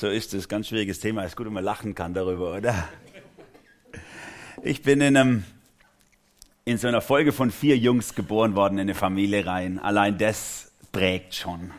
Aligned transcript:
So 0.00 0.06
ist 0.06 0.32
es. 0.32 0.48
Ganz 0.48 0.68
schwieriges 0.68 1.00
Thema. 1.00 1.24
Ist 1.24 1.34
gut, 1.34 1.46
wenn 1.46 1.52
man 1.52 1.64
lachen 1.64 1.92
kann 1.92 2.14
darüber, 2.14 2.54
oder? 2.54 2.88
Ich 4.62 4.82
bin 4.82 5.00
in, 5.00 5.16
einem, 5.16 5.44
in 6.64 6.78
so 6.78 6.86
einer 6.86 7.00
Folge 7.00 7.32
von 7.32 7.50
vier 7.50 7.76
Jungs 7.76 8.14
geboren 8.14 8.54
worden 8.54 8.74
in 8.74 8.82
eine 8.82 8.94
Familie 8.94 9.44
rein. 9.44 9.80
Allein 9.80 10.16
das 10.16 10.70
prägt 10.92 11.34
schon. 11.34 11.72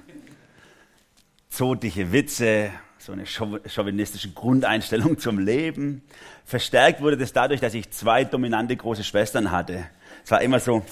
Zotige 1.48 2.12
Witze, 2.12 2.72
so 2.98 3.14
eine 3.14 3.26
chauvinistische 3.26 4.32
Grundeinstellung 4.32 5.18
zum 5.18 5.40
Leben. 5.40 6.02
Verstärkt 6.44 7.00
wurde 7.00 7.16
das 7.16 7.32
dadurch, 7.32 7.62
dass 7.62 7.74
ich 7.74 7.90
zwei 7.92 8.26
dominante 8.26 8.76
große 8.76 9.06
Schwestern 9.06 9.50
hatte. 9.50 9.88
Es 10.26 10.32
war 10.32 10.42
immer 10.42 10.60
so, 10.60 10.86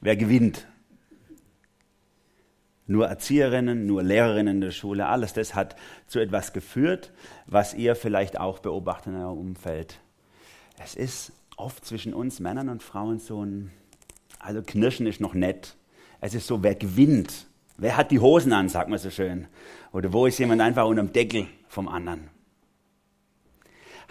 wer 0.00 0.16
gewinnt 0.16 0.66
nur 2.90 3.06
Erzieherinnen, 3.06 3.86
nur 3.86 4.02
Lehrerinnen 4.02 4.56
in 4.56 4.60
der 4.60 4.72
Schule, 4.72 5.06
alles 5.06 5.32
das 5.32 5.54
hat 5.54 5.76
zu 6.08 6.18
etwas 6.18 6.52
geführt, 6.52 7.12
was 7.46 7.72
ihr 7.72 7.94
vielleicht 7.94 8.40
auch 8.40 8.58
beobachtet 8.58 9.14
in 9.14 9.20
eurem 9.20 9.38
Umfeld. 9.38 10.00
Es 10.82 10.96
ist 10.96 11.32
oft 11.56 11.84
zwischen 11.84 12.12
uns 12.12 12.40
Männern 12.40 12.68
und 12.68 12.82
Frauen 12.82 13.20
so 13.20 13.44
ein, 13.44 13.70
also 14.40 14.60
Knirschen 14.60 15.06
ist 15.06 15.20
noch 15.20 15.34
nett. 15.34 15.76
Es 16.20 16.34
ist 16.34 16.48
so, 16.48 16.64
wer 16.64 16.74
gewinnt? 16.74 17.46
Wer 17.76 17.96
hat 17.96 18.10
die 18.10 18.18
Hosen 18.18 18.52
an, 18.52 18.68
sagt 18.68 18.90
man 18.90 18.98
so 18.98 19.10
schön. 19.10 19.46
Oder 19.92 20.12
wo 20.12 20.26
ist 20.26 20.38
jemand 20.38 20.60
einfach 20.60 20.86
unterm 20.86 21.12
Deckel 21.12 21.46
vom 21.68 21.86
anderen? 21.86 22.28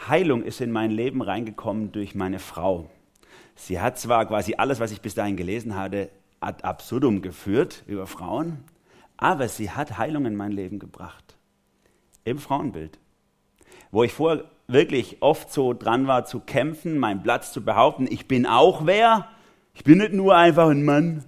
Heilung 0.07 0.41
ist 0.41 0.61
in 0.61 0.71
mein 0.71 0.91
Leben 0.91 1.21
reingekommen 1.21 1.91
durch 1.91 2.15
meine 2.15 2.39
Frau. 2.39 2.89
Sie 3.55 3.81
hat 3.81 3.99
zwar 3.99 4.25
quasi 4.25 4.55
alles, 4.57 4.79
was 4.79 4.91
ich 4.91 5.01
bis 5.01 5.15
dahin 5.15 5.35
gelesen 5.35 5.75
hatte, 5.75 6.09
ad 6.39 6.63
absurdum 6.63 7.21
geführt 7.21 7.83
über 7.87 8.07
Frauen, 8.07 8.63
aber 9.17 9.49
sie 9.49 9.71
hat 9.71 9.97
Heilung 9.97 10.25
in 10.25 10.35
mein 10.35 10.51
Leben 10.51 10.79
gebracht. 10.79 11.37
Im 12.23 12.37
Frauenbild. 12.37 12.99
Wo 13.91 14.03
ich 14.03 14.13
vorher 14.13 14.45
wirklich 14.67 15.21
oft 15.21 15.51
so 15.51 15.73
dran 15.73 16.07
war 16.07 16.25
zu 16.25 16.39
kämpfen, 16.39 16.97
meinen 16.97 17.23
Platz 17.23 17.51
zu 17.51 17.63
behaupten, 17.63 18.07
ich 18.09 18.27
bin 18.27 18.45
auch 18.45 18.85
wer, 18.85 19.27
ich 19.73 19.83
bin 19.83 19.97
nicht 19.97 20.13
nur 20.13 20.35
einfach 20.35 20.69
ein 20.69 20.85
Mann. 20.85 21.25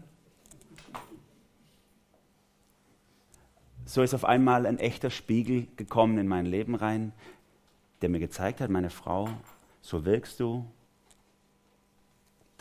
So 3.85 4.01
ist 4.01 4.13
auf 4.13 4.23
einmal 4.23 4.65
ein 4.65 4.79
echter 4.79 5.09
Spiegel 5.09 5.67
gekommen 5.75 6.17
in 6.17 6.27
mein 6.27 6.45
Leben 6.45 6.75
rein, 6.75 7.11
der 8.01 8.09
mir 8.09 8.19
gezeigt 8.19 8.61
hat, 8.61 8.69
meine 8.69 8.89
Frau, 8.89 9.27
so 9.81 10.05
wirkst 10.05 10.39
du, 10.39 10.65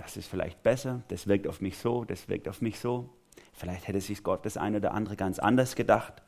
das 0.01 0.17
ist 0.17 0.29
vielleicht 0.29 0.63
besser, 0.63 1.03
das 1.09 1.27
wirkt 1.27 1.47
auf 1.47 1.61
mich 1.61 1.77
so, 1.77 2.05
das 2.05 2.29
wirkt 2.29 2.49
auf 2.49 2.63
mich 2.63 2.79
so. 2.79 3.11
Vielleicht 3.53 3.87
hätte 3.87 4.01
sich 4.01 4.23
Gott 4.23 4.47
das 4.47 4.57
eine 4.57 4.79
oder 4.79 4.95
andere 4.95 5.15
ganz 5.15 5.39
anders 5.39 5.77
gedacht. 5.77 6.23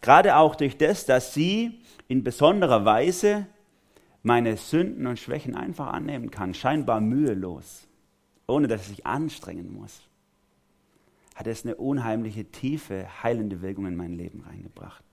Gerade 0.00 0.36
auch 0.36 0.56
durch 0.56 0.76
das, 0.76 1.06
dass 1.06 1.32
sie 1.32 1.80
in 2.08 2.24
besonderer 2.24 2.84
Weise 2.84 3.46
meine 4.22 4.56
Sünden 4.56 5.06
und 5.06 5.20
Schwächen 5.20 5.54
einfach 5.54 5.86
annehmen 5.86 6.32
kann, 6.32 6.54
scheinbar 6.54 7.00
mühelos, 7.00 7.86
ohne 8.48 8.66
dass 8.66 8.88
sich 8.88 9.06
anstrengen 9.06 9.72
muss, 9.72 10.00
hat 11.36 11.46
es 11.46 11.64
eine 11.64 11.76
unheimliche, 11.76 12.46
tiefe, 12.46 13.06
heilende 13.22 13.62
Wirkung 13.62 13.86
in 13.86 13.96
mein 13.96 14.16
Leben 14.16 14.40
reingebracht. 14.40 15.04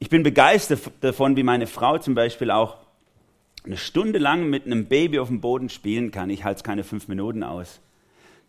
Ich 0.00 0.10
bin 0.10 0.24
begeistert 0.24 0.90
davon, 1.00 1.36
wie 1.36 1.44
meine 1.44 1.68
Frau 1.68 1.98
zum 1.98 2.16
Beispiel 2.16 2.50
auch 2.50 2.85
eine 3.66 3.76
Stunde 3.76 4.18
lang 4.18 4.48
mit 4.48 4.66
einem 4.66 4.86
Baby 4.86 5.18
auf 5.18 5.28
dem 5.28 5.40
Boden 5.40 5.68
spielen 5.68 6.10
kann. 6.10 6.30
Ich 6.30 6.44
halte 6.44 6.58
es 6.58 6.64
keine 6.64 6.84
fünf 6.84 7.08
Minuten 7.08 7.42
aus. 7.42 7.80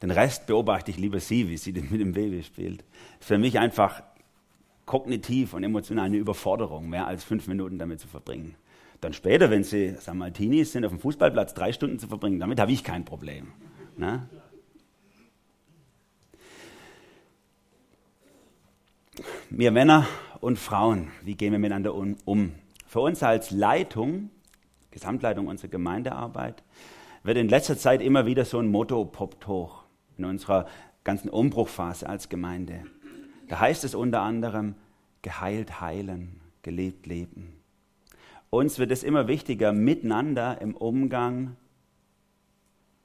Den 0.02 0.12
Rest 0.12 0.46
beobachte 0.46 0.92
ich 0.92 0.98
lieber 0.98 1.20
sie, 1.20 1.50
wie 1.50 1.58
sie 1.58 1.72
mit 1.74 2.00
dem 2.00 2.14
Baby 2.14 2.44
spielt. 2.44 2.84
Für 3.20 3.38
mich 3.38 3.58
einfach 3.58 4.04
kognitiv 4.86 5.54
und 5.54 5.64
emotional 5.64 6.06
eine 6.06 6.18
Überforderung, 6.18 6.88
mehr 6.90 7.08
als 7.08 7.24
fünf 7.24 7.48
Minuten 7.48 7.80
damit 7.80 8.00
zu 8.00 8.08
verbringen. 8.08 8.56
Dann 9.02 9.14
später, 9.14 9.50
wenn 9.50 9.64
sie, 9.64 9.96
sagen 9.96 10.20
wir 10.20 10.26
mal, 10.26 10.32
Teenies 10.32 10.72
sind, 10.72 10.86
auf 10.86 10.92
dem 10.92 11.00
Fußballplatz 11.00 11.54
drei 11.54 11.74
Stunden 11.74 12.00
zu 12.00 12.08
verbringen, 12.08 12.40
damit 12.40 12.60
habe 12.60 12.72
ich 12.72 12.84
kein 12.84 13.06
Problem. 13.06 13.48
Ne? 13.98 14.28
Wir 19.50 19.72
Männer 19.72 20.08
und 20.42 20.58
Frauen, 20.60 21.12
wie 21.24 21.36
gehen 21.36 21.52
wir 21.52 21.60
miteinander 21.60 21.94
um? 21.94 22.54
Für 22.86 23.02
uns 23.02 23.22
als 23.24 23.52
Leitung 23.52 24.30
Gesamtleitung 24.98 25.48
unserer 25.48 25.70
Gemeindearbeit, 25.70 26.64
wird 27.22 27.38
in 27.38 27.50
letzter 27.50 27.78
Zeit 27.78 28.02
immer 28.02 28.26
wieder 28.26 28.46
so 28.46 28.58
ein 28.58 28.72
Motto 28.72 29.06
poppt 29.06 29.48
hoch 29.48 29.84
in 30.18 30.26
unserer 30.26 30.66
ganzen 31.04 31.30
Umbruchphase 31.30 32.10
als 32.10 32.30
Gemeinde. 32.30 32.84
Da 33.48 33.60
heißt 33.60 33.84
es 33.84 33.94
unter 33.94 34.22
anderem, 34.22 34.74
geheilt 35.22 35.82
heilen, 35.82 36.42
gelebt 36.64 37.06
leben. 37.06 37.54
Uns 38.50 38.80
wird 38.80 38.92
es 38.92 39.04
immer 39.04 39.28
wichtiger, 39.28 39.72
miteinander 39.72 40.60
im 40.62 40.76
Umgang, 40.76 41.56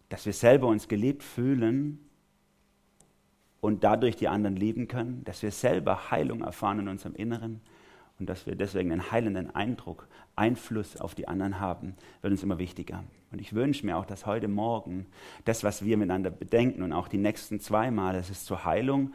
dass 0.09 0.25
wir 0.25 0.33
selber 0.33 0.69
uns 0.69 0.89
geliebt 0.89 1.23
fühlen 1.23 1.99
und 3.61 3.85
dadurch 3.85 4.17
die 4.17 4.29
anderen 4.29 4.57
lieben 4.57 4.89
können, 4.89 5.25
dass 5.25 5.43
wir 5.43 5.51
selber 5.51 6.11
Heilung 6.11 6.41
erfahren 6.41 6.81
in 6.81 6.89
unserem 6.89 7.15
Inneren 7.15 7.61
und 8.23 8.29
dass 8.29 8.47
wir 8.47 8.55
deswegen 8.55 8.93
einen 8.93 9.11
heilenden 9.11 9.53
Eindruck, 9.53 10.07
Einfluss 10.37 10.97
auf 10.97 11.17
die 11.17 11.27
anderen 11.27 11.59
haben, 11.59 11.97
wird 12.21 12.31
uns 12.31 12.45
immer 12.45 12.61
wichtiger. 12.61 13.03
Und 13.33 13.41
ich 13.41 13.53
wünsche 13.53 13.85
mir 13.85 13.97
auch, 13.97 14.07
dass 14.07 14.27
heute 14.27 14.47
Morgen 14.47 15.07
das, 15.45 15.65
was 15.65 15.85
wir 15.85 15.97
miteinander 15.97 16.31
bedenken 16.31 16.85
und 16.85 16.93
auch 16.93 17.09
die 17.09 17.19
nächsten 17.19 17.59
zwei 17.59 17.91
Mal, 17.91 18.15
dass 18.15 18.31
es 18.31 18.45
zur 18.45 18.65
Heilung 18.65 19.13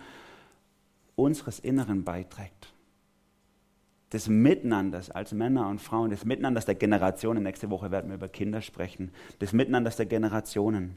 unseres 1.15 1.59
Inneren 1.59 2.03
beiträgt. 2.03 2.73
Des 4.11 4.27
Miteinanders 4.27 5.09
als 5.09 5.31
Männer 5.31 5.69
und 5.69 5.79
Frauen, 5.79 6.09
des 6.09 6.25
Miteinanders 6.25 6.65
der 6.65 6.75
Generationen. 6.75 7.43
Nächste 7.43 7.69
Woche 7.69 7.91
werden 7.91 8.09
wir 8.09 8.15
über 8.15 8.27
Kinder 8.27 8.61
sprechen. 8.61 9.11
Des 9.39 9.53
Miteinanders 9.53 9.95
der 9.95 10.05
Generationen. 10.05 10.95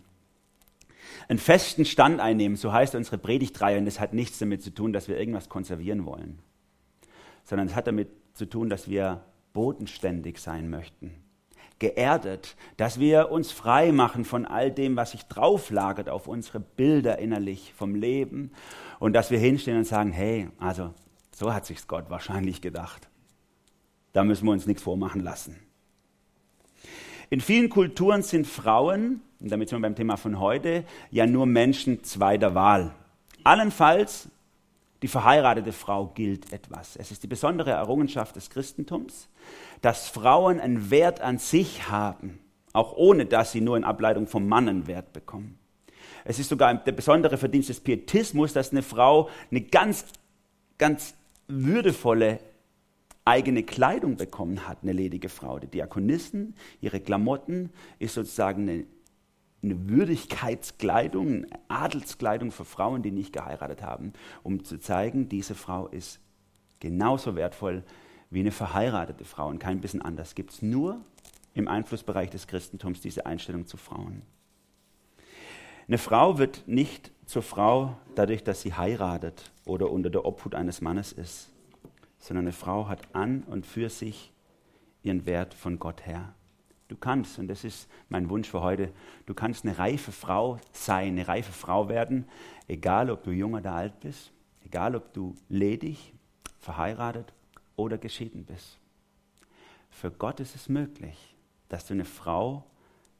Einen 1.28 1.38
festen 1.38 1.84
Stand 1.84 2.18
einnehmen, 2.18 2.56
so 2.56 2.72
heißt 2.72 2.96
unsere 2.96 3.18
Predigtreihe, 3.18 3.78
und 3.78 3.84
das 3.84 4.00
hat 4.00 4.14
nichts 4.14 4.40
damit 4.40 4.64
zu 4.64 4.74
tun, 4.74 4.92
dass 4.92 5.06
wir 5.06 5.16
irgendwas 5.16 5.48
konservieren 5.48 6.06
wollen 6.06 6.40
sondern 7.50 7.66
es 7.66 7.74
hat 7.74 7.88
damit 7.88 8.08
zu 8.34 8.46
tun, 8.46 8.70
dass 8.70 8.88
wir 8.88 9.24
bodenständig 9.52 10.38
sein 10.38 10.70
möchten. 10.70 11.12
Geerdet, 11.80 12.54
dass 12.76 13.00
wir 13.00 13.32
uns 13.32 13.50
frei 13.50 13.90
machen 13.90 14.24
von 14.24 14.46
all 14.46 14.70
dem, 14.70 14.94
was 14.94 15.10
sich 15.10 15.24
drauflagert 15.24 16.08
auf 16.08 16.28
unsere 16.28 16.60
Bilder 16.60 17.18
innerlich 17.18 17.74
vom 17.76 17.96
Leben 17.96 18.52
und 19.00 19.14
dass 19.14 19.32
wir 19.32 19.38
hinstehen 19.40 19.78
und 19.78 19.84
sagen, 19.84 20.12
hey, 20.12 20.48
also 20.58 20.94
so 21.32 21.52
hat 21.52 21.66
sich's 21.66 21.88
Gott 21.88 22.08
wahrscheinlich 22.08 22.60
gedacht. 22.60 23.08
Da 24.12 24.22
müssen 24.22 24.44
wir 24.44 24.52
uns 24.52 24.66
nichts 24.66 24.84
vormachen 24.84 25.20
lassen. 25.20 25.56
In 27.30 27.40
vielen 27.40 27.68
Kulturen 27.68 28.22
sind 28.22 28.46
Frauen, 28.46 29.22
und 29.40 29.50
damit 29.50 29.68
sind 29.68 29.78
wir 29.78 29.88
beim 29.88 29.96
Thema 29.96 30.16
von 30.16 30.38
heute, 30.38 30.84
ja 31.10 31.26
nur 31.26 31.46
Menschen 31.46 32.04
zweiter 32.04 32.54
Wahl. 32.54 32.94
Allenfalls 33.42 34.28
die 35.02 35.08
verheiratete 35.08 35.72
Frau 35.72 36.08
gilt 36.08 36.52
etwas. 36.52 36.96
Es 36.96 37.10
ist 37.10 37.22
die 37.22 37.28
besondere 37.28 37.70
Errungenschaft 37.70 38.36
des 38.36 38.50
Christentums, 38.50 39.28
dass 39.80 40.08
Frauen 40.08 40.60
einen 40.60 40.90
Wert 40.90 41.20
an 41.20 41.38
sich 41.38 41.88
haben, 41.88 42.38
auch 42.72 42.96
ohne 42.96 43.26
dass 43.26 43.52
sie 43.52 43.60
nur 43.60 43.76
in 43.76 43.84
Ableitung 43.84 44.26
vom 44.26 44.46
Mann 44.46 44.68
einen 44.68 44.86
Wert 44.86 45.12
bekommen. 45.12 45.58
Es 46.24 46.38
ist 46.38 46.48
sogar 46.48 46.74
der 46.74 46.92
besondere 46.92 47.38
Verdienst 47.38 47.70
des 47.70 47.80
Pietismus, 47.80 48.52
dass 48.52 48.72
eine 48.72 48.82
Frau 48.82 49.28
eine 49.50 49.62
ganz, 49.62 50.04
ganz 50.76 51.14
würdevolle 51.48 52.40
eigene 53.24 53.62
Kleidung 53.62 54.16
bekommen 54.16 54.66
hat, 54.68 54.78
eine 54.82 54.92
ledige 54.92 55.28
Frau. 55.28 55.58
Die 55.58 55.66
Diakonissen, 55.66 56.54
ihre 56.80 57.00
Klamotten 57.00 57.70
ist 57.98 58.14
sozusagen 58.14 58.68
eine 58.68 58.84
eine 59.62 59.88
Würdigkeitskleidung, 59.88 61.44
eine 61.44 61.46
Adelskleidung 61.68 62.50
für 62.50 62.64
Frauen, 62.64 63.02
die 63.02 63.10
nicht 63.10 63.32
geheiratet 63.32 63.82
haben, 63.82 64.12
um 64.42 64.64
zu 64.64 64.78
zeigen, 64.78 65.28
diese 65.28 65.54
Frau 65.54 65.86
ist 65.88 66.20
genauso 66.80 67.36
wertvoll 67.36 67.84
wie 68.30 68.40
eine 68.40 68.52
verheiratete 68.52 69.24
Frau 69.24 69.48
und 69.48 69.58
kein 69.58 69.80
bisschen 69.80 70.02
anders. 70.02 70.34
Gibt 70.34 70.52
es 70.52 70.62
nur 70.62 71.00
im 71.54 71.68
Einflussbereich 71.68 72.30
des 72.30 72.46
Christentums 72.46 73.00
diese 73.00 73.26
Einstellung 73.26 73.66
zu 73.66 73.76
Frauen. 73.76 74.22
Eine 75.88 75.98
Frau 75.98 76.38
wird 76.38 76.66
nicht 76.66 77.10
zur 77.26 77.42
Frau 77.42 77.96
dadurch, 78.14 78.44
dass 78.44 78.62
sie 78.62 78.74
heiratet 78.74 79.50
oder 79.64 79.90
unter 79.90 80.10
der 80.10 80.24
Obhut 80.24 80.54
eines 80.54 80.80
Mannes 80.80 81.12
ist, 81.12 81.50
sondern 82.18 82.44
eine 82.44 82.52
Frau 82.52 82.88
hat 82.88 83.14
an 83.14 83.42
und 83.44 83.66
für 83.66 83.90
sich 83.90 84.32
ihren 85.02 85.26
Wert 85.26 85.54
von 85.54 85.78
Gott 85.78 86.06
her. 86.06 86.34
Du 86.90 86.96
kannst, 86.96 87.38
und 87.38 87.46
das 87.46 87.62
ist 87.62 87.88
mein 88.08 88.28
Wunsch 88.30 88.48
für 88.48 88.62
heute, 88.62 88.92
du 89.26 89.32
kannst 89.32 89.64
eine 89.64 89.78
reife 89.78 90.10
Frau 90.10 90.58
sein, 90.72 91.12
eine 91.12 91.28
reife 91.28 91.52
Frau 91.52 91.88
werden, 91.88 92.24
egal 92.66 93.10
ob 93.10 93.22
du 93.22 93.30
jung 93.30 93.54
oder 93.54 93.70
alt 93.70 94.00
bist, 94.00 94.32
egal 94.64 94.96
ob 94.96 95.12
du 95.12 95.36
ledig, 95.48 96.12
verheiratet 96.58 97.32
oder 97.76 97.96
geschieden 97.96 98.44
bist. 98.44 98.76
Für 99.88 100.10
Gott 100.10 100.40
ist 100.40 100.56
es 100.56 100.68
möglich, 100.68 101.36
dass 101.68 101.86
du 101.86 101.94
eine 101.94 102.04
Frau 102.04 102.64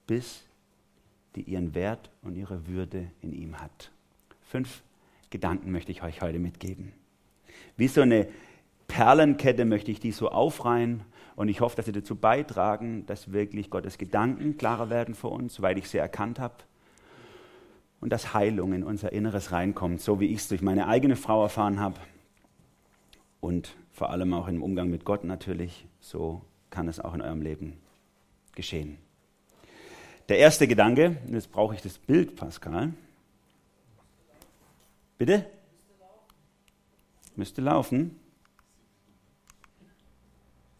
bist, 0.08 0.48
die 1.36 1.42
ihren 1.42 1.72
Wert 1.72 2.10
und 2.22 2.34
ihre 2.34 2.66
Würde 2.66 3.12
in 3.22 3.32
ihm 3.32 3.60
hat. 3.60 3.92
Fünf 4.42 4.82
Gedanken 5.30 5.70
möchte 5.70 5.92
ich 5.92 6.02
euch 6.02 6.22
heute 6.22 6.40
mitgeben. 6.40 6.92
Wie 7.76 7.86
so 7.86 8.00
eine 8.00 8.26
Perlenkette 8.88 9.64
möchte 9.64 9.92
ich 9.92 10.00
die 10.00 10.10
so 10.10 10.28
aufreihen 10.28 11.04
und 11.40 11.48
ich 11.48 11.62
hoffe, 11.62 11.74
dass 11.76 11.86
sie 11.86 11.92
dazu 11.92 12.16
beitragen, 12.16 13.06
dass 13.06 13.32
wirklich 13.32 13.70
Gottes 13.70 13.96
Gedanken 13.96 14.58
klarer 14.58 14.90
werden 14.90 15.14
für 15.14 15.28
uns, 15.28 15.54
soweit 15.54 15.78
ich 15.78 15.88
sie 15.88 15.96
erkannt 15.96 16.38
habe. 16.38 16.52
Und 17.98 18.10
dass 18.10 18.34
Heilung 18.34 18.74
in 18.74 18.84
unser 18.84 19.14
Inneres 19.14 19.50
reinkommt, 19.50 20.02
so 20.02 20.20
wie 20.20 20.26
ich 20.26 20.40
es 20.40 20.48
durch 20.48 20.60
meine 20.60 20.86
eigene 20.86 21.16
Frau 21.16 21.42
erfahren 21.42 21.80
habe. 21.80 21.98
Und 23.40 23.74
vor 23.90 24.10
allem 24.10 24.34
auch 24.34 24.48
im 24.48 24.62
Umgang 24.62 24.90
mit 24.90 25.06
Gott 25.06 25.24
natürlich. 25.24 25.86
So 25.98 26.42
kann 26.68 26.88
es 26.88 27.00
auch 27.00 27.14
in 27.14 27.22
eurem 27.22 27.40
Leben 27.40 27.80
geschehen. 28.54 28.98
Der 30.28 30.36
erste 30.36 30.68
Gedanke, 30.68 31.22
jetzt 31.32 31.50
brauche 31.50 31.74
ich 31.74 31.80
das 31.80 31.96
Bild, 31.96 32.36
Pascal. 32.36 32.92
Bitte? 35.16 35.46
Müsste 37.34 37.62
laufen. 37.62 38.20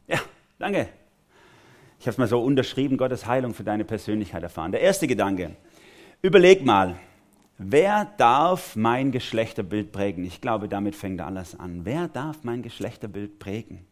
Ja, 0.07 0.21
danke. 0.61 0.89
Ich 1.99 2.07
habe 2.07 2.12
es 2.12 2.19
mal 2.19 2.29
so 2.29 2.41
unterschrieben, 2.41 2.97
Gottes 2.97 3.27
Heilung 3.27 3.53
für 3.53 3.65
deine 3.65 3.85
Persönlichkeit 3.85 4.43
erfahren. 4.43 4.73
Der 4.73 4.81
erste 4.81 5.07
Gedanke. 5.07 5.57
Überleg 6.23 6.65
mal, 6.65 6.97
wer 7.59 8.07
darf 8.17 8.77
mein 8.77 9.11
Geschlechterbild 9.11 9.93
prägen? 9.93 10.25
Ich 10.25 10.41
glaube, 10.41 10.69
damit 10.69 10.97
fängt 10.97 11.21
alles 11.21 11.59
an. 11.59 11.85
Wer 11.85 12.09
darf 12.09 12.45
mein 12.45 12.62
Geschlechterbild 12.62 13.39
prägen? 13.39 13.87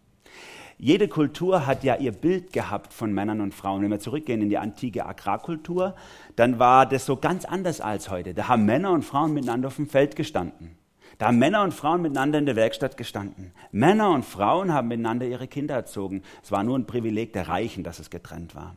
Jede 0.78 1.08
Kultur 1.08 1.66
hat 1.66 1.82
ja 1.82 1.96
ihr 1.96 2.12
Bild 2.12 2.52
gehabt 2.52 2.92
von 2.92 3.12
Männern 3.12 3.40
und 3.40 3.52
Frauen. 3.52 3.82
Wenn 3.82 3.90
wir 3.90 3.98
zurückgehen 3.98 4.40
in 4.40 4.48
die 4.48 4.58
antike 4.58 5.04
Agrarkultur, 5.04 5.96
dann 6.36 6.60
war 6.60 6.86
das 6.86 7.04
so 7.04 7.16
ganz 7.16 7.44
anders 7.44 7.80
als 7.80 8.10
heute. 8.10 8.32
Da 8.32 8.46
haben 8.46 8.64
Männer 8.64 8.92
und 8.92 9.04
Frauen 9.04 9.34
miteinander 9.34 9.68
auf 9.68 9.76
dem 9.76 9.88
Feld 9.88 10.14
gestanden. 10.14 10.78
Da 11.18 11.26
haben 11.26 11.38
Männer 11.38 11.64
und 11.64 11.74
Frauen 11.74 12.02
miteinander 12.02 12.38
in 12.38 12.46
der 12.46 12.54
Werkstatt 12.54 12.96
gestanden. 12.96 13.52
Männer 13.72 14.10
und 14.10 14.24
Frauen 14.24 14.72
haben 14.72 14.86
miteinander 14.86 15.26
ihre 15.26 15.48
Kinder 15.48 15.74
erzogen. 15.74 16.22
Es 16.44 16.52
war 16.52 16.62
nur 16.62 16.78
ein 16.78 16.86
Privileg 16.86 17.32
der 17.32 17.48
Reichen, 17.48 17.82
dass 17.82 17.98
es 17.98 18.08
getrennt 18.08 18.54
war. 18.54 18.76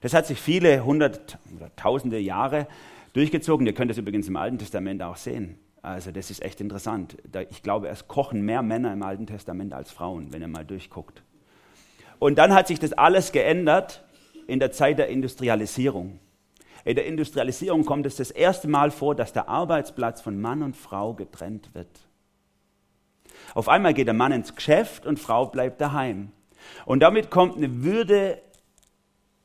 Das 0.00 0.12
hat 0.12 0.26
sich 0.26 0.40
viele 0.40 0.84
hundert 0.84 1.38
oder 1.56 1.74
tausende 1.76 2.18
Jahre 2.18 2.66
durchgezogen. 3.12 3.64
Ihr 3.66 3.74
könnt 3.74 3.90
das 3.92 3.98
übrigens 3.98 4.26
im 4.26 4.36
Alten 4.36 4.58
Testament 4.58 5.02
auch 5.02 5.16
sehen. 5.16 5.58
Also 5.80 6.10
das 6.10 6.32
ist 6.32 6.42
echt 6.42 6.60
interessant. 6.60 7.16
Ich 7.50 7.62
glaube, 7.62 7.88
es 7.88 8.08
kochen 8.08 8.42
mehr 8.42 8.62
Männer 8.62 8.92
im 8.92 9.04
Alten 9.04 9.26
Testament 9.26 9.72
als 9.72 9.92
Frauen, 9.92 10.32
wenn 10.32 10.42
ihr 10.42 10.48
mal 10.48 10.64
durchguckt. 10.64 11.22
Und 12.18 12.38
dann 12.38 12.52
hat 12.52 12.66
sich 12.66 12.80
das 12.80 12.92
alles 12.92 13.30
geändert 13.30 14.04
in 14.48 14.58
der 14.58 14.72
Zeit 14.72 14.98
der 14.98 15.08
Industrialisierung. 15.08 16.18
In 16.84 16.96
der 16.96 17.06
Industrialisierung 17.06 17.84
kommt 17.84 18.06
es 18.06 18.16
das 18.16 18.30
erste 18.30 18.68
Mal 18.68 18.90
vor, 18.90 19.14
dass 19.14 19.32
der 19.32 19.48
Arbeitsplatz 19.48 20.20
von 20.20 20.40
Mann 20.40 20.62
und 20.62 20.76
Frau 20.76 21.14
getrennt 21.14 21.74
wird. 21.74 21.88
Auf 23.54 23.68
einmal 23.68 23.94
geht 23.94 24.06
der 24.06 24.14
Mann 24.14 24.32
ins 24.32 24.54
Geschäft 24.54 25.06
und 25.06 25.18
Frau 25.18 25.46
bleibt 25.46 25.80
daheim. 25.80 26.32
Und 26.84 27.00
damit 27.00 27.30
kommt 27.30 27.56
eine 27.56 27.82
Würde 27.82 28.40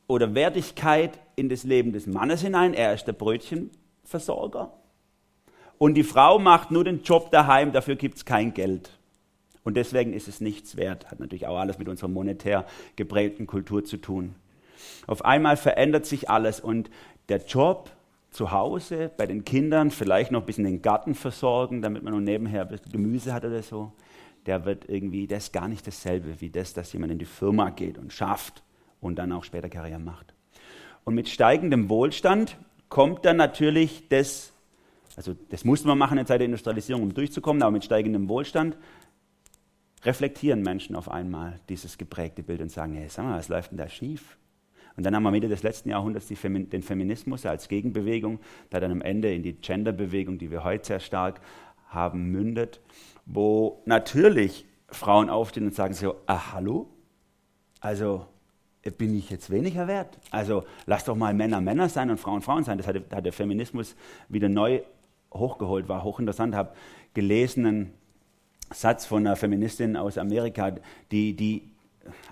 oder 0.06 0.34
Wertigkeit 0.34 1.18
in 1.36 1.48
das 1.48 1.64
Leben 1.64 1.92
des 1.92 2.06
Mannes 2.06 2.42
hinein. 2.42 2.74
Er 2.74 2.94
ist 2.94 3.06
der 3.06 3.12
Brötchenversorger. 3.12 4.72
Und 5.78 5.94
die 5.94 6.04
Frau 6.04 6.38
macht 6.38 6.70
nur 6.70 6.84
den 6.84 7.02
Job 7.02 7.30
daheim, 7.30 7.72
dafür 7.72 7.96
gibt 7.96 8.18
es 8.18 8.24
kein 8.24 8.54
Geld. 8.54 8.90
Und 9.64 9.76
deswegen 9.76 10.12
ist 10.12 10.28
es 10.28 10.40
nichts 10.40 10.76
wert. 10.76 11.10
Hat 11.10 11.20
natürlich 11.20 11.46
auch 11.46 11.58
alles 11.58 11.78
mit 11.78 11.88
unserer 11.88 12.08
monetär 12.08 12.66
geprägten 12.96 13.46
Kultur 13.46 13.84
zu 13.84 13.96
tun. 13.96 14.34
Auf 15.06 15.24
einmal 15.24 15.56
verändert 15.56 16.06
sich 16.06 16.28
alles 16.28 16.60
und 16.60 16.90
der 17.28 17.38
Job 17.38 17.90
zu 18.30 18.50
Hause 18.50 19.10
bei 19.16 19.26
den 19.26 19.44
Kindern, 19.44 19.90
vielleicht 19.90 20.32
noch 20.32 20.40
ein 20.40 20.46
bisschen 20.46 20.64
den 20.64 20.82
Garten 20.82 21.14
versorgen, 21.14 21.82
damit 21.82 22.02
man 22.02 22.12
noch 22.12 22.20
nebenher 22.20 22.66
Gemüse 22.90 23.32
hat 23.32 23.44
oder 23.44 23.62
so, 23.62 23.92
der 24.46 24.64
wird 24.64 24.88
irgendwie, 24.88 25.26
das 25.26 25.44
ist 25.44 25.52
gar 25.52 25.68
nicht 25.68 25.86
dasselbe 25.86 26.40
wie 26.40 26.50
das, 26.50 26.74
dass 26.74 26.92
jemand 26.92 27.12
in 27.12 27.18
die 27.18 27.24
Firma 27.24 27.70
geht 27.70 27.96
und 27.96 28.12
schafft 28.12 28.62
und 29.00 29.16
dann 29.16 29.32
auch 29.32 29.44
später 29.44 29.68
Karriere 29.68 30.00
macht. 30.00 30.34
Und 31.04 31.14
mit 31.14 31.28
steigendem 31.28 31.88
Wohlstand 31.88 32.56
kommt 32.88 33.24
dann 33.24 33.36
natürlich 33.36 34.08
das, 34.08 34.52
also 35.16 35.34
das 35.50 35.64
musste 35.64 35.86
man 35.86 35.98
machen 35.98 36.12
in 36.12 36.24
der 36.24 36.26
Zeit 36.26 36.40
der 36.40 36.46
Industrialisierung, 36.46 37.02
um 37.02 37.14
durchzukommen, 37.14 37.62
aber 37.62 37.72
mit 37.72 37.84
steigendem 37.84 38.28
Wohlstand 38.28 38.76
reflektieren 40.02 40.62
Menschen 40.62 40.96
auf 40.96 41.10
einmal 41.10 41.60
dieses 41.68 41.96
geprägte 41.98 42.42
Bild 42.42 42.60
und 42.60 42.70
sagen, 42.70 42.94
hey, 42.94 43.08
sag 43.08 43.24
mal, 43.24 43.38
was 43.38 43.48
läuft 43.48 43.70
denn 43.70 43.78
da 43.78 43.88
schief? 43.88 44.36
Und 44.96 45.04
dann 45.04 45.14
haben 45.14 45.22
wir 45.24 45.30
Mitte 45.30 45.48
des 45.48 45.62
letzten 45.62 45.90
Jahrhunderts 45.90 46.26
Femi 46.34 46.64
den 46.66 46.82
Feminismus 46.82 47.46
als 47.46 47.68
Gegenbewegung, 47.68 48.38
der 48.70 48.80
dann 48.80 48.92
am 48.92 49.02
Ende 49.02 49.32
in 49.32 49.42
die 49.42 49.54
Genderbewegung, 49.54 50.38
die 50.38 50.50
wir 50.50 50.64
heute 50.64 50.86
sehr 50.86 51.00
stark 51.00 51.40
haben, 51.88 52.30
mündet, 52.30 52.80
wo 53.26 53.82
natürlich 53.86 54.66
Frauen 54.88 55.30
aufstehen 55.30 55.66
und 55.66 55.74
sagen 55.74 55.94
so, 55.94 56.16
ah, 56.26 56.52
hallo? 56.52 56.88
Also 57.80 58.26
bin 58.98 59.16
ich 59.16 59.30
jetzt 59.30 59.50
weniger 59.50 59.88
wert? 59.88 60.18
Also 60.30 60.64
lass 60.86 61.04
doch 61.04 61.16
mal 61.16 61.34
Männer 61.34 61.60
Männer 61.60 61.88
sein 61.88 62.10
und 62.10 62.18
Frauen 62.18 62.42
Frauen 62.42 62.64
sein. 62.64 62.78
Das 62.78 62.86
hat, 62.86 62.96
hat 62.96 63.24
der 63.24 63.32
Feminismus 63.32 63.96
wieder 64.28 64.48
neu 64.48 64.82
hochgeholt, 65.32 65.88
war 65.88 66.04
hochinteressant, 66.04 66.54
habe 66.54 66.74
gelesen, 67.14 67.66
einen 67.66 67.94
Satz 68.72 69.06
von 69.06 69.26
einer 69.26 69.36
Feministin 69.36 69.96
aus 69.96 70.18
Amerika, 70.18 70.74
die, 71.10 71.34
die 71.34 71.73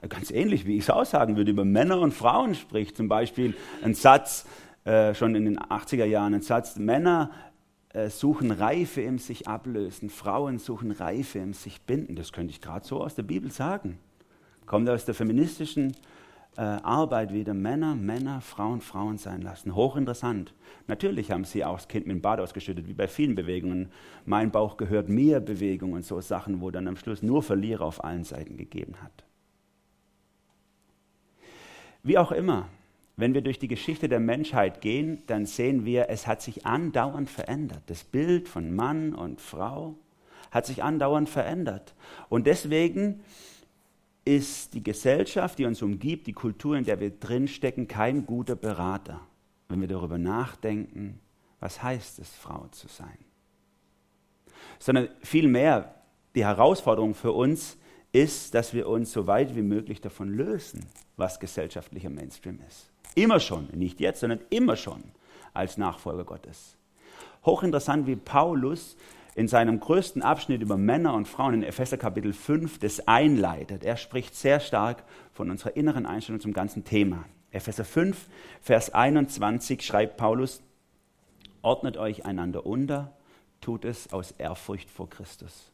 ganz 0.08 0.30
ähnlich, 0.30 0.66
wie 0.66 0.76
ich 0.76 0.84
es 0.84 0.90
aussagen 0.90 1.36
würde, 1.36 1.50
über 1.50 1.64
Männer 1.64 2.00
und 2.00 2.12
Frauen 2.12 2.54
spricht. 2.54 2.96
Zum 2.96 3.08
Beispiel 3.08 3.54
ein 3.82 3.94
Satz, 3.94 4.46
äh, 4.84 5.14
schon 5.14 5.34
in 5.34 5.44
den 5.44 5.58
80er 5.58 6.04
Jahren, 6.04 6.34
ein 6.34 6.42
Satz, 6.42 6.76
Männer 6.76 7.30
äh, 7.92 8.08
suchen 8.08 8.50
Reife 8.50 9.02
im 9.02 9.18
sich 9.18 9.48
ablösen, 9.48 10.08
Frauen 10.10 10.58
suchen 10.58 10.90
Reife 10.90 11.38
im 11.38 11.52
sich 11.52 11.82
binden. 11.82 12.16
Das 12.16 12.32
könnte 12.32 12.50
ich 12.50 12.60
gerade 12.60 12.86
so 12.86 13.02
aus 13.02 13.14
der 13.14 13.22
Bibel 13.22 13.50
sagen. 13.50 13.98
Kommt 14.66 14.88
aus 14.88 15.04
der 15.04 15.14
feministischen 15.14 15.94
äh, 16.56 16.60
Arbeit 16.60 17.32
wieder 17.32 17.54
Männer, 17.54 17.94
Männer, 17.94 18.40
Frauen, 18.40 18.80
Frauen 18.80 19.18
sein 19.18 19.42
lassen. 19.42 19.74
Hochinteressant. 19.74 20.54
Natürlich 20.86 21.30
haben 21.30 21.44
sie 21.44 21.64
auch 21.64 21.76
das 21.76 21.88
Kind 21.88 22.06
mit 22.06 22.16
dem 22.16 22.22
Bad 22.22 22.40
ausgeschüttet, 22.40 22.88
wie 22.88 22.94
bei 22.94 23.08
vielen 23.08 23.34
Bewegungen. 23.34 23.90
Mein 24.24 24.50
Bauch 24.50 24.76
gehört 24.76 25.08
mir 25.08 25.40
Bewegungen 25.40 25.94
und 25.94 26.04
so 26.04 26.20
Sachen, 26.20 26.60
wo 26.60 26.70
dann 26.70 26.88
am 26.88 26.96
Schluss 26.96 27.22
nur 27.22 27.42
Verlierer 27.42 27.84
auf 27.84 28.04
allen 28.04 28.24
Seiten 28.24 28.56
gegeben 28.56 28.94
hat. 29.02 29.24
Wie 32.02 32.18
auch 32.18 32.32
immer, 32.32 32.68
wenn 33.16 33.34
wir 33.34 33.42
durch 33.42 33.58
die 33.58 33.68
Geschichte 33.68 34.08
der 34.08 34.20
Menschheit 34.20 34.80
gehen, 34.80 35.22
dann 35.26 35.46
sehen 35.46 35.84
wir, 35.84 36.08
es 36.08 36.26
hat 36.26 36.42
sich 36.42 36.66
andauernd 36.66 37.30
verändert. 37.30 37.82
Das 37.86 38.04
Bild 38.04 38.48
von 38.48 38.74
Mann 38.74 39.14
und 39.14 39.40
Frau 39.40 39.94
hat 40.50 40.66
sich 40.66 40.82
andauernd 40.82 41.28
verändert. 41.28 41.94
Und 42.28 42.46
deswegen 42.46 43.20
ist 44.24 44.74
die 44.74 44.82
Gesellschaft, 44.82 45.58
die 45.58 45.64
uns 45.64 45.82
umgibt, 45.82 46.26
die 46.26 46.32
Kultur, 46.32 46.76
in 46.76 46.84
der 46.84 47.00
wir 47.00 47.10
drinstecken, 47.10 47.88
kein 47.88 48.26
guter 48.26 48.56
Berater, 48.56 49.20
wenn 49.68 49.80
wir 49.80 49.88
darüber 49.88 50.18
nachdenken, 50.18 51.20
was 51.60 51.82
heißt 51.82 52.18
es, 52.18 52.30
Frau 52.30 52.66
zu 52.70 52.88
sein. 52.88 53.18
Sondern 54.78 55.08
vielmehr 55.22 55.94
die 56.34 56.44
Herausforderung 56.44 57.14
für 57.14 57.32
uns 57.32 57.76
ist, 58.12 58.54
dass 58.54 58.74
wir 58.74 58.88
uns 58.88 59.12
so 59.12 59.26
weit 59.26 59.56
wie 59.56 59.62
möglich 59.62 60.00
davon 60.00 60.28
lösen, 60.28 60.86
was 61.16 61.40
gesellschaftlicher 61.40 62.10
Mainstream 62.10 62.60
ist. 62.68 62.90
Immer 63.14 63.40
schon, 63.40 63.68
nicht 63.72 64.00
jetzt, 64.00 64.20
sondern 64.20 64.40
immer 64.50 64.76
schon 64.76 65.02
als 65.54 65.78
Nachfolger 65.78 66.24
Gottes. 66.24 66.76
Hochinteressant, 67.44 68.06
wie 68.06 68.16
Paulus 68.16 68.96
in 69.34 69.48
seinem 69.48 69.80
größten 69.80 70.22
Abschnitt 70.22 70.60
über 70.60 70.76
Männer 70.76 71.14
und 71.14 71.26
Frauen 71.26 71.54
in 71.54 71.62
Epheser 71.62 71.96
Kapitel 71.96 72.32
5 72.32 72.78
das 72.78 73.08
einleitet. 73.08 73.84
Er 73.84 73.96
spricht 73.96 74.34
sehr 74.34 74.60
stark 74.60 75.04
von 75.32 75.50
unserer 75.50 75.76
inneren 75.76 76.06
Einstellung 76.06 76.40
zum 76.40 76.52
ganzen 76.52 76.84
Thema. 76.84 77.24
Epheser 77.50 77.84
5, 77.84 78.28
Vers 78.60 78.94
21 78.94 79.82
schreibt 79.82 80.16
Paulus, 80.16 80.62
ordnet 81.62 81.96
euch 81.96 82.24
einander 82.24 82.66
unter, 82.66 83.12
tut 83.60 83.84
es 83.84 84.12
aus 84.12 84.32
Ehrfurcht 84.32 84.90
vor 84.90 85.08
Christus. 85.08 85.71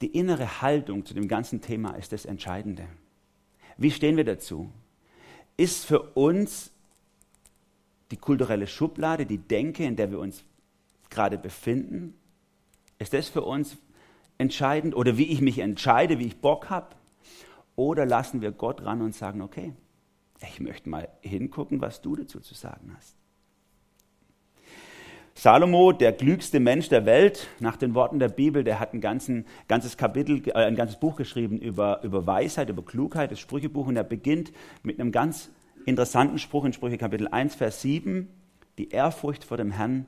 Die 0.00 0.16
innere 0.16 0.62
Haltung 0.62 1.04
zu 1.04 1.14
dem 1.14 1.28
ganzen 1.28 1.60
Thema 1.60 1.92
ist 1.92 2.12
das 2.12 2.24
Entscheidende. 2.24 2.88
Wie 3.76 3.90
stehen 3.90 4.16
wir 4.16 4.24
dazu? 4.24 4.70
Ist 5.56 5.84
für 5.84 6.00
uns 6.00 6.72
die 8.10 8.16
kulturelle 8.16 8.66
Schublade, 8.66 9.26
die 9.26 9.38
Denke, 9.38 9.84
in 9.84 9.96
der 9.96 10.10
wir 10.10 10.18
uns 10.18 10.42
gerade 11.10 11.38
befinden, 11.38 12.14
ist 12.98 13.12
das 13.12 13.28
für 13.28 13.42
uns 13.42 13.76
entscheidend? 14.38 14.94
Oder 14.94 15.16
wie 15.18 15.26
ich 15.26 15.40
mich 15.40 15.58
entscheide, 15.58 16.18
wie 16.18 16.26
ich 16.26 16.40
Bock 16.40 16.70
habe? 16.70 16.96
Oder 17.76 18.06
lassen 18.06 18.40
wir 18.40 18.52
Gott 18.52 18.82
ran 18.84 19.02
und 19.02 19.14
sagen, 19.14 19.42
okay, 19.42 19.74
ich 20.42 20.60
möchte 20.60 20.88
mal 20.88 21.08
hingucken, 21.20 21.80
was 21.80 22.00
du 22.00 22.16
dazu 22.16 22.40
zu 22.40 22.54
sagen 22.54 22.94
hast. 22.96 23.19
Salomo, 25.34 25.92
der 25.92 26.12
klügste 26.12 26.60
Mensch 26.60 26.88
der 26.88 27.06
Welt, 27.06 27.48
nach 27.60 27.76
den 27.76 27.94
Worten 27.94 28.18
der 28.18 28.28
Bibel, 28.28 28.64
der 28.64 28.80
hat 28.80 28.92
ein 28.92 29.00
ganzen, 29.00 29.46
ganzes 29.68 29.96
Kapitel, 29.96 30.42
äh, 30.48 30.52
ein 30.52 30.76
ganzes 30.76 30.98
Buch 30.98 31.16
geschrieben 31.16 31.58
über, 31.58 32.02
über 32.02 32.26
Weisheit, 32.26 32.68
über 32.68 32.84
Klugheit, 32.84 33.30
das 33.30 33.40
Sprüchebuch, 33.40 33.86
und 33.86 33.96
er 33.96 34.04
beginnt 34.04 34.52
mit 34.82 35.00
einem 35.00 35.12
ganz 35.12 35.50
interessanten 35.86 36.38
Spruch 36.38 36.64
in 36.64 36.72
Sprüche 36.72 36.98
Kapitel 36.98 37.28
1, 37.28 37.54
Vers 37.54 37.80
7. 37.82 38.28
Die 38.78 38.90
Ehrfurcht 38.90 39.44
vor 39.44 39.56
dem 39.56 39.70
Herrn 39.70 40.06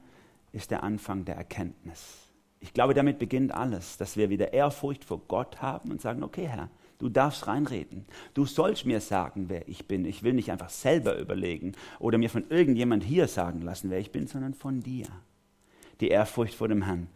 ist 0.52 0.70
der 0.70 0.82
Anfang 0.82 1.24
der 1.24 1.36
Erkenntnis. 1.36 2.28
Ich 2.60 2.74
glaube, 2.74 2.94
damit 2.94 3.18
beginnt 3.18 3.52
alles, 3.52 3.96
dass 3.96 4.16
wir 4.16 4.30
wieder 4.30 4.52
Ehrfurcht 4.52 5.04
vor 5.04 5.20
Gott 5.28 5.62
haben 5.62 5.90
und 5.90 6.00
sagen, 6.00 6.22
okay 6.22 6.46
Herr, 6.46 6.68
du 7.02 7.08
darfst 7.08 7.48
reinreden. 7.48 8.04
Du 8.32 8.46
sollst 8.46 8.86
mir 8.86 9.00
sagen, 9.00 9.48
wer 9.48 9.66
ich 9.68 9.88
bin. 9.88 10.04
Ich 10.04 10.22
will 10.22 10.34
nicht 10.34 10.52
einfach 10.52 10.70
selber 10.70 11.18
überlegen 11.18 11.72
oder 11.98 12.16
mir 12.16 12.30
von 12.30 12.48
irgendjemand 12.48 13.02
hier 13.02 13.26
sagen 13.26 13.60
lassen, 13.60 13.90
wer 13.90 13.98
ich 13.98 14.12
bin, 14.12 14.28
sondern 14.28 14.54
von 14.54 14.80
dir. 14.80 15.06
Die 16.00 16.08
Ehrfurcht 16.08 16.54
vor 16.54 16.68
dem 16.68 16.82
Herrn. 16.82 17.08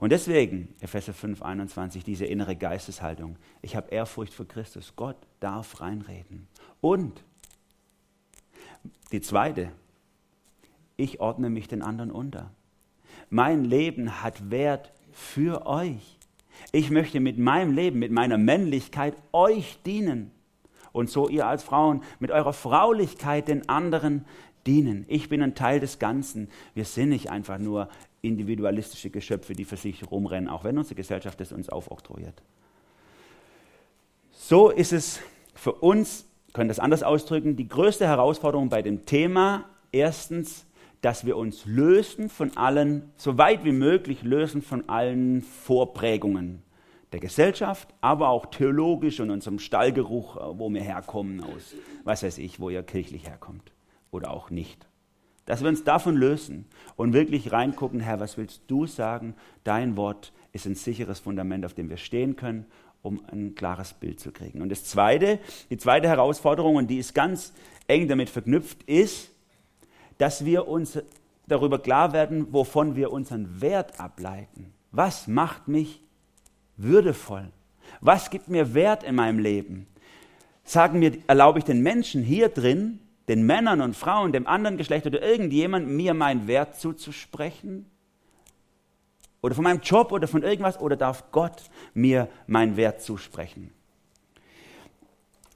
Und 0.00 0.10
deswegen, 0.10 0.74
Epheser 0.80 1.12
5, 1.12 1.42
21, 1.42 2.04
diese 2.04 2.24
innere 2.24 2.56
Geisteshaltung. 2.56 3.36
Ich 3.60 3.76
habe 3.76 3.90
Ehrfurcht 3.90 4.32
vor 4.32 4.48
Christus. 4.48 4.94
Gott 4.96 5.16
darf 5.40 5.80
reinreden. 5.82 6.48
Und 6.80 7.22
die 9.12 9.20
zweite, 9.20 9.70
ich 10.96 11.20
ordne 11.20 11.50
mich 11.50 11.68
den 11.68 11.82
anderen 11.82 12.10
unter. 12.10 12.50
Mein 13.28 13.64
Leben 13.64 14.22
hat 14.22 14.50
Wert 14.50 14.92
für 15.12 15.66
euch. 15.66 16.18
Ich 16.72 16.90
möchte 16.90 17.20
mit 17.20 17.38
meinem 17.38 17.72
Leben, 17.72 17.98
mit 17.98 18.12
meiner 18.12 18.38
Männlichkeit 18.38 19.14
euch 19.32 19.78
dienen. 19.84 20.30
Und 20.92 21.10
so 21.10 21.28
ihr 21.28 21.46
als 21.46 21.62
Frauen 21.62 22.02
mit 22.20 22.30
eurer 22.30 22.52
Fraulichkeit 22.52 23.48
den 23.48 23.68
anderen 23.68 24.24
dienen. 24.66 25.04
Ich 25.08 25.28
bin 25.28 25.42
ein 25.42 25.54
Teil 25.54 25.80
des 25.80 25.98
Ganzen. 25.98 26.48
Wir 26.74 26.84
sind 26.84 27.10
nicht 27.10 27.30
einfach 27.30 27.58
nur 27.58 27.88
individualistische 28.22 29.10
Geschöpfe, 29.10 29.54
die 29.54 29.64
für 29.64 29.76
sich 29.76 30.10
rumrennen, 30.10 30.48
auch 30.48 30.64
wenn 30.64 30.78
unsere 30.78 30.94
Gesellschaft 30.94 31.40
es 31.40 31.52
uns 31.52 31.68
aufoktroyiert. 31.68 32.42
So 34.32 34.70
ist 34.70 34.92
es 34.92 35.20
für 35.54 35.72
uns, 35.72 36.26
können 36.52 36.68
das 36.68 36.78
anders 36.78 37.02
ausdrücken, 37.02 37.56
die 37.56 37.68
größte 37.68 38.06
Herausforderung 38.06 38.68
bei 38.68 38.82
dem 38.82 39.04
Thema 39.06 39.64
erstens 39.92 40.66
dass 41.04 41.26
wir 41.26 41.36
uns 41.36 41.66
lösen 41.66 42.30
von 42.30 42.56
allen, 42.56 43.12
so 43.18 43.36
weit 43.36 43.62
wie 43.62 43.72
möglich 43.72 44.22
lösen 44.22 44.62
von 44.62 44.88
allen 44.88 45.42
Vorprägungen 45.42 46.62
der 47.12 47.20
Gesellschaft, 47.20 47.94
aber 48.00 48.30
auch 48.30 48.46
theologisch 48.46 49.20
und 49.20 49.30
unserem 49.30 49.58
Stallgeruch, 49.58 50.36
äh, 50.38 50.58
wo 50.58 50.70
wir 50.70 50.80
herkommen 50.80 51.44
aus, 51.44 51.74
was 52.04 52.22
weiß 52.22 52.38
ich, 52.38 52.58
wo 52.58 52.70
ihr 52.70 52.82
kirchlich 52.82 53.26
herkommt 53.26 53.72
oder 54.12 54.30
auch 54.30 54.48
nicht. 54.48 54.88
Dass 55.44 55.60
wir 55.60 55.68
uns 55.68 55.84
davon 55.84 56.16
lösen 56.16 56.64
und 56.96 57.12
wirklich 57.12 57.52
reingucken, 57.52 58.00
Herr, 58.00 58.18
was 58.18 58.38
willst 58.38 58.62
du 58.68 58.86
sagen? 58.86 59.34
Dein 59.62 59.98
Wort 59.98 60.32
ist 60.52 60.64
ein 60.64 60.74
sicheres 60.74 61.20
Fundament, 61.20 61.66
auf 61.66 61.74
dem 61.74 61.90
wir 61.90 61.98
stehen 61.98 62.34
können, 62.34 62.64
um 63.02 63.20
ein 63.30 63.54
klares 63.54 63.92
Bild 63.92 64.20
zu 64.20 64.32
kriegen. 64.32 64.62
Und 64.62 64.70
das 64.70 64.84
zweite, 64.84 65.38
die 65.68 65.76
zweite 65.76 66.08
Herausforderung, 66.08 66.76
und 66.76 66.88
die 66.88 66.96
ist 66.96 67.14
ganz 67.14 67.52
eng 67.88 68.08
damit 68.08 68.30
verknüpft, 68.30 68.84
ist, 68.84 69.33
dass 70.18 70.44
wir 70.44 70.68
uns 70.68 70.98
darüber 71.46 71.78
klar 71.78 72.12
werden, 72.12 72.52
wovon 72.52 72.96
wir 72.96 73.12
unseren 73.12 73.60
Wert 73.60 74.00
ableiten. 74.00 74.72
Was 74.92 75.26
macht 75.26 75.68
mich 75.68 76.00
würdevoll? 76.76 77.50
Was 78.00 78.30
gibt 78.30 78.48
mir 78.48 78.74
Wert 78.74 79.02
in 79.02 79.14
meinem 79.14 79.38
Leben? 79.38 79.86
Sagen 80.64 80.98
mir, 80.98 81.18
erlaube 81.26 81.58
ich 81.58 81.64
den 81.64 81.82
Menschen 81.82 82.22
hier 82.22 82.48
drin, 82.48 83.00
den 83.28 83.44
Männern 83.44 83.80
und 83.80 83.96
Frauen, 83.96 84.32
dem 84.32 84.46
anderen 84.46 84.76
Geschlecht 84.76 85.06
oder 85.06 85.22
irgendjemandem 85.22 85.96
mir 85.96 86.14
meinen 86.14 86.46
Wert 86.46 86.80
zuzusprechen? 86.80 87.86
Oder 89.42 89.54
von 89.54 89.64
meinem 89.64 89.80
Job 89.80 90.12
oder 90.12 90.26
von 90.26 90.42
irgendwas? 90.42 90.80
Oder 90.80 90.96
darf 90.96 91.24
Gott 91.30 91.64
mir 91.92 92.28
meinen 92.46 92.76
Wert 92.78 93.02
zusprechen? 93.02 93.72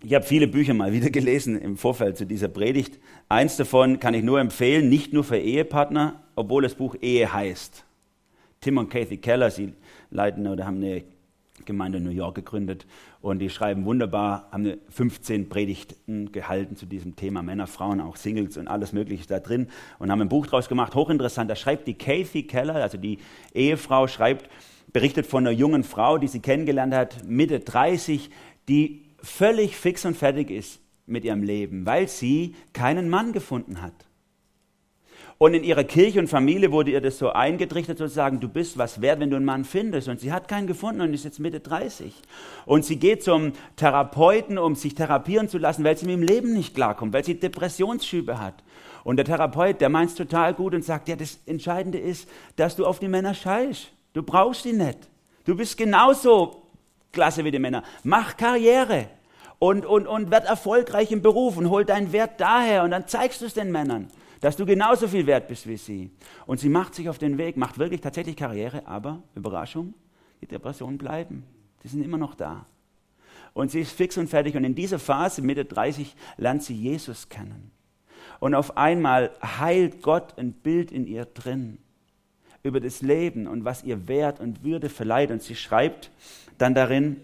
Ich 0.00 0.14
habe 0.14 0.24
viele 0.24 0.46
Bücher 0.46 0.74
mal 0.74 0.92
wieder 0.92 1.10
gelesen 1.10 1.60
im 1.60 1.76
Vorfeld 1.76 2.16
zu 2.16 2.24
dieser 2.24 2.46
Predigt. 2.46 3.00
Eins 3.28 3.56
davon 3.56 3.98
kann 3.98 4.14
ich 4.14 4.22
nur 4.22 4.38
empfehlen, 4.38 4.88
nicht 4.88 5.12
nur 5.12 5.24
für 5.24 5.38
Ehepartner, 5.38 6.22
obwohl 6.36 6.62
das 6.62 6.76
Buch 6.76 6.94
Ehe 7.00 7.32
heißt. 7.32 7.84
Tim 8.60 8.78
und 8.78 8.90
Kathy 8.90 9.16
Keller, 9.16 9.50
sie 9.50 9.72
leiten 10.10 10.46
oder 10.46 10.66
haben 10.66 10.76
eine 10.76 11.02
Gemeinde 11.64 11.98
in 11.98 12.04
New 12.04 12.10
York 12.10 12.36
gegründet 12.36 12.86
und 13.20 13.40
die 13.40 13.50
schreiben 13.50 13.84
wunderbar, 13.86 14.46
haben 14.52 14.74
15 14.88 15.48
Predigten 15.48 16.30
gehalten 16.30 16.76
zu 16.76 16.86
diesem 16.86 17.16
Thema 17.16 17.42
Männer, 17.42 17.66
Frauen, 17.66 18.00
auch 18.00 18.14
Singles 18.14 18.56
und 18.56 18.68
alles 18.68 18.92
Mögliche 18.92 19.26
da 19.26 19.40
drin 19.40 19.66
und 19.98 20.12
haben 20.12 20.20
ein 20.20 20.28
Buch 20.28 20.46
draus 20.46 20.68
gemacht, 20.68 20.94
hochinteressant. 20.94 21.50
Da 21.50 21.56
schreibt 21.56 21.88
die 21.88 21.94
Kathy 21.94 22.44
Keller, 22.44 22.76
also 22.76 22.98
die 22.98 23.18
Ehefrau, 23.52 24.06
schreibt, 24.06 24.48
berichtet 24.92 25.26
von 25.26 25.44
einer 25.44 25.56
jungen 25.56 25.82
Frau, 25.82 26.18
die 26.18 26.28
sie 26.28 26.40
kennengelernt 26.40 26.94
hat, 26.94 27.26
Mitte 27.26 27.58
30, 27.58 28.30
die 28.68 29.07
völlig 29.22 29.76
fix 29.76 30.04
und 30.04 30.16
fertig 30.16 30.50
ist 30.50 30.80
mit 31.06 31.25
ihrem 31.25 31.42
Leben, 31.42 31.87
weil 31.87 32.08
sie 32.08 32.54
keinen 32.72 33.08
Mann 33.08 33.32
gefunden 33.32 33.82
hat. 33.82 34.08
Und 35.38 35.54
in 35.54 35.62
ihrer 35.62 35.84
Kirche 35.84 36.18
und 36.18 36.26
Familie 36.26 36.72
wurde 36.72 36.90
ihr 36.90 37.00
das 37.00 37.18
so 37.18 37.30
eingetrichtert, 37.30 37.96
sozusagen, 37.96 38.40
du 38.40 38.48
bist 38.48 38.76
was 38.76 39.00
wert, 39.00 39.20
wenn 39.20 39.30
du 39.30 39.37
einen 39.37 39.44
Mann 39.44 39.64
findest. 39.64 40.08
Und 40.08 40.18
sie 40.18 40.32
hat 40.32 40.48
keinen 40.48 40.66
gefunden 40.66 41.00
und 41.00 41.14
ist 41.14 41.25
jetzt 41.25 41.38
Mitte 41.38 41.60
30. 41.60 42.12
Und 42.66 42.84
sie 42.84 42.96
geht 42.96 43.22
zum 43.22 43.52
Therapeuten, 43.76 44.58
um 44.58 44.75
sich 44.75 44.96
therapieren 44.96 45.48
zu 45.48 45.58
lassen, 45.58 45.84
weil 45.84 45.96
sie 45.96 46.06
mit 46.06 46.16
dem 46.16 46.22
Leben 46.22 46.54
nicht 46.54 46.75
klarkommt, 46.75 47.12
weil 47.12 47.25
sie 47.25 47.38
Depressionsschübe 47.38 48.40
hat. 48.40 48.64
Und 49.04 49.16
der 49.16 49.25
Therapeut, 49.25 49.80
der 49.80 49.90
meint 49.90 50.10
es 50.10 50.16
total 50.16 50.54
gut 50.54 50.75
und 50.75 50.84
sagt, 50.84 51.08
ja, 51.08 51.14
das 51.14 51.38
Entscheidende 51.46 51.98
ist, 51.98 52.28
dass 52.56 52.75
du 52.75 52.84
auf 52.84 52.98
die 52.98 53.06
Männer 53.06 53.32
scheißt. 53.32 53.92
Du 54.14 54.25
brauchst 54.25 54.64
sie 54.64 54.72
nicht. 54.72 54.98
Du 55.44 55.56
bist 55.56 55.76
genauso 55.76 56.67
klasse 57.12 57.44
wie 57.44 57.50
die 57.50 57.58
Männer. 57.58 57.82
Mach 58.02 58.36
Karriere 58.36 59.08
und, 59.58 59.84
und, 59.86 60.06
und 60.06 60.30
werd 60.30 60.46
erfolgreich 60.46 61.10
im 61.12 61.22
Beruf 61.22 61.56
und 61.56 61.70
hol 61.70 61.84
deinen 61.84 62.12
Wert 62.12 62.40
daher 62.40 62.84
und 62.84 62.90
dann 62.90 63.08
zeigst 63.08 63.40
du 63.40 63.46
es 63.46 63.54
den 63.54 63.72
Männern, 63.72 64.08
dass 64.40 64.56
du 64.56 64.66
genauso 64.66 65.08
viel 65.08 65.26
wert 65.26 65.48
bist 65.48 65.66
wie 65.66 65.76
sie. 65.76 66.10
Und 66.46 66.60
sie 66.60 66.68
macht 66.68 66.94
sich 66.94 67.08
auf 67.08 67.18
den 67.18 67.38
Weg, 67.38 67.56
macht 67.56 67.78
wirklich 67.78 68.00
tatsächlich 68.00 68.36
Karriere, 68.36 68.86
aber 68.86 69.22
Überraschung, 69.34 69.94
die 70.40 70.46
Depressionen 70.46 70.98
bleiben. 70.98 71.44
Die 71.82 71.88
sind 71.88 72.02
immer 72.02 72.18
noch 72.18 72.34
da. 72.34 72.66
Und 73.54 73.70
sie 73.70 73.80
ist 73.80 73.92
fix 73.92 74.16
und 74.16 74.28
fertig. 74.28 74.56
Und 74.56 74.64
in 74.64 74.74
dieser 74.74 74.98
Phase, 74.98 75.42
Mitte 75.42 75.64
30, 75.64 76.14
lernt 76.36 76.62
sie 76.62 76.74
Jesus 76.74 77.28
kennen. 77.28 77.72
Und 78.40 78.54
auf 78.54 78.76
einmal 78.76 79.32
heilt 79.42 80.02
Gott 80.02 80.38
ein 80.38 80.52
Bild 80.52 80.92
in 80.92 81.06
ihr 81.06 81.24
drin 81.24 81.78
über 82.62 82.80
das 82.80 83.02
Leben 83.02 83.46
und 83.46 83.64
was 83.64 83.84
ihr 83.84 84.08
Wert 84.08 84.40
und 84.40 84.64
Würde 84.64 84.88
verleiht. 84.88 85.30
Und 85.30 85.42
sie 85.42 85.54
schreibt 85.54 86.10
dann 86.58 86.74
darin, 86.74 87.16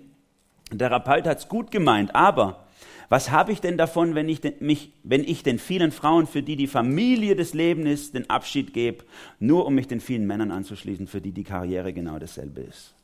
der 0.71 0.91
hat 0.91 1.39
es 1.39 1.49
gut 1.49 1.71
gemeint, 1.71 2.15
aber 2.15 2.65
was 3.09 3.31
habe 3.31 3.53
ich 3.53 3.61
denn 3.61 3.77
davon, 3.77 4.15
wenn 4.15 4.29
ich, 4.29 4.41
den, 4.41 4.55
mich, 4.61 4.93
wenn 5.03 5.25
ich 5.25 5.43
den 5.43 5.59
vielen 5.59 5.93
Frauen, 5.93 6.27
für 6.27 6.43
die 6.43 6.57
die 6.57 6.67
Familie 6.67 7.37
des 7.37 7.55
Lebens 7.55 7.89
ist, 7.89 8.15
den 8.15 8.31
Abschied 8.31 8.73
gebe, 8.73 9.05
nur 9.39 9.67
um 9.67 9.75
mich 9.75 9.87
den 9.87 10.01
vielen 10.01 10.27
Männern 10.27 10.51
anzuschließen, 10.51 11.07
für 11.07 11.21
die 11.21 11.33
die 11.33 11.45
Karriere 11.45 11.93
genau 11.93 12.19
dasselbe 12.19 12.63
ist? 12.63 12.95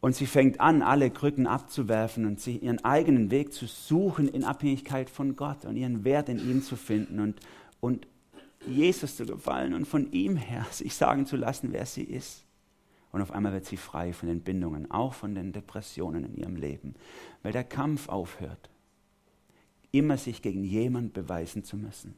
Und 0.00 0.14
sie 0.14 0.26
fängt 0.26 0.60
an, 0.60 0.82
alle 0.82 1.10
Krücken 1.10 1.46
abzuwerfen 1.46 2.24
und 2.26 2.40
sie 2.40 2.58
ihren 2.58 2.84
eigenen 2.84 3.30
Weg 3.32 3.52
zu 3.52 3.66
suchen 3.66 4.28
in 4.28 4.44
Abhängigkeit 4.44 5.10
von 5.10 5.34
Gott 5.34 5.64
und 5.64 5.76
ihren 5.76 6.04
Wert 6.04 6.28
in 6.28 6.38
ihm 6.38 6.62
zu 6.62 6.76
finden 6.76 7.18
und, 7.18 7.40
und 7.80 8.06
Jesus 8.66 9.16
zu 9.16 9.26
gefallen 9.26 9.74
und 9.74 9.86
von 9.86 10.12
ihm 10.12 10.36
her 10.36 10.66
sich 10.70 10.94
sagen 10.94 11.26
zu 11.26 11.36
lassen, 11.36 11.72
wer 11.72 11.86
sie 11.86 12.04
ist. 12.04 12.44
Und 13.10 13.22
auf 13.22 13.30
einmal 13.30 13.52
wird 13.52 13.64
sie 13.64 13.78
frei 13.78 14.12
von 14.12 14.28
den 14.28 14.42
Bindungen, 14.42 14.90
auch 14.90 15.14
von 15.14 15.34
den 15.34 15.52
Depressionen 15.52 16.24
in 16.24 16.36
ihrem 16.36 16.56
Leben, 16.56 16.94
weil 17.42 17.52
der 17.52 17.64
Kampf 17.64 18.08
aufhört, 18.08 18.68
immer 19.92 20.18
sich 20.18 20.42
gegen 20.42 20.62
jemand 20.62 21.14
beweisen 21.14 21.64
zu 21.64 21.76
müssen. 21.78 22.14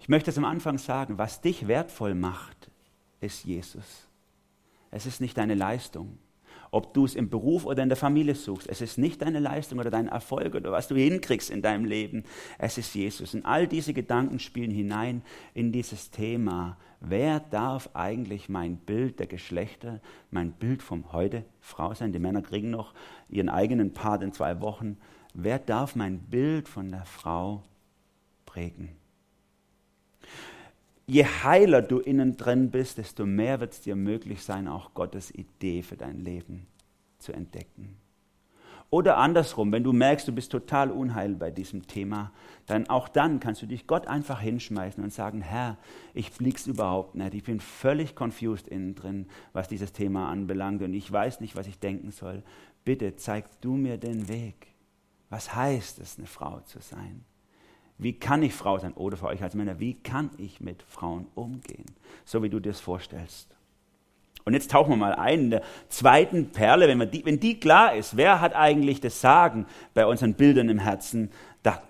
Ich 0.00 0.08
möchte 0.10 0.30
es 0.30 0.36
am 0.36 0.44
Anfang 0.44 0.76
sagen, 0.76 1.16
was 1.16 1.40
dich 1.40 1.66
wertvoll 1.66 2.14
macht, 2.14 2.70
ist 3.20 3.44
Jesus. 3.44 4.06
Es 4.90 5.06
ist 5.06 5.22
nicht 5.22 5.38
deine 5.38 5.54
Leistung 5.54 6.18
ob 6.74 6.92
du 6.92 7.04
es 7.04 7.14
im 7.14 7.30
Beruf 7.30 7.66
oder 7.66 7.84
in 7.84 7.88
der 7.88 7.96
Familie 7.96 8.34
suchst. 8.34 8.68
Es 8.68 8.80
ist 8.80 8.98
nicht 8.98 9.22
deine 9.22 9.38
Leistung 9.38 9.78
oder 9.78 9.90
dein 9.90 10.08
Erfolg 10.08 10.56
oder 10.56 10.72
was 10.72 10.88
du 10.88 10.96
hinkriegst 10.96 11.48
in 11.48 11.62
deinem 11.62 11.84
Leben. 11.84 12.24
Es 12.58 12.78
ist 12.78 12.94
Jesus. 12.94 13.32
Und 13.32 13.46
all 13.46 13.68
diese 13.68 13.94
Gedanken 13.94 14.40
spielen 14.40 14.72
hinein 14.72 15.22
in 15.54 15.70
dieses 15.70 16.10
Thema. 16.10 16.76
Wer 16.98 17.38
darf 17.38 17.90
eigentlich 17.94 18.48
mein 18.48 18.76
Bild 18.76 19.20
der 19.20 19.28
Geschlechter, 19.28 20.00
mein 20.32 20.50
Bild 20.50 20.82
vom 20.82 21.12
heute 21.12 21.44
Frau 21.60 21.94
sein? 21.94 22.12
Die 22.12 22.18
Männer 22.18 22.42
kriegen 22.42 22.70
noch 22.70 22.92
ihren 23.28 23.50
eigenen 23.50 23.92
Part 23.92 24.24
in 24.24 24.32
zwei 24.32 24.60
Wochen. 24.60 24.96
Wer 25.32 25.60
darf 25.60 25.94
mein 25.94 26.18
Bild 26.18 26.68
von 26.68 26.90
der 26.90 27.04
Frau 27.04 27.62
prägen? 28.46 29.03
Je 31.06 31.24
heiler 31.24 31.82
du 31.82 31.98
innen 31.98 32.36
drin 32.36 32.70
bist, 32.70 32.98
desto 32.98 33.26
mehr 33.26 33.60
wird 33.60 33.72
es 33.72 33.80
dir 33.80 33.96
möglich 33.96 34.42
sein, 34.42 34.68
auch 34.68 34.94
Gottes 34.94 35.30
Idee 35.34 35.82
für 35.82 35.96
dein 35.96 36.20
Leben 36.20 36.66
zu 37.18 37.32
entdecken. 37.32 37.96
Oder 38.90 39.16
andersrum, 39.16 39.72
wenn 39.72 39.82
du 39.82 39.92
merkst, 39.92 40.28
du 40.28 40.32
bist 40.32 40.52
total 40.52 40.92
unheil 40.92 41.34
bei 41.34 41.50
diesem 41.50 41.86
Thema, 41.86 42.30
dann 42.66 42.88
auch 42.88 43.08
dann 43.08 43.40
kannst 43.40 43.60
du 43.60 43.66
dich 43.66 43.88
Gott 43.88 44.06
einfach 44.06 44.40
hinschmeißen 44.40 45.02
und 45.02 45.12
sagen, 45.12 45.40
Herr, 45.40 45.78
ich 46.12 46.30
blick's 46.30 46.68
überhaupt 46.68 47.16
nicht. 47.16 47.34
Ich 47.34 47.42
bin 47.42 47.58
völlig 47.58 48.14
confused 48.14 48.68
innen 48.68 48.94
drin, 48.94 49.26
was 49.52 49.66
dieses 49.66 49.92
Thema 49.92 50.28
anbelangt 50.28 50.80
und 50.82 50.94
ich 50.94 51.10
weiß 51.10 51.40
nicht, 51.40 51.56
was 51.56 51.66
ich 51.66 51.80
denken 51.80 52.12
soll. 52.12 52.44
Bitte 52.84 53.16
zeig 53.16 53.60
du 53.62 53.72
mir 53.72 53.96
den 53.96 54.28
Weg. 54.28 54.68
Was 55.28 55.56
heißt 55.56 55.98
es, 55.98 56.18
eine 56.18 56.28
Frau 56.28 56.60
zu 56.60 56.78
sein? 56.80 57.24
Wie 57.98 58.12
kann 58.12 58.42
ich 58.42 58.54
Frau 58.54 58.78
sein? 58.78 58.92
Oder 58.94 59.16
für 59.16 59.26
euch 59.26 59.42
als 59.42 59.54
Männer, 59.54 59.78
wie 59.78 59.94
kann 59.94 60.30
ich 60.38 60.60
mit 60.60 60.82
Frauen 60.82 61.26
umgehen? 61.34 61.86
So 62.24 62.42
wie 62.42 62.48
du 62.48 62.58
dir 62.58 62.70
das 62.70 62.80
vorstellst. 62.80 63.54
Und 64.44 64.52
jetzt 64.52 64.70
tauchen 64.70 64.90
wir 64.90 64.96
mal 64.96 65.14
ein 65.14 65.40
in 65.40 65.50
der 65.50 65.62
zweiten 65.88 66.50
Perle, 66.50 66.86
wenn, 66.86 67.10
die, 67.10 67.24
wenn 67.24 67.40
die 67.40 67.58
klar 67.58 67.94
ist, 67.94 68.16
wer 68.16 68.40
hat 68.40 68.54
eigentlich 68.54 69.00
das 69.00 69.20
Sagen 69.20 69.66
bei 69.94 70.04
unseren 70.06 70.34
Bildern 70.34 70.68
im 70.68 70.78
Herzen, 70.78 71.30
da, 71.62 71.82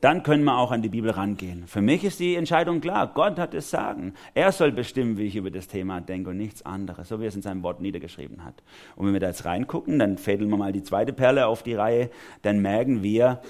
dann 0.00 0.22
können 0.22 0.44
wir 0.44 0.56
auch 0.56 0.70
an 0.70 0.82
die 0.82 0.88
Bibel 0.88 1.10
rangehen. 1.10 1.66
Für 1.66 1.80
mich 1.80 2.04
ist 2.04 2.20
die 2.20 2.36
Entscheidung 2.36 2.80
klar. 2.80 3.10
Gott 3.12 3.38
hat 3.38 3.54
das 3.54 3.70
Sagen. 3.70 4.14
Er 4.34 4.52
soll 4.52 4.70
bestimmen, 4.70 5.16
wie 5.18 5.24
ich 5.24 5.34
über 5.34 5.50
das 5.50 5.66
Thema 5.66 6.00
denke 6.00 6.30
und 6.30 6.36
nichts 6.36 6.64
anderes, 6.64 7.08
so 7.08 7.18
wie 7.18 7.24
er 7.24 7.28
es 7.28 7.36
in 7.36 7.42
seinem 7.42 7.64
Wort 7.64 7.80
niedergeschrieben 7.80 8.44
hat. 8.44 8.62
Und 8.94 9.06
wenn 9.06 9.12
wir 9.12 9.20
da 9.20 9.28
jetzt 9.28 9.44
reingucken, 9.44 9.98
dann 9.98 10.18
fädeln 10.18 10.50
wir 10.50 10.58
mal 10.58 10.72
die 10.72 10.84
zweite 10.84 11.12
Perle 11.12 11.46
auf 11.46 11.64
die 11.64 11.74
Reihe, 11.74 12.10
dann 12.42 12.60
merken 12.60 13.02
wir, 13.02 13.40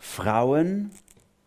Frauen 0.00 0.90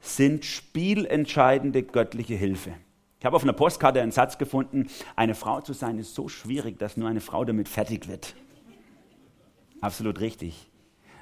sind 0.05 0.45
spielentscheidende 0.45 1.83
göttliche 1.83 2.35
Hilfe. 2.35 2.73
Ich 3.19 3.25
habe 3.25 3.35
auf 3.35 3.43
einer 3.43 3.53
Postkarte 3.53 4.01
einen 4.01 4.11
Satz 4.11 4.37
gefunden, 4.37 4.87
eine 5.15 5.35
Frau 5.35 5.61
zu 5.61 5.73
sein 5.73 5.97
ist 5.97 6.13
so 6.13 6.27
schwierig, 6.27 6.77
dass 6.77 6.95
nur 6.95 7.09
eine 7.09 7.21
Frau 7.21 7.43
damit 7.43 7.67
fertig 7.67 8.07
wird. 8.07 8.35
Absolut 9.81 10.19
richtig. 10.19 10.69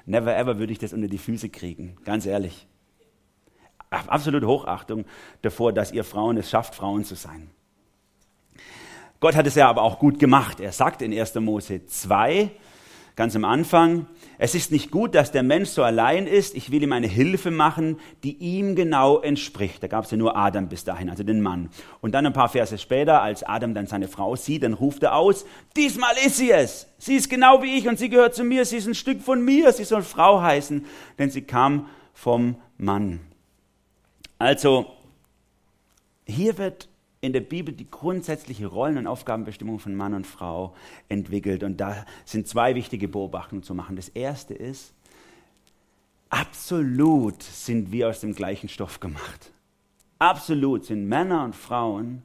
Never 0.06 0.36
ever 0.36 0.58
würde 0.58 0.72
ich 0.72 0.78
das 0.78 0.92
unter 0.92 1.08
die 1.08 1.18
Füße 1.18 1.48
kriegen, 1.48 1.96
ganz 2.04 2.26
ehrlich. 2.26 2.66
Absolute 3.90 4.46
Hochachtung 4.46 5.06
davor, 5.42 5.72
dass 5.72 5.92
ihr 5.92 6.04
Frauen 6.04 6.36
es 6.36 6.50
schafft, 6.50 6.74
Frauen 6.74 7.04
zu 7.04 7.14
sein. 7.14 7.48
Gott 9.20 9.36
hat 9.36 9.46
es 9.46 9.54
ja 9.54 9.68
aber 9.68 9.82
auch 9.82 9.98
gut 9.98 10.18
gemacht. 10.18 10.60
Er 10.60 10.72
sagt 10.72 11.00
in 11.00 11.18
1. 11.18 11.36
Mose 11.36 11.86
2, 11.86 12.50
ganz 13.16 13.36
am 13.36 13.44
Anfang, 13.44 14.06
es 14.38 14.54
ist 14.54 14.72
nicht 14.72 14.90
gut, 14.90 15.14
dass 15.14 15.30
der 15.30 15.42
Mensch 15.42 15.68
so 15.68 15.82
allein 15.82 16.26
ist. 16.26 16.56
Ich 16.56 16.70
will 16.72 16.82
ihm 16.82 16.92
eine 16.92 17.06
Hilfe 17.06 17.50
machen, 17.50 17.98
die 18.24 18.36
ihm 18.36 18.74
genau 18.74 19.20
entspricht. 19.20 19.82
Da 19.82 19.86
gab 19.86 20.04
es 20.04 20.10
ja 20.10 20.16
nur 20.16 20.36
Adam 20.36 20.68
bis 20.68 20.84
dahin, 20.84 21.08
also 21.08 21.22
den 21.22 21.40
Mann. 21.40 21.70
Und 22.00 22.12
dann 22.12 22.26
ein 22.26 22.32
paar 22.32 22.48
Verse 22.48 22.76
später, 22.76 23.22
als 23.22 23.44
Adam 23.44 23.74
dann 23.74 23.86
seine 23.86 24.08
Frau 24.08 24.34
sieht, 24.34 24.64
dann 24.64 24.74
ruft 24.74 25.02
er 25.04 25.14
aus, 25.14 25.46
diesmal 25.76 26.14
ist 26.26 26.38
sie 26.38 26.50
es. 26.50 26.88
Sie 26.98 27.14
ist 27.14 27.30
genau 27.30 27.62
wie 27.62 27.78
ich 27.78 27.86
und 27.86 27.98
sie 27.98 28.08
gehört 28.08 28.34
zu 28.34 28.42
mir. 28.44 28.64
Sie 28.64 28.76
ist 28.76 28.88
ein 28.88 28.94
Stück 28.94 29.22
von 29.22 29.44
mir. 29.44 29.72
Sie 29.72 29.84
soll 29.84 30.02
Frau 30.02 30.42
heißen, 30.42 30.84
denn 31.18 31.30
sie 31.30 31.42
kam 31.42 31.88
vom 32.12 32.56
Mann. 32.78 33.20
Also, 34.38 34.86
hier 36.26 36.58
wird 36.58 36.88
in 37.24 37.32
der 37.32 37.40
Bibel 37.40 37.74
die 37.74 37.90
grundsätzliche 37.90 38.66
Rollen- 38.66 38.98
und 38.98 39.06
Aufgabenbestimmung 39.06 39.78
von 39.78 39.94
Mann 39.94 40.14
und 40.14 40.26
Frau 40.26 40.74
entwickelt. 41.08 41.62
Und 41.62 41.78
da 41.78 42.04
sind 42.24 42.46
zwei 42.46 42.74
wichtige 42.74 43.08
Beobachtungen 43.08 43.62
zu 43.62 43.74
machen. 43.74 43.96
Das 43.96 44.08
erste 44.10 44.52
ist, 44.54 44.92
absolut 46.28 47.42
sind 47.42 47.92
wir 47.92 48.10
aus 48.10 48.20
dem 48.20 48.34
gleichen 48.34 48.68
Stoff 48.68 49.00
gemacht. 49.00 49.52
Absolut 50.18 50.84
sind 50.84 51.08
Männer 51.08 51.44
und 51.44 51.56
Frauen 51.56 52.22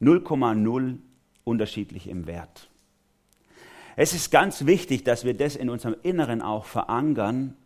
0,0 0.00 0.98
unterschiedlich 1.42 2.08
im 2.08 2.26
Wert. 2.26 2.70
Es 3.96 4.12
ist 4.12 4.30
ganz 4.30 4.66
wichtig, 4.66 5.04
dass 5.04 5.24
wir 5.24 5.34
das 5.34 5.56
in 5.56 5.70
unserem 5.70 5.96
Inneren 6.02 6.40
auch 6.42 6.64
verankern, 6.64 7.56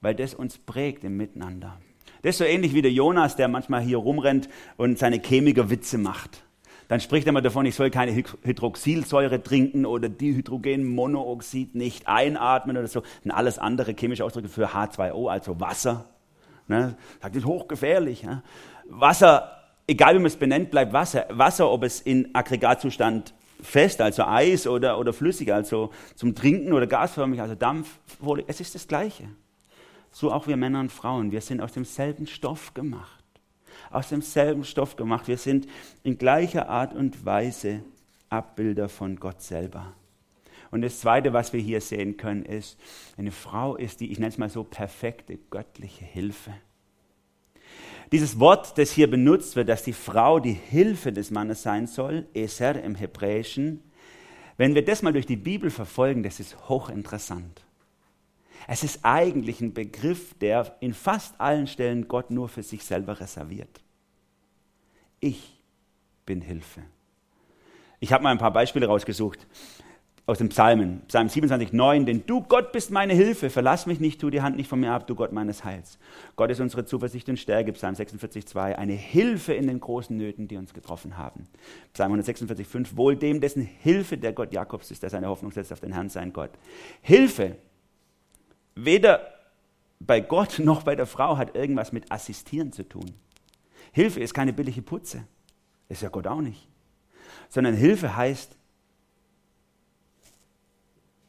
weil 0.00 0.14
das 0.14 0.34
uns 0.34 0.58
prägt 0.58 1.04
im 1.04 1.16
Miteinander. 1.16 1.78
Das 2.24 2.30
ist 2.30 2.38
so 2.38 2.44
ähnlich 2.44 2.72
wie 2.72 2.80
der 2.80 2.90
Jonas, 2.90 3.36
der 3.36 3.48
manchmal 3.48 3.82
hier 3.82 3.98
rumrennt 3.98 4.48
und 4.78 4.98
seine 4.98 5.18
Chemiker-Witze 5.20 5.98
macht. 5.98 6.42
Dann 6.88 7.00
spricht 7.00 7.26
er 7.26 7.34
mal 7.34 7.42
davon, 7.42 7.66
ich 7.66 7.74
soll 7.74 7.90
keine 7.90 8.14
Hydroxylsäure 8.14 9.42
trinken 9.42 9.84
oder 9.84 10.08
Dihydrogenmonoxid 10.08 11.74
nicht 11.74 12.08
einatmen 12.08 12.78
oder 12.78 12.86
so. 12.86 13.02
Sind 13.22 13.30
alles 13.30 13.58
andere 13.58 13.92
chemische 13.92 14.24
Ausdrücke 14.24 14.48
für 14.48 14.68
H2O, 14.68 15.30
also 15.30 15.60
Wasser. 15.60 16.06
Ne? 16.66 16.96
Sagt, 17.20 17.34
das 17.34 17.42
ist 17.42 17.46
hochgefährlich. 17.46 18.22
Ne? 18.22 18.42
Wasser, 18.88 19.60
egal 19.86 20.14
wie 20.14 20.20
man 20.20 20.26
es 20.26 20.36
benennt, 20.36 20.70
bleibt 20.70 20.94
Wasser. 20.94 21.26
Wasser, 21.28 21.70
ob 21.70 21.82
es 21.82 22.00
in 22.00 22.34
Aggregatzustand 22.34 23.34
fest, 23.60 24.00
also 24.00 24.24
Eis 24.24 24.66
oder, 24.66 24.98
oder 24.98 25.12
flüssig, 25.12 25.52
also 25.52 25.90
zum 26.14 26.34
Trinken 26.34 26.72
oder 26.72 26.86
gasförmig, 26.86 27.42
also 27.42 27.54
Dampf, 27.54 27.98
es 28.46 28.62
ist 28.62 28.74
das 28.74 28.88
Gleiche 28.88 29.28
so 30.14 30.32
auch 30.32 30.46
wir 30.46 30.56
Männer 30.56 30.78
und 30.78 30.92
Frauen. 30.92 31.32
Wir 31.32 31.40
sind 31.40 31.60
aus 31.60 31.72
demselben 31.72 32.28
Stoff 32.28 32.72
gemacht. 32.72 33.24
Aus 33.90 34.08
demselben 34.08 34.64
Stoff 34.64 34.94
gemacht. 34.94 35.26
Wir 35.26 35.36
sind 35.36 35.66
in 36.04 36.16
gleicher 36.16 36.68
Art 36.68 36.94
und 36.94 37.26
Weise 37.26 37.82
Abbilder 38.30 38.88
von 38.88 39.16
Gott 39.16 39.42
selber. 39.42 39.92
Und 40.70 40.82
das 40.82 41.00
Zweite, 41.00 41.32
was 41.32 41.52
wir 41.52 41.60
hier 41.60 41.80
sehen 41.80 42.16
können, 42.16 42.44
ist, 42.44 42.78
eine 43.16 43.32
Frau 43.32 43.74
ist 43.74 44.00
die, 44.00 44.12
ich 44.12 44.18
nenne 44.18 44.28
es 44.28 44.38
mal 44.38 44.48
so, 44.48 44.62
perfekte 44.62 45.36
göttliche 45.50 46.04
Hilfe. 46.04 46.54
Dieses 48.12 48.38
Wort, 48.38 48.78
das 48.78 48.92
hier 48.92 49.10
benutzt 49.10 49.56
wird, 49.56 49.68
dass 49.68 49.82
die 49.82 49.92
Frau 49.92 50.38
die 50.38 50.52
Hilfe 50.52 51.12
des 51.12 51.32
Mannes 51.32 51.62
sein 51.62 51.88
soll, 51.88 52.28
Eser 52.34 52.80
im 52.82 52.94
Hebräischen, 52.94 53.82
wenn 54.56 54.76
wir 54.76 54.84
das 54.84 55.02
mal 55.02 55.12
durch 55.12 55.26
die 55.26 55.36
Bibel 55.36 55.70
verfolgen, 55.70 56.22
das 56.22 56.38
ist 56.38 56.68
hochinteressant. 56.68 57.63
Es 58.66 58.82
ist 58.82 59.00
eigentlich 59.02 59.60
ein 59.60 59.74
Begriff, 59.74 60.34
der 60.34 60.76
in 60.80 60.94
fast 60.94 61.40
allen 61.40 61.66
Stellen 61.66 62.08
Gott 62.08 62.30
nur 62.30 62.48
für 62.48 62.62
sich 62.62 62.84
selber 62.84 63.20
reserviert. 63.20 63.80
Ich 65.20 65.60
bin 66.26 66.40
Hilfe. 66.40 66.82
Ich 68.00 68.12
habe 68.12 68.22
mal 68.22 68.30
ein 68.30 68.38
paar 68.38 68.52
Beispiele 68.52 68.86
rausgesucht 68.86 69.46
aus 70.26 70.38
dem 70.38 70.48
Psalmen. 70.48 71.02
Psalm 71.08 71.28
27, 71.28 71.72
9. 71.72 72.06
Denn 72.06 72.22
du, 72.26 72.42
Gott, 72.42 72.72
bist 72.72 72.90
meine 72.90 73.12
Hilfe. 73.12 73.50
Verlass 73.50 73.86
mich 73.86 74.00
nicht, 74.00 74.20
tu 74.20 74.30
die 74.30 74.40
Hand 74.40 74.56
nicht 74.56 74.68
von 74.68 74.80
mir 74.80 74.92
ab, 74.92 75.06
du 75.06 75.14
Gott 75.14 75.32
meines 75.32 75.64
Heils. 75.64 75.98
Gott 76.36 76.50
ist 76.50 76.60
unsere 76.60 76.86
Zuversicht 76.86 77.28
und 77.28 77.38
Stärke. 77.38 77.72
Psalm 77.72 77.94
46, 77.94 78.46
2. 78.46 78.78
Eine 78.78 78.94
Hilfe 78.94 79.52
in 79.52 79.66
den 79.66 79.80
großen 79.80 80.16
Nöten, 80.16 80.48
die 80.48 80.56
uns 80.56 80.72
getroffen 80.72 81.18
haben. 81.18 81.46
Psalm 81.92 82.12
146, 82.12 82.66
5. 82.66 82.96
Wohl 82.96 83.16
dem, 83.16 83.40
dessen 83.40 83.62
Hilfe 83.62 84.16
der 84.16 84.32
Gott 84.32 84.52
Jakobs 84.52 84.90
ist, 84.90 85.02
der 85.02 85.10
seine 85.10 85.28
Hoffnung 85.28 85.52
setzt 85.52 85.72
auf 85.72 85.80
den 85.80 85.92
Herrn, 85.92 86.08
sein 86.08 86.32
Gott. 86.32 86.50
Hilfe 87.02 87.56
weder 88.74 89.34
bei 90.00 90.20
Gott 90.20 90.58
noch 90.62 90.82
bei 90.82 90.96
der 90.96 91.06
Frau 91.06 91.36
hat 91.36 91.54
irgendwas 91.54 91.92
mit 91.92 92.10
Assistieren 92.10 92.72
zu 92.72 92.88
tun. 92.88 93.14
Hilfe 93.92 94.20
ist 94.20 94.34
keine 94.34 94.52
billige 94.52 94.82
Putze. 94.82 95.24
Ist 95.88 96.02
ja 96.02 96.08
Gott 96.08 96.26
auch 96.26 96.40
nicht. 96.40 96.66
Sondern 97.48 97.74
Hilfe 97.74 98.16
heißt, 98.16 98.56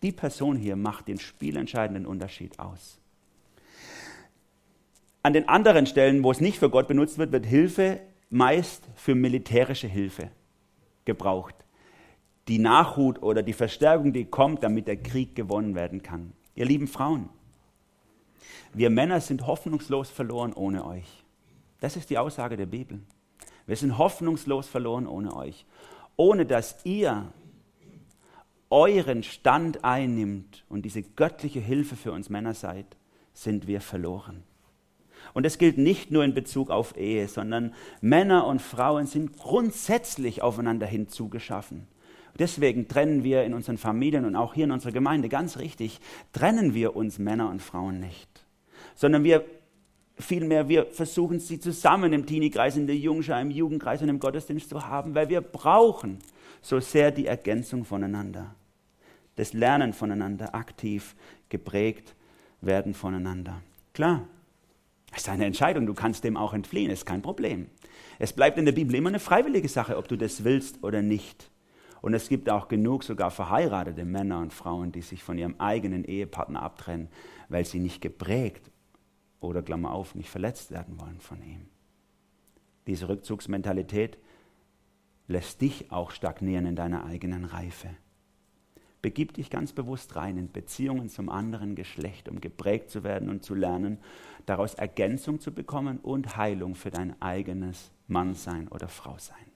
die 0.02 0.12
Person 0.12 0.58
hier 0.58 0.76
macht 0.76 1.08
den 1.08 1.20
spielentscheidenden 1.20 2.06
Unterschied 2.06 2.60
aus. 2.60 3.00
An 5.24 5.34
den 5.34 5.50
anderen 5.50 5.88
Stellen, 5.88 6.24
wo 6.24 6.32
es 6.32 6.40
nicht 6.40 6.60
für 6.60 6.70
Gott 6.70 6.88
benutzt 6.88 7.18
wird, 7.18 7.32
wird 7.32 7.46
Hilfe 7.46 8.00
meist 8.30 8.88
für 8.96 9.16
militärische 9.16 9.88
Hilfe 9.88 10.30
gebraucht. 11.06 11.56
Die 12.48 12.60
Nachhut 12.60 13.22
oder 13.24 13.42
die 13.42 13.54
Verstärkung, 13.54 14.14
die 14.14 14.26
kommt, 14.26 14.62
damit 14.62 14.88
der 14.88 14.98
Krieg 14.98 15.36
gewonnen 15.36 15.74
werden 15.74 16.04
kann. 16.04 16.34
Ihr 16.56 16.66
lieben 16.66 16.88
Frauen, 16.88 17.30
wir 18.74 18.90
Männer 18.90 19.22
sind 19.22 19.46
hoffnungslos 19.46 20.10
verloren 20.10 20.54
ohne 20.54 20.86
euch. 20.86 21.24
Das 21.82 21.96
ist 21.96 22.10
die 22.10 22.18
Aussage 22.18 22.58
der 22.58 22.66
Bibel. 22.66 23.02
Wir 23.68 23.76
sind 23.76 23.98
hoffnungslos 23.98 24.68
verloren 24.68 25.08
ohne 25.08 25.36
euch. 25.36 25.66
Ohne 26.16 26.46
dass 26.46 26.78
ihr 26.86 27.32
euren 28.70 29.24
Stand 29.24 29.84
einnimmt 29.84 30.66
und 30.70 30.84
diese 30.84 31.04
göttliche 31.04 31.60
Hilfe 31.60 31.96
für 31.96 32.12
uns 32.12 32.30
Männer 32.30 32.54
seid, 32.54 32.86
sind 33.34 33.68
wir 33.68 33.82
verloren. 33.82 34.44
Und 35.34 35.46
das 35.46 35.58
gilt 35.58 35.78
nicht 35.78 36.12
nur 36.12 36.24
in 36.24 36.34
Bezug 36.34 36.70
auf 36.70 36.96
Ehe, 36.98 37.28
sondern 37.28 37.74
Männer 38.02 38.48
und 38.48 38.62
Frauen 38.62 39.08
sind 39.08 39.38
grundsätzlich 39.38 40.42
aufeinander 40.42 40.86
hinzugeschaffen. 40.86 41.88
Deswegen 42.38 42.88
trennen 42.88 43.24
wir 43.24 43.44
in 43.44 43.54
unseren 43.54 43.78
Familien 43.78 44.26
und 44.26 44.36
auch 44.36 44.54
hier 44.54 44.66
in 44.66 44.72
unserer 44.72 44.92
Gemeinde 44.92 45.30
ganz 45.30 45.58
richtig, 45.58 46.00
trennen 46.34 46.74
wir 46.74 46.96
uns 46.96 47.18
Männer 47.18 47.50
und 47.50 47.62
Frauen 47.62 48.00
nicht, 48.00 48.46
sondern 48.96 49.24
wir 49.24 49.46
vielmehr, 50.18 50.68
wir 50.68 50.86
versuchen 50.88 51.40
sie 51.40 51.60
zusammen 51.60 52.12
im 52.14 52.26
Teenie-Kreis, 52.26 52.78
in 52.78 52.88
der 52.88 52.98
Jungschar, 52.98 53.42
im 53.42 53.52
Jugendkreis 53.52 54.02
und 54.02 54.10
im 54.10 54.20
Gottesdienst 54.20 54.70
zu 54.70 54.86
haben, 54.86 55.16
weil 55.16 55.30
wir 55.30 55.42
brauchen 55.42 56.20
so 56.62 56.80
sehr 56.80 57.12
die 57.12 57.28
Ergänzung 57.28 57.86
voneinander, 57.86 58.56
das 59.36 59.54
Lernen 59.54 59.94
voneinander, 59.94 60.56
aktiv 60.56 61.16
geprägt 61.50 62.16
werden 62.62 62.94
voneinander. 62.94 63.62
Klar, 63.94 64.28
das 65.12 65.22
ist 65.22 65.30
eine 65.30 65.46
Entscheidung, 65.46 65.86
du 65.86 65.94
kannst 65.94 66.26
dem 66.26 66.36
auch 66.36 66.54
entfliehen, 66.54 66.92
ist 66.92 67.06
kein 67.06 67.22
Problem. 67.22 67.68
Es 68.20 68.34
bleibt 68.34 68.58
in 68.58 68.66
der 68.66 68.74
Bibel 68.74 68.96
immer 68.96 69.10
eine 69.10 69.20
freiwillige 69.20 69.70
Sache, 69.70 69.98
ob 69.98 70.08
du 70.08 70.18
das 70.18 70.44
willst 70.44 70.84
oder 70.84 71.02
nicht. 71.02 71.50
Und 72.06 72.14
es 72.14 72.30
gibt 72.30 72.52
auch 72.52 72.68
genug 72.68 73.04
sogar 73.04 73.32
verheiratete 73.32 74.06
Männer 74.06 74.38
und 74.38 74.54
Frauen, 74.54 74.92
die 74.92 75.02
sich 75.02 75.24
von 75.24 75.40
ihrem 75.40 75.56
eigenen 75.58 76.06
Ehepartner 76.06 76.62
abtrennen, 76.62 77.08
weil 77.50 77.66
sie 77.66 77.80
nicht 77.80 78.00
geprägt 78.00 78.70
oder, 79.40 79.64
Klammer 79.64 79.90
auf, 79.90 80.14
nicht 80.14 80.30
verletzt 80.30 80.70
werden 80.70 81.00
wollen 81.00 81.20
von 81.20 81.42
ihm. 81.42 81.66
Diese 82.86 83.10
Rückzugsmentalität 83.10 84.20
lässt 85.28 85.62
dich 85.62 85.92
auch 85.92 86.12
stagnieren 86.12 86.68
in 86.68 86.76
deiner 86.76 87.06
eigenen 87.06 87.44
Reife. 87.44 87.90
begib 89.02 89.34
dich 89.34 89.50
ganz 89.50 89.74
bewusst 89.74 90.16
rein 90.16 90.38
in 90.38 90.52
Beziehungen 90.52 91.10
zum 91.10 91.28
anderen 91.30 91.74
Geschlecht, 91.74 92.30
um 92.30 92.40
geprägt 92.40 92.92
zu 92.92 93.04
werden 93.04 93.30
und 93.30 93.44
zu 93.44 93.56
lernen, 93.56 93.98
daraus 94.46 94.76
Ergänzung 94.76 95.40
zu 95.40 95.52
bekommen 95.52 95.98
und 95.98 96.38
Heilung 96.38 96.76
für 96.76 96.92
dein 96.92 97.20
eigenes 97.20 97.92
Mannsein 98.08 98.68
oder 98.68 98.90
Frausein. 98.90 99.55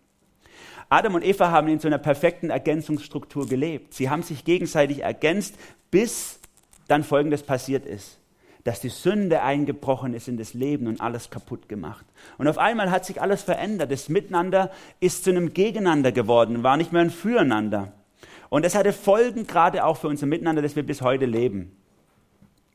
Adam 0.90 1.16
und 1.16 1.24
Eva 1.24 1.52
haben 1.52 1.68
in 1.68 1.80
so 1.80 1.88
einer 1.88 1.98
perfekten 1.98 2.50
Ergänzungsstruktur 2.50 3.48
gelebt. 3.48 3.94
Sie 3.94 4.10
haben 4.10 4.24
sich 4.24 4.44
gegenseitig 4.44 5.04
ergänzt, 5.04 5.56
bis 5.92 6.40
dann 6.88 7.04
Folgendes 7.04 7.44
passiert 7.44 7.86
ist 7.86 8.20
dass 8.64 8.82
die 8.82 8.90
Sünde 8.90 9.42
eingebrochen 9.42 10.14
ist 10.14 10.28
in 10.28 10.38
das 10.38 10.54
Leben 10.54 10.88
und 10.88 11.02
alles 11.02 11.30
kaputt 11.30 11.70
gemacht. 11.70 12.06
Und 12.38 12.48
auf 12.48 12.58
einmal 12.58 12.92
hat 12.92 13.06
sich 13.06 13.22
alles 13.22 13.42
verändert. 13.42 13.92
Das 13.92 14.10
Miteinander 14.10 14.72
ist 15.00 15.24
zu 15.24 15.30
einem 15.30 15.54
Gegeneinander 15.54 16.12
geworden, 16.12 16.64
war 16.64 16.78
nicht 16.78 16.92
mehr 16.92 17.02
ein 17.02 17.10
Füreinander. 17.10 17.94
Und 18.50 18.66
das 18.66 18.76
hatte 18.76 18.94
Folgen 18.94 19.48
gerade 19.48 19.86
auch 19.86 19.98
für 19.98 20.08
unser 20.08 20.26
Miteinander, 20.26 20.62
das 20.62 20.76
wir 20.76 20.84
bis 20.84 21.02
heute 21.02 21.26
leben. 21.26 21.76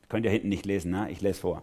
Könnt 0.08 0.24
ihr 0.24 0.30
hinten 0.30 0.48
nicht 0.48 0.66
lesen, 0.66 0.90
ne? 0.92 1.08
ich 1.10 1.20
lese 1.20 1.40
vor. 1.40 1.62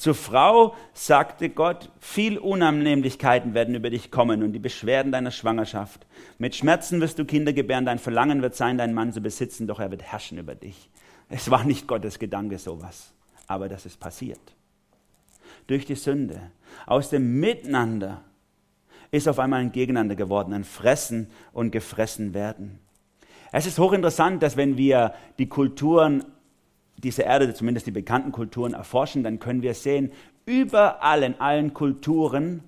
Zur 0.00 0.14
Frau 0.14 0.74
sagte 0.94 1.50
Gott, 1.50 1.90
viel 1.98 2.38
Unannehmlichkeiten 2.38 3.52
werden 3.52 3.74
über 3.74 3.90
dich 3.90 4.10
kommen 4.10 4.42
und 4.42 4.54
die 4.54 4.58
Beschwerden 4.58 5.12
deiner 5.12 5.30
Schwangerschaft. 5.30 6.06
Mit 6.38 6.56
Schmerzen 6.56 7.02
wirst 7.02 7.18
du 7.18 7.26
Kinder 7.26 7.52
gebären, 7.52 7.84
dein 7.84 7.98
Verlangen 7.98 8.40
wird 8.40 8.54
sein, 8.54 8.78
deinen 8.78 8.94
Mann 8.94 9.12
zu 9.12 9.20
besitzen, 9.20 9.66
doch 9.66 9.78
er 9.78 9.90
wird 9.90 10.02
herrschen 10.02 10.38
über 10.38 10.54
dich. 10.54 10.88
Es 11.28 11.50
war 11.50 11.64
nicht 11.64 11.86
Gottes 11.86 12.18
Gedanke 12.18 12.56
sowas, 12.56 13.12
aber 13.46 13.68
das 13.68 13.84
ist 13.84 14.00
passiert. 14.00 14.40
Durch 15.66 15.84
die 15.84 15.96
Sünde, 15.96 16.50
aus 16.86 17.10
dem 17.10 17.38
Miteinander 17.38 18.24
ist 19.10 19.28
auf 19.28 19.38
einmal 19.38 19.60
ein 19.60 19.70
Gegeneinander 19.70 20.14
geworden, 20.14 20.54
ein 20.54 20.64
Fressen 20.64 21.30
und 21.52 21.72
gefressen 21.72 22.32
werden. 22.32 22.78
Es 23.52 23.66
ist 23.66 23.78
hochinteressant, 23.78 24.42
dass 24.42 24.56
wenn 24.56 24.78
wir 24.78 25.12
die 25.38 25.50
Kulturen 25.50 26.24
dieser 27.00 27.24
Erde, 27.24 27.52
zumindest 27.54 27.86
die 27.86 27.92
bekannten 27.92 28.32
Kulturen, 28.32 28.74
erforschen, 28.74 29.22
dann 29.22 29.38
können 29.38 29.62
wir 29.62 29.74
sehen, 29.74 30.12
überall 30.46 31.22
in 31.22 31.40
allen 31.40 31.74
Kulturen 31.74 32.62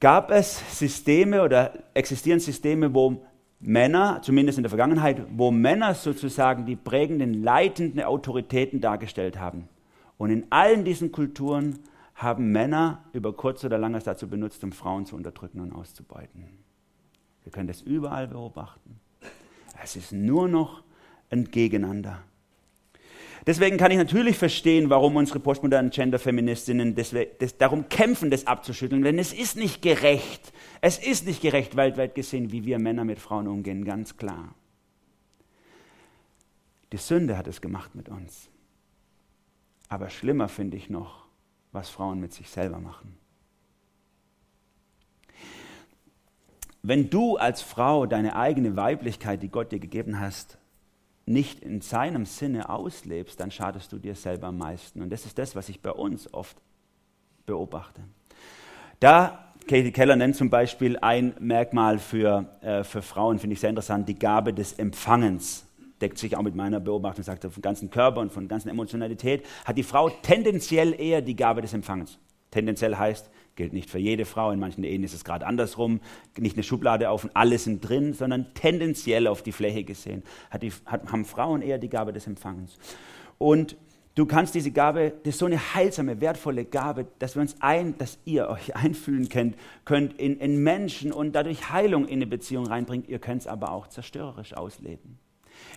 gab 0.00 0.30
es 0.30 0.78
Systeme 0.78 1.42
oder 1.42 1.72
existieren 1.94 2.40
Systeme, 2.40 2.92
wo 2.92 3.24
Männer, 3.60 4.20
zumindest 4.22 4.58
in 4.58 4.64
der 4.64 4.70
Vergangenheit, 4.70 5.22
wo 5.30 5.52
Männer 5.52 5.94
sozusagen 5.94 6.66
die 6.66 6.74
prägenden, 6.74 7.44
leitenden 7.44 8.02
Autoritäten 8.02 8.80
dargestellt 8.80 9.38
haben. 9.38 9.68
Und 10.18 10.30
in 10.30 10.46
allen 10.50 10.84
diesen 10.84 11.12
Kulturen 11.12 11.78
haben 12.16 12.50
Männer 12.50 13.04
über 13.12 13.32
kurz 13.32 13.64
oder 13.64 13.78
lang 13.78 13.94
es 13.94 14.04
dazu 14.04 14.28
benutzt, 14.28 14.62
um 14.64 14.72
Frauen 14.72 15.06
zu 15.06 15.14
unterdrücken 15.14 15.60
und 15.60 15.72
auszubeuten. 15.72 16.46
Wir 17.44 17.52
können 17.52 17.68
das 17.68 17.82
überall 17.82 18.26
beobachten. 18.28 19.00
Es 19.82 19.96
ist 19.96 20.12
nur 20.12 20.48
noch 20.48 20.82
ein 21.30 21.44
Gegeneinander. 21.44 22.22
Deswegen 23.46 23.76
kann 23.76 23.90
ich 23.90 23.98
natürlich 23.98 24.38
verstehen, 24.38 24.88
warum 24.88 25.16
unsere 25.16 25.40
postmodernen 25.40 25.90
Genderfeministinnen 25.90 26.94
darum 27.58 27.88
kämpfen, 27.88 28.30
das 28.30 28.46
abzuschütteln. 28.46 29.02
Denn 29.02 29.18
es 29.18 29.32
ist 29.32 29.56
nicht 29.56 29.82
gerecht. 29.82 30.52
Es 30.80 30.98
ist 30.98 31.26
nicht 31.26 31.42
gerecht 31.42 31.76
weltweit 31.76 32.14
gesehen, 32.14 32.52
wie 32.52 32.64
wir 32.64 32.78
Männer 32.78 33.04
mit 33.04 33.18
Frauen 33.18 33.48
umgehen, 33.48 33.84
ganz 33.84 34.16
klar. 34.16 34.54
Die 36.92 36.98
Sünde 36.98 37.36
hat 37.36 37.48
es 37.48 37.60
gemacht 37.60 37.94
mit 37.94 38.08
uns. 38.08 38.48
Aber 39.88 40.08
schlimmer 40.08 40.48
finde 40.48 40.76
ich 40.76 40.88
noch, 40.88 41.26
was 41.72 41.88
Frauen 41.88 42.20
mit 42.20 42.32
sich 42.32 42.48
selber 42.48 42.78
machen. 42.78 43.16
Wenn 46.82 47.10
du 47.10 47.36
als 47.36 47.62
Frau 47.62 48.06
deine 48.06 48.36
eigene 48.36 48.76
Weiblichkeit, 48.76 49.42
die 49.42 49.48
Gott 49.48 49.72
dir 49.72 49.78
gegeben 49.78 50.18
hast, 50.18 50.58
nicht 51.26 51.60
in 51.60 51.80
seinem 51.80 52.26
Sinne 52.26 52.68
auslebst, 52.68 53.38
dann 53.38 53.50
schadest 53.50 53.92
du 53.92 53.98
dir 53.98 54.14
selber 54.14 54.48
am 54.48 54.58
meisten. 54.58 55.02
Und 55.02 55.10
das 55.10 55.24
ist 55.26 55.38
das, 55.38 55.54
was 55.54 55.68
ich 55.68 55.80
bei 55.80 55.92
uns 55.92 56.32
oft 56.32 56.56
beobachte. 57.46 58.02
Da, 59.00 59.52
Katie 59.68 59.92
Keller 59.92 60.16
nennt 60.16 60.36
zum 60.36 60.50
Beispiel 60.50 60.98
ein 60.98 61.34
Merkmal 61.38 61.98
für, 61.98 62.46
äh, 62.60 62.84
für 62.84 63.02
Frauen, 63.02 63.38
finde 63.38 63.54
ich 63.54 63.60
sehr 63.60 63.70
interessant, 63.70 64.08
die 64.08 64.18
Gabe 64.18 64.52
des 64.52 64.74
Empfangens. 64.74 65.66
Deckt 66.00 66.18
sich 66.18 66.36
auch 66.36 66.42
mit 66.42 66.56
meiner 66.56 66.80
Beobachtung, 66.80 67.22
sagt 67.22 67.44
er, 67.44 67.50
vom 67.50 67.62
ganzen 67.62 67.90
Körper 67.90 68.20
und 68.20 68.32
von 68.32 68.44
der 68.44 68.48
ganzen 68.48 68.68
Emotionalität, 68.68 69.44
hat 69.64 69.78
die 69.78 69.84
Frau 69.84 70.10
tendenziell 70.10 71.00
eher 71.00 71.22
die 71.22 71.36
Gabe 71.36 71.62
des 71.62 71.72
Empfangens. 71.72 72.18
Tendenziell 72.52 72.96
heißt, 72.96 73.28
Gilt 73.54 73.74
nicht 73.74 73.90
für 73.90 73.98
jede 73.98 74.24
Frau, 74.24 74.50
in 74.50 74.58
manchen 74.58 74.82
Ehen 74.82 75.04
ist 75.04 75.12
es 75.12 75.24
gerade 75.24 75.46
andersrum. 75.46 76.00
Nicht 76.38 76.56
eine 76.56 76.62
Schublade 76.62 77.10
auf 77.10 77.24
und 77.24 77.36
alles 77.36 77.64
sind 77.64 77.86
drin, 77.86 78.14
sondern 78.14 78.54
tendenziell 78.54 79.26
auf 79.26 79.42
die 79.42 79.52
Fläche 79.52 79.84
gesehen 79.84 80.22
hat 80.50 80.62
die, 80.62 80.72
hat, 80.86 81.12
haben 81.12 81.26
Frauen 81.26 81.60
eher 81.60 81.78
die 81.78 81.90
Gabe 81.90 82.14
des 82.14 82.26
Empfangens. 82.26 82.78
Und 83.36 83.76
du 84.14 84.24
kannst 84.24 84.54
diese 84.54 84.70
Gabe, 84.70 85.12
das 85.24 85.34
ist 85.34 85.38
so 85.38 85.46
eine 85.46 85.74
heilsame, 85.74 86.22
wertvolle 86.22 86.64
Gabe, 86.64 87.06
dass 87.18 87.34
wir 87.34 87.42
uns 87.42 87.56
ein, 87.60 87.98
dass 87.98 88.18
ihr 88.24 88.48
euch 88.48 88.74
einfühlen 88.76 89.28
könnt, 89.28 89.56
könnt 89.84 90.18
in, 90.18 90.38
in 90.38 90.62
Menschen 90.62 91.12
und 91.12 91.32
dadurch 91.32 91.70
Heilung 91.70 92.06
in 92.06 92.14
eine 92.14 92.26
Beziehung 92.26 92.66
reinbringt. 92.66 93.06
Ihr 93.06 93.18
könnt 93.18 93.42
es 93.42 93.46
aber 93.46 93.72
auch 93.72 93.86
zerstörerisch 93.86 94.54
ausleben 94.54 95.18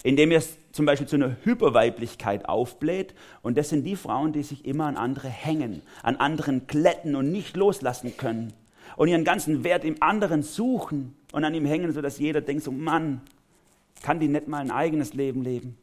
indem 0.04 0.32
er 0.32 0.40
es 0.40 0.58
zum 0.72 0.86
Beispiel 0.86 1.08
zu 1.08 1.16
einer 1.16 1.38
Hyperweiblichkeit 1.44 2.50
aufbläht. 2.50 3.14
Und 3.42 3.58
das 3.58 3.70
sind 3.70 3.84
die 3.84 3.96
Frauen, 3.96 4.34
die 4.34 4.44
sich 4.44 4.66
immer 4.66 4.86
an 4.86 4.98
andere 4.98 5.30
hängen, 5.30 5.82
an 6.04 6.18
anderen 6.18 6.68
kletten 6.68 7.16
und 7.16 7.32
nicht 7.32 7.56
loslassen 7.56 8.18
können. 8.18 8.54
Und 8.98 9.08
ihren 9.08 9.24
ganzen 9.24 9.64
Wert 9.64 9.86
im 9.86 10.02
anderen 10.02 10.44
suchen 10.44 11.16
und 11.32 11.44
an 11.44 11.54
ihm 11.54 11.66
hängen, 11.66 11.92
sodass 11.92 12.20
jeder 12.20 12.42
denkt, 12.42 12.64
so 12.64 12.72
Mann, 12.72 13.22
kann 14.04 14.20
die 14.20 14.28
nicht 14.28 14.48
mal 14.48 14.60
ein 14.60 14.72
eigenes 14.72 15.14
Leben 15.14 15.44
leben? 15.44 15.78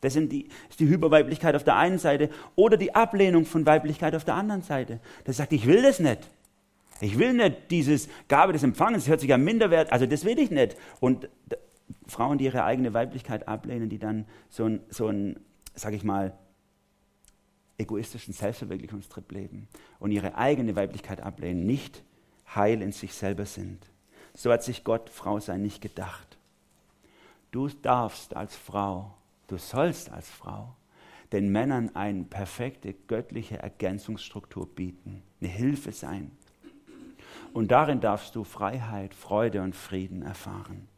Das 0.00 0.14
sind 0.14 0.32
die, 0.32 0.48
ist 0.68 0.80
die 0.80 0.88
Hyperweiblichkeit 0.88 1.54
auf 1.54 1.64
der 1.64 1.76
einen 1.76 1.98
Seite 1.98 2.30
oder 2.56 2.76
die 2.76 2.94
Ablehnung 2.94 3.44
von 3.44 3.66
Weiblichkeit 3.66 4.14
auf 4.14 4.24
der 4.24 4.34
anderen 4.34 4.62
Seite. 4.62 5.00
Das 5.24 5.36
sagt, 5.36 5.52
ich 5.52 5.66
will 5.66 5.82
das 5.82 6.00
nicht. 6.00 6.30
Ich 7.02 7.18
will 7.18 7.32
nicht 7.32 7.70
dieses 7.70 8.08
Gabe 8.28 8.52
des 8.52 8.62
Empfangens, 8.62 9.04
das 9.04 9.10
hört 9.10 9.20
sich 9.20 9.30
ja 9.30 9.38
minderwert, 9.38 9.92
also 9.92 10.06
das 10.06 10.24
will 10.24 10.38
ich 10.38 10.50
nicht. 10.50 10.76
Und 11.00 11.28
Frauen, 12.06 12.38
die 12.38 12.44
ihre 12.44 12.64
eigene 12.64 12.94
Weiblichkeit 12.94 13.48
ablehnen, 13.48 13.88
die 13.88 13.98
dann 13.98 14.26
so 14.48 14.64
ein, 14.64 14.80
so 14.90 15.12
sag 15.74 15.94
ich 15.94 16.04
mal, 16.04 16.36
egoistischen 17.78 18.34
Selbstverwirklichungstrip 18.34 19.32
leben 19.32 19.68
und 19.98 20.10
ihre 20.10 20.36
eigene 20.36 20.76
Weiblichkeit 20.76 21.20
ablehnen, 21.20 21.66
nicht 21.66 22.04
heil 22.54 22.82
in 22.82 22.92
sich 22.92 23.14
selber 23.14 23.46
sind. 23.46 23.86
So 24.34 24.52
hat 24.52 24.62
sich 24.62 24.84
Gott 24.84 25.08
Frau 25.10 25.40
sein 25.40 25.62
nicht 25.62 25.80
gedacht. 25.80 26.38
Du 27.50 27.68
darfst 27.68 28.36
als 28.36 28.54
Frau, 28.54 29.14
du 29.48 29.56
sollst 29.56 30.10
als 30.10 30.28
Frau 30.28 30.76
den 31.32 31.50
Männern 31.50 31.94
eine 31.94 32.24
perfekte 32.24 32.92
göttliche 32.92 33.58
Ergänzungsstruktur 33.58 34.66
bieten, 34.68 35.22
eine 35.40 35.50
Hilfe 35.50 35.92
sein. 35.92 36.32
Und 37.52 37.70
darin 37.70 38.00
darfst 38.00 38.36
du 38.36 38.44
Freiheit, 38.44 39.14
Freude 39.14 39.62
und 39.62 39.74
Frieden 39.74 40.22
erfahren. 40.22 40.88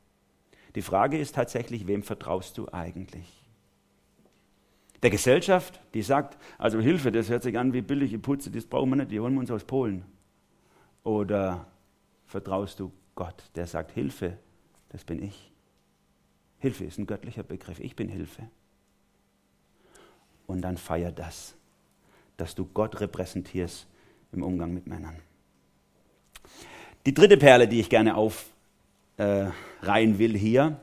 Die 0.74 0.82
Frage 0.82 1.18
ist 1.18 1.34
tatsächlich, 1.34 1.86
wem 1.86 2.02
vertraust 2.02 2.56
du 2.58 2.68
eigentlich? 2.72 3.42
Der 5.02 5.10
Gesellschaft, 5.10 5.80
die 5.94 6.02
sagt, 6.02 6.38
also 6.58 6.80
Hilfe, 6.80 7.10
das 7.10 7.28
hört 7.28 7.42
sich 7.42 7.58
an 7.58 7.72
wie 7.72 7.82
billige 7.82 8.18
Putze, 8.18 8.50
das 8.50 8.66
brauchen 8.66 8.90
wir 8.90 8.96
nicht, 8.96 9.10
die 9.10 9.20
holen 9.20 9.34
wir 9.34 9.40
uns 9.40 9.50
aus 9.50 9.64
Polen. 9.64 10.04
Oder 11.02 11.66
vertraust 12.26 12.78
du 12.78 12.92
Gott, 13.14 13.50
der 13.56 13.66
sagt, 13.66 13.90
Hilfe, 13.92 14.38
das 14.90 15.04
bin 15.04 15.22
ich. 15.22 15.50
Hilfe 16.58 16.84
ist 16.84 16.98
ein 16.98 17.06
göttlicher 17.06 17.42
Begriff, 17.42 17.80
ich 17.80 17.96
bin 17.96 18.08
Hilfe. 18.08 18.48
Und 20.46 20.62
dann 20.62 20.76
feier 20.76 21.10
das, 21.10 21.54
dass 22.36 22.54
du 22.54 22.64
Gott 22.66 23.00
repräsentierst 23.00 23.86
im 24.32 24.42
Umgang 24.44 24.72
mit 24.72 24.86
Männern. 24.86 25.16
Die 27.04 27.14
dritte 27.14 27.36
Perle, 27.36 27.66
die 27.66 27.80
ich 27.80 27.90
gerne 27.90 28.16
auf, 28.16 28.51
äh, 29.16 29.46
rein 29.82 30.18
will 30.18 30.36
hier. 30.36 30.80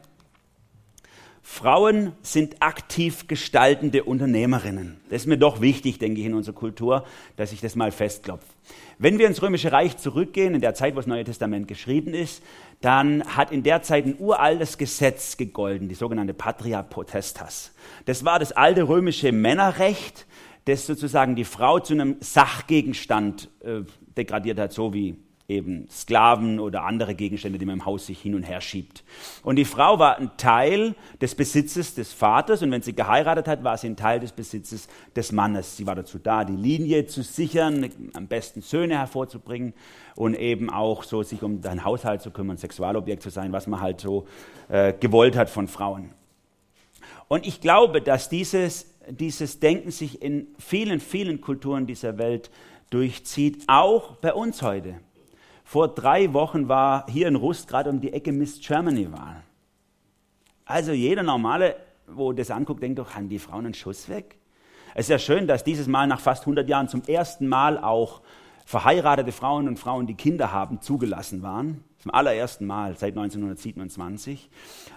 Frauen 1.52 2.14
sind 2.22 2.62
aktiv 2.62 3.28
gestaltende 3.28 4.04
Unternehmerinnen. 4.04 5.02
Das 5.10 5.24
ist 5.24 5.28
mir 5.28 5.40
doch 5.40 5.62
wichtig, 5.62 5.98
denke 5.98 6.22
ich, 6.22 6.28
in 6.28 6.36
unserer 6.36 6.54
Kultur, 6.54 7.06
dass 7.38 7.52
ich 7.52 7.60
das 7.60 7.76
mal 7.76 7.92
festklopfe. 7.92 8.46
Wenn 9.00 9.18
wir 9.18 9.26
ins 9.26 9.42
Römische 9.42 9.72
Reich 9.72 9.98
zurückgehen, 9.98 10.54
in 10.54 10.62
der 10.62 10.76
Zeit, 10.76 10.94
wo 10.94 11.00
das 11.00 11.08
Neue 11.08 11.24
Testament 11.24 11.68
geschrieben 11.68 12.14
ist, 12.14 12.44
dann 12.82 13.24
hat 13.24 13.52
in 13.52 13.64
der 13.64 13.82
Zeit 13.82 14.06
ein 14.06 14.18
uraltes 14.20 14.78
Gesetz 14.78 15.38
gegolten, 15.38 15.90
die 15.90 15.96
sogenannte 15.96 16.36
Patria 16.36 16.84
Potestas. 16.84 17.74
Das 18.06 18.24
war 18.24 18.38
das 18.38 18.52
alte 18.52 18.88
römische 18.88 19.32
Männerrecht, 19.32 20.28
das 20.66 20.86
sozusagen 20.86 21.36
die 21.36 21.46
Frau 21.46 21.80
zu 21.80 21.94
einem 21.94 22.18
Sachgegenstand 22.20 23.50
äh, 23.62 23.82
degradiert 24.16 24.60
hat, 24.60 24.72
so 24.72 24.94
wie 24.94 25.18
eben 25.50 25.88
Sklaven 25.90 26.60
oder 26.60 26.84
andere 26.84 27.16
Gegenstände, 27.16 27.58
die 27.58 27.66
man 27.66 27.76
im 27.76 27.86
Haus 27.86 28.06
sich 28.06 28.22
hin 28.22 28.36
und 28.36 28.44
her 28.44 28.62
schiebt. 28.62 29.04
Und 29.44 29.56
die 29.56 29.66
Frau 29.66 30.00
war 30.00 30.18
ein 30.18 30.32
Teil 30.38 30.96
des 31.20 31.36
Besitzes 31.36 31.96
des 31.96 32.14
Vaters 32.14 32.62
und 32.62 32.72
wenn 32.72 32.84
sie 32.84 32.94
geheiratet 32.94 33.48
hat, 33.48 33.64
war 33.64 33.76
sie 33.78 33.88
ein 33.88 33.98
Teil 33.98 34.20
des 34.20 34.32
Besitzes 34.32 34.88
des 35.16 35.32
Mannes. 35.32 35.76
Sie 35.76 35.88
war 35.88 35.96
dazu 35.96 36.20
da, 36.20 36.46
die 36.46 36.56
Linie 36.56 37.08
zu 37.08 37.24
sichern, 37.24 37.90
am 38.14 38.28
besten 38.28 38.62
Söhne 38.62 38.98
hervorzubringen 39.00 39.74
und 40.16 40.36
eben 40.36 40.70
auch 40.70 41.04
so 41.04 41.24
sich 41.24 41.42
um 41.42 41.62
deinen 41.62 41.84
Haushalt 41.84 42.22
zu 42.22 42.32
kümmern, 42.32 42.58
Sexualobjekt 42.58 43.24
zu 43.24 43.32
sein, 43.32 43.52
was 43.52 43.68
man 43.68 43.82
halt 43.82 44.00
so 44.00 44.28
äh, 44.70 44.94
gewollt 44.94 45.36
hat 45.36 45.50
von 45.50 45.68
Frauen. 45.68 46.12
Und 47.28 47.46
ich 47.46 47.62
glaube, 47.62 48.02
dass 48.02 48.30
dieses, 48.30 48.94
dieses 49.10 49.60
Denken 49.60 49.92
sich 49.92 50.22
in 50.22 50.48
vielen, 50.58 51.00
vielen 51.00 51.42
Kulturen 51.42 51.88
dieser 51.88 52.18
Welt 52.18 52.52
durchzieht, 52.90 53.64
auch 53.68 54.16
bei 54.18 54.34
uns 54.34 54.62
heute. 54.62 54.96
Vor 55.70 55.88
drei 55.88 56.34
Wochen 56.34 56.68
war 56.68 57.06
hier 57.08 57.28
in 57.28 57.36
Rust 57.36 57.68
gerade 57.68 57.92
um 57.92 58.02
die 58.02 58.12
Ecke 58.12 58.32
Miss 58.32 58.60
Germany-Wahl. 58.60 59.44
Also 60.66 60.94
jeder 60.94 61.22
normale, 61.22 61.76
wo 62.08 62.34
das 62.34 62.50
anguckt, 62.50 62.82
denkt 62.82 62.98
doch, 62.98 63.14
haben 63.14 63.30
die 63.30 63.38
Frauen 63.38 63.66
einen 63.66 63.76
Schuss 63.76 64.10
weg? 64.10 64.40
Es 64.96 65.02
ist 65.06 65.10
ja 65.10 65.20
schön, 65.20 65.46
dass 65.46 65.64
dieses 65.64 65.86
Mal 65.86 66.08
nach 66.08 66.22
fast 66.22 66.42
100 66.42 66.68
Jahren 66.68 66.88
zum 66.88 67.04
ersten 67.04 67.48
Mal 67.48 67.78
auch 67.78 68.22
verheiratete 68.66 69.32
Frauen 69.32 69.68
und 69.68 69.78
Frauen, 69.78 70.08
die 70.08 70.16
Kinder 70.16 70.52
haben, 70.52 70.82
zugelassen 70.82 71.44
waren. 71.44 71.84
Zum 72.00 72.16
allerersten 72.16 72.66
Mal 72.66 72.98
seit 72.98 73.16
1927. 73.16 74.50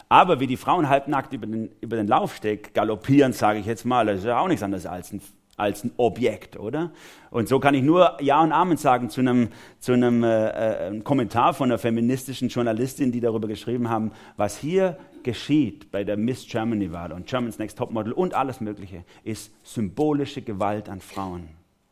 Aber 0.09 0.41
wie 0.41 0.47
die 0.47 0.57
Frauen 0.57 0.89
halbnackt 0.89 1.35
über 1.35 1.47
den, 1.47 1.71
über 1.83 1.97
den 1.97 2.09
Laufsteg 2.09 2.73
galoppieren, 2.73 3.35
sage 3.35 3.59
ich 3.59 3.67
jetzt 3.67 3.85
mal, 3.85 4.07
das 4.07 4.21
ist 4.21 4.25
ja 4.25 4.41
auch 4.41 4.49
nichts 4.49 4.63
anderes 4.63 4.87
als 4.87 5.13
ein 5.13 5.21
als 5.57 5.85
ein 5.85 5.93
Objekt, 5.97 6.59
oder? 6.59 6.91
Und 7.31 7.49
so 7.49 7.61
kann 7.61 7.75
ich 7.75 7.83
nur 7.83 8.17
Ja 8.21 8.43
und 8.43 8.53
Amen 8.53 8.77
sagen 8.77 9.11
zu 9.11 9.21
einem, 9.21 9.49
zu 9.79 9.93
einem 9.93 10.25
äh, 10.25 10.89
äh, 10.89 11.01
Kommentar 11.01 11.55
von 11.55 11.71
einer 11.71 11.79
feministischen 11.79 12.49
Journalistin, 12.49 13.13
die 13.13 13.21
darüber 13.21 13.49
geschrieben 13.49 13.89
haben, 13.89 14.13
was 14.37 14.57
hier 14.57 14.99
geschieht 15.23 15.91
bei 15.91 16.05
der 16.05 16.17
Miss 16.17 16.47
Germany-Wahl 16.47 17.13
und 17.13 17.27
Germany's 17.27 17.59
Next 17.59 17.79
Topmodel 17.79 18.13
und 18.13 18.35
alles 18.35 18.61
Mögliche, 18.61 19.05
ist 19.25 19.53
symbolische 19.63 20.43
Gewalt 20.43 20.89
an 20.89 21.01
Frauen. 21.01 21.49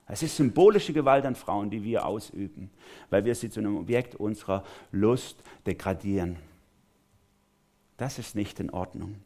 Es 0.07 0.25
ist 0.25 0.37
symbolische 0.37 0.93
Gewalt 0.93 1.25
an 1.25 1.37
Frauen, 1.37 1.71
die 1.71 1.85
wir 1.85 2.05
ausüben, 2.05 2.71
weil 3.11 3.25
wir 3.25 3.35
sie 3.35 3.51
zu 3.51 3.61
einem 3.61 3.77
Objekt 3.77 4.17
unserer 4.17 4.65
Lust 4.91 5.37
degradieren. 5.67 6.37
Das 7.97 8.19
ist 8.19 8.35
nicht 8.35 8.59
in 8.59 8.71
Ordnung. 8.71 9.17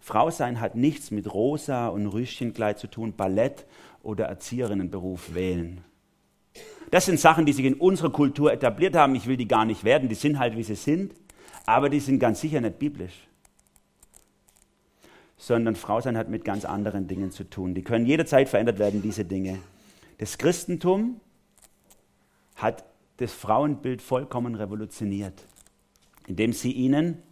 Frau 0.00 0.30
sein 0.30 0.60
hat 0.60 0.74
nichts 0.74 1.10
mit 1.10 1.32
Rosa 1.32 1.88
und 1.88 2.06
Rüschenkleid 2.06 2.78
zu 2.78 2.86
tun, 2.86 3.14
Ballett 3.14 3.66
oder 4.02 4.24
Erzieherinnenberuf 4.24 5.34
wählen. 5.34 5.84
Das 6.90 7.06
sind 7.06 7.20
Sachen, 7.20 7.46
die 7.46 7.52
sich 7.52 7.66
in 7.66 7.74
unserer 7.74 8.10
Kultur 8.10 8.52
etabliert 8.52 8.96
haben. 8.96 9.14
Ich 9.14 9.26
will 9.26 9.36
die 9.36 9.46
gar 9.46 9.64
nicht 9.64 9.84
werden, 9.84 10.08
die 10.08 10.14
sind 10.14 10.38
halt, 10.38 10.56
wie 10.56 10.64
sie 10.64 10.74
sind, 10.74 11.14
aber 11.66 11.88
die 11.88 12.00
sind 12.00 12.18
ganz 12.18 12.40
sicher 12.40 12.60
nicht 12.60 12.78
biblisch. 12.78 13.28
Sondern 15.36 15.76
Frau 15.76 16.00
sein 16.00 16.16
hat 16.16 16.28
mit 16.28 16.44
ganz 16.44 16.64
anderen 16.64 17.06
Dingen 17.06 17.30
zu 17.30 17.44
tun. 17.44 17.74
Die 17.74 17.82
können 17.82 18.06
jederzeit 18.06 18.48
verändert 18.48 18.78
werden, 18.78 19.02
diese 19.02 19.24
Dinge. 19.24 19.58
Das 20.18 20.36
Christentum 20.36 21.20
hat 22.56 22.84
das 23.18 23.32
Frauenbild 23.32 24.02
vollkommen 24.02 24.54
revolutioniert, 24.54 25.46
indem 26.26 26.52
sie 26.52 26.72
ihnen 26.72 27.22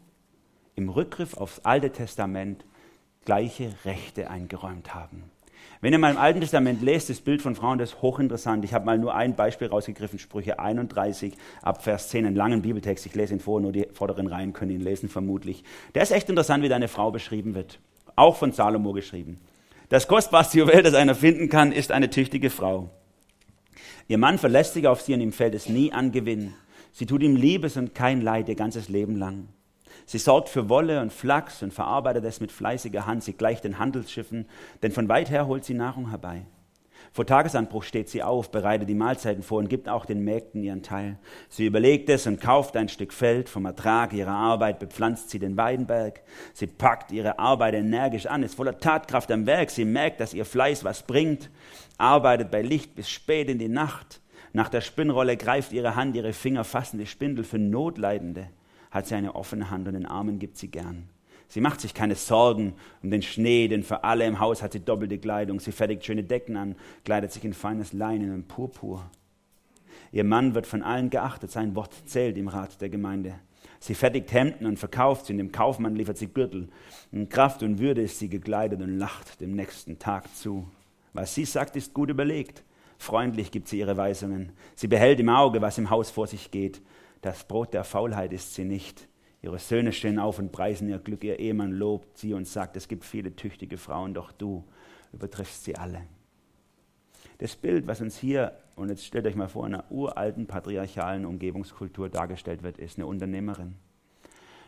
im 0.78 0.88
Rückgriff 0.88 1.36
aufs 1.36 1.58
Alte 1.64 1.90
Testament 1.90 2.64
gleiche 3.24 3.72
Rechte 3.84 4.30
eingeräumt 4.30 4.94
haben. 4.94 5.24
Wenn 5.80 5.92
ihr 5.92 5.98
mal 5.98 6.12
im 6.12 6.18
Alten 6.18 6.40
Testament 6.40 6.82
lest, 6.82 7.10
das 7.10 7.20
Bild 7.20 7.42
von 7.42 7.56
Frauen, 7.56 7.78
das 7.78 7.90
ist 7.90 8.02
hochinteressant. 8.02 8.64
Ich 8.64 8.72
habe 8.72 8.86
mal 8.86 8.96
nur 8.96 9.12
ein 9.14 9.34
Beispiel 9.34 9.66
rausgegriffen, 9.66 10.20
Sprüche 10.20 10.60
31 10.60 11.34
ab 11.62 11.82
Vers 11.82 12.08
10, 12.10 12.26
einen 12.26 12.36
langen 12.36 12.62
Bibeltext. 12.62 13.06
Ich 13.06 13.14
lese 13.16 13.34
ihn 13.34 13.40
vor, 13.40 13.60
nur 13.60 13.72
die 13.72 13.88
vorderen 13.92 14.28
Reihen 14.28 14.52
können 14.52 14.70
ihn 14.70 14.80
lesen, 14.80 15.08
vermutlich. 15.08 15.64
Der 15.96 16.02
ist 16.02 16.12
echt 16.12 16.28
interessant, 16.28 16.62
wie 16.62 16.68
deine 16.68 16.88
Frau 16.88 17.10
beschrieben 17.10 17.56
wird. 17.56 17.80
Auch 18.14 18.36
von 18.36 18.52
Salomo 18.52 18.92
geschrieben. 18.92 19.38
Das 19.88 20.06
kostbarste 20.06 20.58
Juwel, 20.58 20.84
das 20.84 20.94
einer 20.94 21.16
finden 21.16 21.48
kann, 21.48 21.72
ist 21.72 21.90
eine 21.90 22.08
tüchtige 22.08 22.50
Frau. 22.50 22.90
Ihr 24.06 24.18
Mann 24.18 24.38
verlässt 24.38 24.74
sich 24.74 24.86
auf 24.86 25.00
sie 25.00 25.14
und 25.14 25.20
ihm 25.22 25.32
fällt 25.32 25.54
es 25.56 25.68
nie 25.68 25.92
an 25.92 26.12
Gewinn. 26.12 26.54
Sie 26.92 27.06
tut 27.06 27.22
ihm 27.22 27.34
Liebes 27.34 27.76
und 27.76 27.96
kein 27.96 28.20
Leid 28.20 28.48
ihr 28.48 28.54
ganzes 28.54 28.88
Leben 28.88 29.16
lang. 29.16 29.48
Sie 30.08 30.16
sorgt 30.16 30.48
für 30.48 30.70
Wolle 30.70 31.02
und 31.02 31.12
Flachs 31.12 31.62
und 31.62 31.74
verarbeitet 31.74 32.24
es 32.24 32.40
mit 32.40 32.50
fleißiger 32.50 33.04
Hand. 33.04 33.22
Sie 33.22 33.34
gleicht 33.34 33.64
den 33.64 33.78
Handelsschiffen, 33.78 34.46
denn 34.82 34.90
von 34.90 35.06
weit 35.10 35.28
her 35.28 35.46
holt 35.46 35.66
sie 35.66 35.74
Nahrung 35.74 36.08
herbei. 36.08 36.46
Vor 37.12 37.26
Tagesanbruch 37.26 37.82
steht 37.82 38.08
sie 38.08 38.22
auf, 38.22 38.50
bereitet 38.50 38.88
die 38.88 38.94
Mahlzeiten 38.94 39.42
vor 39.42 39.58
und 39.58 39.68
gibt 39.68 39.86
auch 39.86 40.06
den 40.06 40.24
Mägden 40.24 40.62
ihren 40.62 40.82
Teil. 40.82 41.18
Sie 41.50 41.66
überlegt 41.66 42.08
es 42.08 42.26
und 42.26 42.40
kauft 42.40 42.74
ein 42.78 42.88
Stück 42.88 43.12
Feld. 43.12 43.50
Vom 43.50 43.66
Ertrag 43.66 44.14
ihrer 44.14 44.32
Arbeit 44.32 44.78
bepflanzt 44.78 45.28
sie 45.28 45.38
den 45.38 45.58
Weidenberg. 45.58 46.22
Sie 46.54 46.68
packt 46.68 47.12
ihre 47.12 47.38
Arbeit 47.38 47.74
energisch 47.74 48.24
an, 48.24 48.42
ist 48.42 48.54
voller 48.54 48.78
Tatkraft 48.78 49.30
am 49.30 49.44
Werk. 49.44 49.68
Sie 49.68 49.84
merkt, 49.84 50.20
dass 50.20 50.32
ihr 50.32 50.46
Fleiß 50.46 50.84
was 50.84 51.02
bringt, 51.02 51.50
arbeitet 51.98 52.50
bei 52.50 52.62
Licht 52.62 52.94
bis 52.94 53.10
spät 53.10 53.50
in 53.50 53.58
die 53.58 53.68
Nacht. 53.68 54.22
Nach 54.54 54.70
der 54.70 54.80
Spinnrolle 54.80 55.36
greift 55.36 55.72
ihre 55.72 55.96
Hand, 55.96 56.16
ihre 56.16 56.32
Finger 56.32 56.64
fassen 56.64 56.98
die 56.98 57.04
Spindel 57.04 57.44
für 57.44 57.58
Notleidende 57.58 58.48
hat 58.90 59.07
sie 59.07 59.14
eine 59.14 59.35
offene 59.35 59.70
Hand 59.70 59.87
und 59.88 59.94
den 59.94 60.07
Armen 60.07 60.38
gibt 60.38 60.57
sie 60.57 60.68
gern. 60.68 61.09
Sie 61.48 61.62
macht 61.62 61.81
sich 61.81 61.94
keine 61.94 62.14
Sorgen 62.14 62.74
um 63.03 63.11
den 63.11 63.22
Schnee, 63.22 63.68
denn 63.68 63.83
für 63.83 64.05
alle 64.05 64.27
im 64.27 64.38
Haus 64.38 64.62
hat 64.62 64.72
sie 64.72 64.81
doppelte 64.81 65.18
Kleidung. 65.18 65.61
Sie 65.61 65.72
fertigt 65.72 66.05
schöne 66.05 66.22
Decken 66.22 66.57
an, 66.57 66.77
kleidet 67.05 67.33
sich 67.33 67.44
in 67.44 67.55
feines 67.55 67.94
Leinen 67.94 68.35
und 68.35 68.48
Purpur. 68.48 69.11
Ihr 70.12 70.24
Mann 70.24 70.55
wird 70.55 70.66
von 70.66 70.83
allen 70.83 71.11
geachtet, 71.11 71.51
sein 71.51 71.74
Wort 71.74 71.94
zählt 72.07 72.37
im 72.37 72.48
Rat 72.48 72.81
der 72.81 72.90
Gemeinde. 72.90 73.35
Sie 73.81 73.94
fertigt 73.94 74.33
Hemden 74.33 74.66
und 74.66 74.79
verkauft 74.79 75.27
sie, 75.27 75.33
und 75.33 75.38
dem 75.38 75.53
Kaufmann 75.53 75.96
liefert 75.96 76.18
sie 76.18 76.29
Gürtel. 76.29 76.68
In 77.12 77.29
Kraft 77.29 77.62
und 77.62 77.79
Würde 77.79 78.03
ist 78.03 78.18
sie 78.18 78.29
gekleidet 78.29 78.81
und 78.83 78.98
lacht 78.98 79.40
dem 79.40 79.53
nächsten 79.53 79.98
Tag 79.98 80.35
zu. 80.35 80.66
Was 81.12 81.35
sie 81.35 81.44
sagt, 81.44 81.77
ist 81.77 81.94
gut 81.94 82.11
überlegt. 82.11 82.62
Freundlich 82.98 83.51
gibt 83.53 83.68
sie 83.68 83.79
ihre 83.79 83.96
Weisungen. 83.96 84.53
Sie 84.74 84.88
behält 84.88 85.20
im 85.20 85.29
Auge, 85.29 85.62
was 85.62 85.79
im 85.79 85.90
Haus 85.90 86.11
vor 86.11 86.27
sich 86.27 86.51
geht. 86.51 86.83
Das 87.20 87.44
Brot 87.44 87.74
der 87.74 87.85
Faulheit 87.85 88.33
ist 88.33 88.54
sie 88.54 88.64
nicht. 88.64 89.09
Ihre 89.42 89.59
Söhne 89.59 89.92
stehen 89.92 90.18
auf 90.18 90.38
und 90.38 90.52
preisen 90.52 90.88
ihr 90.88 90.98
Glück. 90.98 91.24
Ihr 91.24 91.38
Ehemann 91.38 91.72
lobt 91.72 92.18
sie 92.18 92.35
und 92.35 92.46
sagt, 92.46 92.76
es 92.76 92.88
gibt 92.88 93.04
viele 93.04 93.35
tüchtige 93.35 93.78
Frauen, 93.78 94.14
doch 94.14 94.33
du 94.33 94.64
übertriffst 95.12 95.64
sie 95.64 95.76
alle. 95.76 96.02
Das 97.38 97.54
Bild, 97.54 97.87
was 97.87 98.00
uns 98.00 98.18
hier, 98.18 98.59
und 98.74 98.88
jetzt 98.88 99.04
stellt 99.04 99.26
euch 99.26 99.37
mal 99.37 99.48
vor, 99.48 99.66
in 99.66 99.74
einer 99.74 99.90
uralten 99.90 100.46
patriarchalen 100.46 101.24
Umgebungskultur 101.24 102.09
dargestellt 102.09 102.62
wird, 102.62 102.78
ist 102.78 102.98
eine 102.98 103.07
Unternehmerin. 103.07 103.76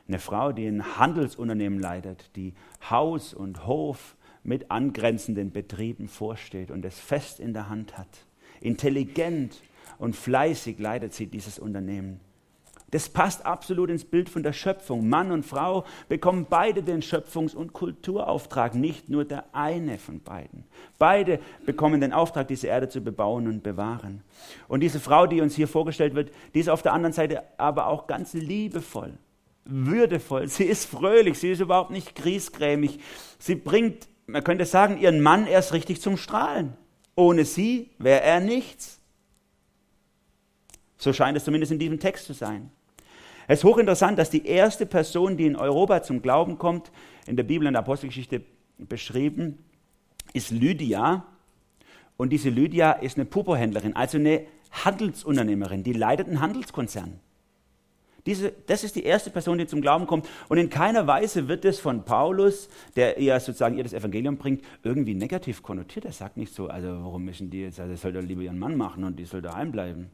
Eine 0.07 0.19
Frau, 0.21 0.53
die 0.53 0.67
ein 0.67 0.99
Handelsunternehmen 0.99 1.81
leitet, 1.81 2.35
die 2.37 2.55
Haus 2.89 3.35
und 3.35 3.67
Hof 3.67 4.17
mit 4.43 4.71
angrenzenden 4.71 5.51
Betrieben 5.51 6.09
vorsteht 6.09 6.71
und 6.71 6.85
es 6.85 6.99
fest 6.99 7.41
in 7.41 7.53
der 7.53 7.69
Hand 7.69 7.99
hat. 7.99 8.27
Intelligent 8.61 9.63
und 9.99 10.17
fleißig 10.17 10.79
leitet 10.79 11.13
sie 11.13 11.27
dieses 11.27 11.59
Unternehmen. 11.59 12.21
Das 12.91 13.09
passt 13.09 13.47
absolut 13.47 13.89
ins 13.89 14.05
Bild 14.05 14.29
von 14.29 14.43
der 14.43 14.53
Schöpfung. 14.53 15.09
Mann 15.09 15.31
und 15.31 15.45
Frau 15.45 15.85
bekommen 16.09 16.47
beide 16.49 16.83
den 16.83 17.03
Schöpfungs- 17.03 17.55
und 17.55 17.73
Kulturauftrag, 17.73 18.75
nicht 18.75 19.09
nur 19.09 19.25
der 19.25 19.45
eine 19.53 19.99
von 19.99 20.21
beiden. 20.21 20.65
Beide 20.99 21.39
bekommen 21.65 22.01
den 22.01 22.13
Auftrag, 22.13 22.49
diese 22.49 22.67
Erde 22.67 22.89
zu 22.89 23.01
bebauen 23.01 23.47
und 23.47 23.63
bewahren. 23.63 24.23
Und 24.67 24.81
diese 24.81 24.99
Frau, 24.99 25.27
die 25.27 25.41
uns 25.41 25.55
hier 25.55 25.69
vorgestellt 25.69 26.15
wird, 26.15 26.33
die 26.55 26.61
ist 26.61 26.69
auf 26.69 26.83
der 26.83 26.93
anderen 26.93 27.13
Seite 27.13 27.43
aber 27.59 27.87
auch 27.87 28.09
ganz 28.09 28.33
liebevoll, 28.33 29.13
würdevoll. 29.65 30.49
Sie 30.49 30.65
ist 30.65 30.87
fröhlich, 30.87 31.39
sie 31.39 31.53
ist 31.53 31.61
überhaupt 31.61 31.91
nicht 31.91 32.17
griesgrämig. 32.17 32.99
Sie 33.39 33.55
bringt, 33.55 34.09
man 34.27 34.43
könnte 34.43 34.65
sagen, 34.65 34.99
ihren 34.99 35.21
Mann 35.21 35.47
erst 35.47 35.73
richtig 35.73 36.01
zum 36.01 36.17
Strahlen. 36.17 36.77
Ohne 37.15 37.45
sie 37.45 37.91
wäre 37.99 38.23
er 38.23 38.41
nichts. 38.41 38.99
So 40.97 41.13
scheint 41.13 41.37
es 41.37 41.45
zumindest 41.45 41.73
in 41.73 41.79
diesem 41.79 41.99
Text 42.01 42.27
zu 42.27 42.35
sein. 42.35 42.71
Es 43.51 43.59
ist 43.59 43.65
hochinteressant, 43.65 44.17
dass 44.17 44.31
die 44.31 44.47
erste 44.47 44.87
Person, 44.87 45.37
die 45.37 45.47
in 45.47 45.57
Europa 45.57 46.05
zum 46.05 46.23
Glauben 46.23 46.57
kommt, 46.57 46.93
in 47.27 47.35
der 47.35 47.43
Bibel 47.43 47.67
in 47.67 47.73
der 47.73 47.81
Apostelgeschichte 47.81 48.43
beschrieben, 48.79 49.59
ist 50.33 50.53
Lydia. 50.53 51.25
Und 52.17 52.31
diese 52.31 52.49
Lydia 52.49 52.93
ist 52.93 53.17
eine 53.17 53.25
Pupohändlerin, 53.25 53.97
also 53.97 54.19
eine 54.19 54.47
Handelsunternehmerin, 54.71 55.83
die 55.83 55.93
leitet 55.93 56.29
einen 56.29 56.41
Handelskonzern. 56.41 57.19
Diese, 58.25 58.53
das 58.69 58.85
ist 58.85 58.95
die 58.95 59.03
erste 59.03 59.31
Person, 59.31 59.59
die 59.59 59.67
zum 59.67 59.81
Glauben 59.81 60.07
kommt. 60.07 60.29
Und 60.49 60.59
in 60.59 60.71
keiner 60.71 61.09
Weise 61.09 61.49
wird 61.49 61.65
es 61.65 61.81
von 61.81 62.05
Paulus, 62.05 62.69
der 62.95 63.19
ihr 63.19 63.41
sozusagen 63.41 63.77
ihr 63.77 63.83
das 63.83 63.95
Evangelium 63.95 64.37
bringt, 64.37 64.65
irgendwie 64.85 65.15
negativ 65.15 65.61
konnotiert. 65.61 66.05
Er 66.05 66.13
sagt 66.13 66.37
nicht 66.37 66.55
so, 66.55 66.69
also 66.69 66.87
warum 66.87 67.25
müssen 67.25 67.51
die 67.51 67.63
jetzt, 67.63 67.81
also 67.81 67.97
soll 67.97 68.13
doch 68.13 68.23
lieber 68.23 68.43
ihren 68.43 68.61
Mann 68.61 68.77
machen 68.77 69.03
und 69.03 69.17
die 69.19 69.25
soll 69.25 69.43
daheim 69.43 69.73
bleiben. 69.73 70.09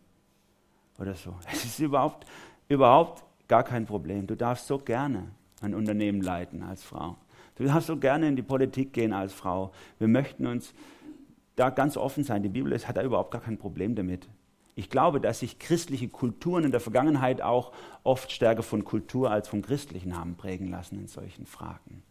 Oder 0.98 1.12
so. 1.12 1.34
Es 1.52 1.66
ist 1.66 1.80
überhaupt, 1.80 2.24
überhaupt 2.70 3.25
gar 3.48 3.62
kein 3.62 3.86
Problem. 3.86 4.26
Du 4.26 4.36
darfst 4.36 4.66
so 4.66 4.78
gerne 4.78 5.30
ein 5.60 5.74
Unternehmen 5.74 6.20
leiten 6.20 6.62
als 6.62 6.82
Frau. 6.82 7.16
Du 7.56 7.64
darfst 7.64 7.86
so 7.86 7.96
gerne 7.96 8.28
in 8.28 8.36
die 8.36 8.42
Politik 8.42 8.92
gehen 8.92 9.12
als 9.12 9.32
Frau. 9.32 9.72
Wir 9.98 10.08
möchten 10.08 10.46
uns 10.46 10.74
da 11.56 11.70
ganz 11.70 11.96
offen 11.96 12.22
sein. 12.22 12.42
Die 12.42 12.48
Bibel 12.48 12.76
hat 12.78 12.96
da 12.96 13.02
überhaupt 13.02 13.30
gar 13.30 13.40
kein 13.40 13.58
Problem 13.58 13.94
damit. 13.94 14.28
Ich 14.74 14.90
glaube, 14.90 15.22
dass 15.22 15.40
sich 15.40 15.58
christliche 15.58 16.08
Kulturen 16.08 16.64
in 16.64 16.70
der 16.70 16.80
Vergangenheit 16.80 17.40
auch 17.40 17.72
oft 18.04 18.30
stärker 18.30 18.62
von 18.62 18.84
Kultur 18.84 19.30
als 19.30 19.48
von 19.48 19.62
christlichen 19.62 20.18
haben 20.18 20.36
prägen 20.36 20.68
lassen 20.68 20.98
in 20.98 21.08
solchen 21.08 21.46
Fragen. 21.46 22.02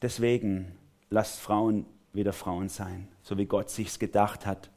Deswegen 0.00 0.72
lasst 1.10 1.40
Frauen 1.40 1.86
wieder 2.12 2.32
Frauen 2.32 2.68
sein, 2.68 3.08
so 3.22 3.36
wie 3.36 3.46
Gott 3.46 3.68
sich's 3.68 3.98
gedacht 3.98 4.46
hat. 4.46 4.70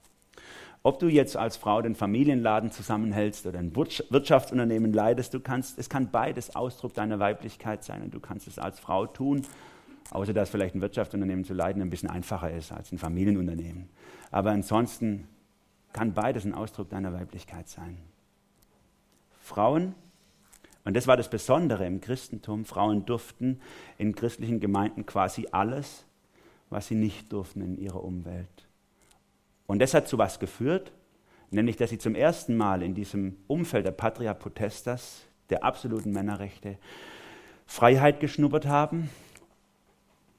Ob 0.83 0.99
du 0.99 1.07
jetzt 1.07 1.35
als 1.35 1.57
Frau 1.57 1.81
den 1.81 1.95
Familienladen 1.95 2.71
zusammenhältst 2.71 3.45
oder 3.45 3.59
ein 3.59 3.75
Wirtschaftsunternehmen 3.75 4.93
leidest, 4.93 5.33
du 5.33 5.39
kannst, 5.39 5.77
es 5.79 5.89
kann 5.89 6.11
beides 6.11 6.55
Ausdruck 6.55 6.93
deiner 6.93 7.19
Weiblichkeit 7.19 7.83
sein 7.83 8.03
und 8.03 8.13
du 8.13 8.19
kannst 8.19 8.47
es 8.47 8.59
als 8.59 8.79
Frau 8.79 9.05
tun, 9.05 9.41
außer 10.11 10.33
dass 10.33 10.49
vielleicht 10.49 10.75
ein 10.75 10.81
Wirtschaftsunternehmen 10.81 11.43
zu 11.43 11.53
leiten 11.53 11.81
ein 11.81 11.89
bisschen 11.89 12.09
einfacher 12.09 12.51
ist 12.51 12.71
als 12.71 12.91
ein 12.91 12.97
Familienunternehmen. 12.97 13.89
Aber 14.31 14.51
ansonsten 14.51 15.27
kann 15.93 16.13
beides 16.13 16.45
ein 16.45 16.53
Ausdruck 16.53 16.89
deiner 16.89 17.13
Weiblichkeit 17.13 17.67
sein. 17.67 17.97
Frauen, 19.39 19.95
und 20.85 20.95
das 20.95 21.07
war 21.07 21.17
das 21.17 21.29
Besondere 21.29 21.85
im 21.85 21.99
Christentum, 21.99 22.65
Frauen 22.65 23.05
durften 23.05 23.59
in 23.97 24.15
christlichen 24.15 24.59
Gemeinden 24.59 25.05
quasi 25.05 25.47
alles, 25.51 26.05
was 26.69 26.87
sie 26.87 26.95
nicht 26.95 27.33
durften 27.33 27.61
in 27.61 27.77
ihrer 27.77 28.03
Umwelt. 28.03 28.66
Und 29.67 29.79
das 29.79 29.93
hat 29.93 30.07
zu 30.07 30.17
was 30.17 30.39
geführt, 30.39 30.91
nämlich 31.51 31.75
dass 31.75 31.89
sie 31.89 31.97
zum 31.99 32.15
ersten 32.15 32.57
Mal 32.57 32.81
in 32.81 32.95
diesem 32.95 33.37
Umfeld 33.47 33.85
der 33.85 33.91
Patria 33.91 34.33
Potestas, 34.33 35.25
der 35.49 35.63
absoluten 35.63 36.11
Männerrechte, 36.11 36.77
Freiheit 37.65 38.19
geschnuppert 38.19 38.65
haben. 38.65 39.09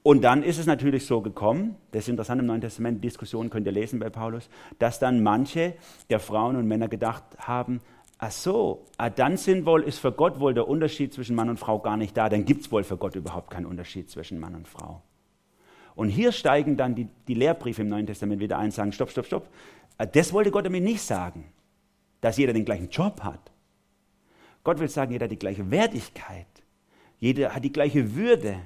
Und 0.01 0.23
dann 0.23 0.43
ist 0.43 0.57
es 0.57 0.65
natürlich 0.65 1.05
so 1.05 1.21
gekommen, 1.21 1.75
das 1.91 2.03
ist 2.03 2.09
interessant 2.09 2.41
im 2.41 2.47
Neuen 2.47 2.61
Testament, 2.61 3.03
Diskussionen 3.03 3.49
könnt 3.49 3.67
ihr 3.67 3.71
lesen 3.71 3.99
bei 3.99 4.09
Paulus, 4.09 4.49
dass 4.79 4.97
dann 4.97 5.21
manche 5.21 5.75
der 6.09 6.19
Frauen 6.19 6.55
und 6.55 6.67
Männer 6.67 6.87
gedacht 6.87 7.23
haben, 7.37 7.81
ach 8.17 8.31
so, 8.31 8.85
ah, 8.97 9.09
dann 9.09 9.37
sind 9.37 9.65
wohl, 9.65 9.83
ist 9.83 9.99
für 9.99 10.11
Gott 10.11 10.39
wohl 10.39 10.53
der 10.53 10.67
Unterschied 10.67 11.13
zwischen 11.13 11.35
Mann 11.35 11.49
und 11.49 11.57
Frau 11.57 11.79
gar 11.79 11.97
nicht 11.97 12.15
da, 12.17 12.29
dann 12.29 12.45
gibt 12.45 12.61
es 12.61 12.71
wohl 12.71 12.83
für 12.83 12.97
Gott 12.97 13.15
überhaupt 13.15 13.51
keinen 13.51 13.65
Unterschied 13.65 14.09
zwischen 14.09 14.39
Mann 14.39 14.55
und 14.55 14.67
Frau. 14.67 15.01
Und 15.99 16.07
hier 16.07 16.31
steigen 16.31 16.77
dann 16.77 16.95
die, 16.95 17.09
die 17.27 17.33
Lehrbriefe 17.33 17.81
im 17.81 17.89
Neuen 17.89 18.07
Testament 18.07 18.39
wieder 18.39 18.57
ein 18.57 18.67
und 18.67 18.71
sagen, 18.71 18.93
stopp, 18.93 19.11
stopp, 19.11 19.25
stopp. 19.25 19.49
Äh, 19.97 20.07
das 20.07 20.31
wollte 20.31 20.49
Gott 20.49 20.65
damit 20.65 20.81
nicht 20.81 21.01
sagen, 21.01 21.43
dass 22.21 22.37
jeder 22.37 22.53
den 22.53 22.63
gleichen 22.63 22.87
Job 22.87 23.19
hat. 23.21 23.51
Gott 24.63 24.79
will 24.79 24.87
sagen, 24.87 25.11
jeder 25.11 25.25
hat 25.25 25.31
die 25.33 25.37
gleiche 25.37 25.69
Wertigkeit. 25.69 26.47
Jeder 27.19 27.53
hat 27.53 27.65
die 27.65 27.73
gleiche 27.73 28.15
Würde, 28.15 28.61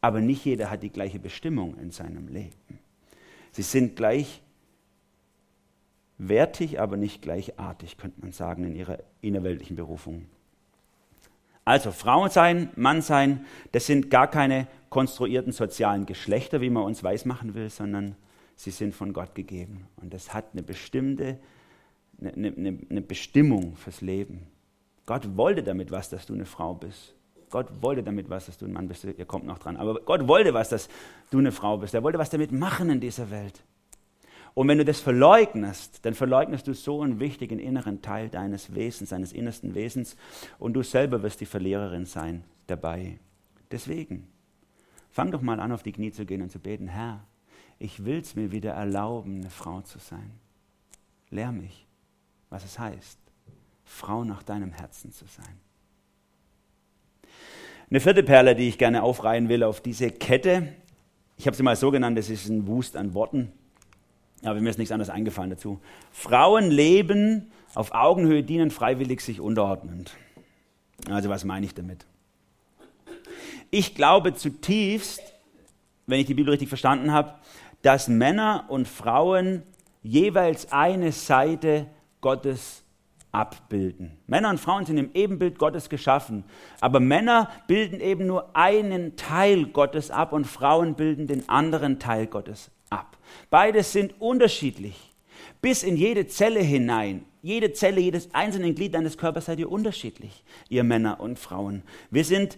aber 0.00 0.20
nicht 0.20 0.44
jeder 0.44 0.70
hat 0.70 0.84
die 0.84 0.90
gleiche 0.90 1.18
Bestimmung 1.18 1.76
in 1.78 1.90
seinem 1.90 2.28
Leben. 2.28 2.78
Sie 3.50 3.62
sind 3.62 3.96
gleich 3.96 4.40
wertig, 6.16 6.78
aber 6.78 6.96
nicht 6.96 7.22
gleichartig, 7.22 7.96
könnte 7.96 8.20
man 8.20 8.30
sagen, 8.30 8.62
in 8.62 8.76
ihrer 8.76 9.00
innerweltlichen 9.20 9.74
Berufung. 9.74 10.26
Also 11.68 11.92
Frau 11.92 12.28
sein, 12.28 12.70
Mann 12.76 13.02
sein, 13.02 13.44
das 13.72 13.84
sind 13.84 14.08
gar 14.08 14.26
keine 14.26 14.68
konstruierten 14.88 15.52
sozialen 15.52 16.06
Geschlechter, 16.06 16.62
wie 16.62 16.70
man 16.70 16.82
uns 16.82 17.04
weismachen 17.04 17.52
will, 17.54 17.68
sondern 17.68 18.16
sie 18.56 18.70
sind 18.70 18.94
von 18.94 19.12
Gott 19.12 19.34
gegeben. 19.34 19.86
Und 19.96 20.14
das 20.14 20.32
hat 20.32 20.46
eine 20.54 20.62
bestimmte, 20.62 21.38
eine, 22.22 22.54
eine, 22.56 22.78
eine 22.88 23.02
Bestimmung 23.02 23.76
fürs 23.76 24.00
Leben. 24.00 24.46
Gott 25.04 25.36
wollte 25.36 25.62
damit 25.62 25.90
was, 25.90 26.08
dass 26.08 26.24
du 26.24 26.32
eine 26.32 26.46
Frau 26.46 26.72
bist. 26.72 27.14
Gott 27.50 27.66
wollte 27.82 28.02
damit 28.02 28.30
was, 28.30 28.46
dass 28.46 28.56
du 28.56 28.64
ein 28.64 28.72
Mann 28.72 28.88
bist. 28.88 29.04
Ihr 29.04 29.26
kommt 29.26 29.44
noch 29.44 29.58
dran. 29.58 29.76
Aber 29.76 30.00
Gott 30.00 30.26
wollte 30.26 30.54
was, 30.54 30.70
dass 30.70 30.88
du 31.30 31.36
eine 31.36 31.52
Frau 31.52 31.76
bist. 31.76 31.92
Er 31.92 32.02
wollte 32.02 32.18
was 32.18 32.30
damit 32.30 32.50
machen 32.50 32.88
in 32.88 33.00
dieser 33.00 33.30
Welt. 33.30 33.62
Und 34.58 34.66
wenn 34.66 34.78
du 34.78 34.84
das 34.84 34.98
verleugnest, 34.98 36.04
dann 36.04 36.14
verleugnest 36.14 36.66
du 36.66 36.74
so 36.74 37.02
einen 37.02 37.20
wichtigen 37.20 37.60
inneren 37.60 38.02
Teil 38.02 38.28
deines 38.28 38.74
Wesens, 38.74 39.10
deines 39.10 39.32
innersten 39.32 39.76
Wesens. 39.76 40.16
Und 40.58 40.72
du 40.72 40.82
selber 40.82 41.22
wirst 41.22 41.40
die 41.40 41.46
Verliererin 41.46 42.06
sein 42.06 42.42
dabei. 42.66 43.20
Deswegen, 43.70 44.26
Fang 45.18 45.32
doch 45.32 45.42
mal 45.42 45.58
an, 45.58 45.72
auf 45.72 45.82
die 45.82 45.90
Knie 45.90 46.12
zu 46.12 46.24
gehen 46.24 46.42
und 46.42 46.52
zu 46.52 46.60
beten, 46.60 46.86
Herr, 46.86 47.24
ich 47.80 48.04
will 48.04 48.20
es 48.20 48.36
mir 48.36 48.52
wieder 48.52 48.72
erlauben, 48.72 49.40
eine 49.40 49.50
Frau 49.50 49.80
zu 49.80 49.98
sein. 49.98 50.30
Lehr 51.30 51.50
mich, 51.50 51.88
was 52.50 52.64
es 52.64 52.78
heißt, 52.78 53.18
Frau 53.84 54.22
nach 54.22 54.44
deinem 54.44 54.72
Herzen 54.72 55.10
zu 55.10 55.24
sein. 55.26 55.60
Eine 57.90 57.98
vierte 57.98 58.22
Perle, 58.22 58.54
die 58.54 58.68
ich 58.68 58.78
gerne 58.78 59.02
aufreihen 59.02 59.48
will 59.48 59.64
auf 59.64 59.80
diese 59.80 60.10
Kette, 60.10 60.74
ich 61.36 61.46
habe 61.46 61.56
sie 61.56 61.64
mal 61.64 61.74
so 61.74 61.90
genannt, 61.90 62.18
das 62.18 62.30
ist 62.30 62.48
ein 62.48 62.66
Wust 62.66 62.96
an 62.96 63.14
Worten, 63.14 63.52
aber 64.44 64.60
mir 64.60 64.70
ist 64.70 64.78
nichts 64.78 64.92
anderes 64.92 65.10
eingefallen 65.10 65.50
dazu. 65.50 65.80
Frauen 66.12 66.70
leben 66.70 67.50
auf 67.74 67.92
Augenhöhe, 67.92 68.42
dienen 68.42 68.70
freiwillig 68.70 69.20
sich 69.20 69.40
unterordnend. 69.40 70.12
Also 71.10 71.28
was 71.28 71.44
meine 71.44 71.66
ich 71.66 71.74
damit? 71.74 72.06
Ich 73.70 73.94
glaube 73.94 74.34
zutiefst, 74.34 75.20
wenn 76.06 76.20
ich 76.20 76.26
die 76.26 76.34
Bibel 76.34 76.50
richtig 76.50 76.68
verstanden 76.68 77.12
habe, 77.12 77.34
dass 77.82 78.08
Männer 78.08 78.64
und 78.68 78.88
Frauen 78.88 79.62
jeweils 80.02 80.72
eine 80.72 81.12
Seite 81.12 81.86
Gottes 82.20 82.82
abbilden. 83.30 84.16
Männer 84.26 84.48
und 84.50 84.58
Frauen 84.58 84.86
sind 84.86 84.96
im 84.96 85.10
Ebenbild 85.12 85.58
Gottes 85.58 85.90
geschaffen, 85.90 86.44
aber 86.80 86.98
Männer 86.98 87.50
bilden 87.66 88.00
eben 88.00 88.26
nur 88.26 88.56
einen 88.56 89.16
Teil 89.16 89.66
Gottes 89.66 90.10
ab 90.10 90.32
und 90.32 90.46
Frauen 90.46 90.94
bilden 90.94 91.26
den 91.26 91.48
anderen 91.48 91.98
Teil 91.98 92.26
Gottes 92.26 92.70
ab. 92.90 93.16
Beides 93.50 93.92
sind 93.92 94.20
unterschiedlich. 94.20 94.96
Bis 95.60 95.82
in 95.82 95.96
jede 95.96 96.26
Zelle 96.26 96.60
hinein, 96.60 97.24
jede 97.42 97.72
Zelle, 97.72 98.00
jedes 98.00 98.32
einzelne 98.34 98.72
Glied 98.74 98.94
deines 98.94 99.18
Körpers 99.18 99.46
seid 99.46 99.58
ihr 99.58 99.70
unterschiedlich, 99.70 100.44
ihr 100.68 100.84
Männer 100.84 101.20
und 101.20 101.38
Frauen. 101.38 101.82
Wir 102.10 102.24
sind 102.24 102.56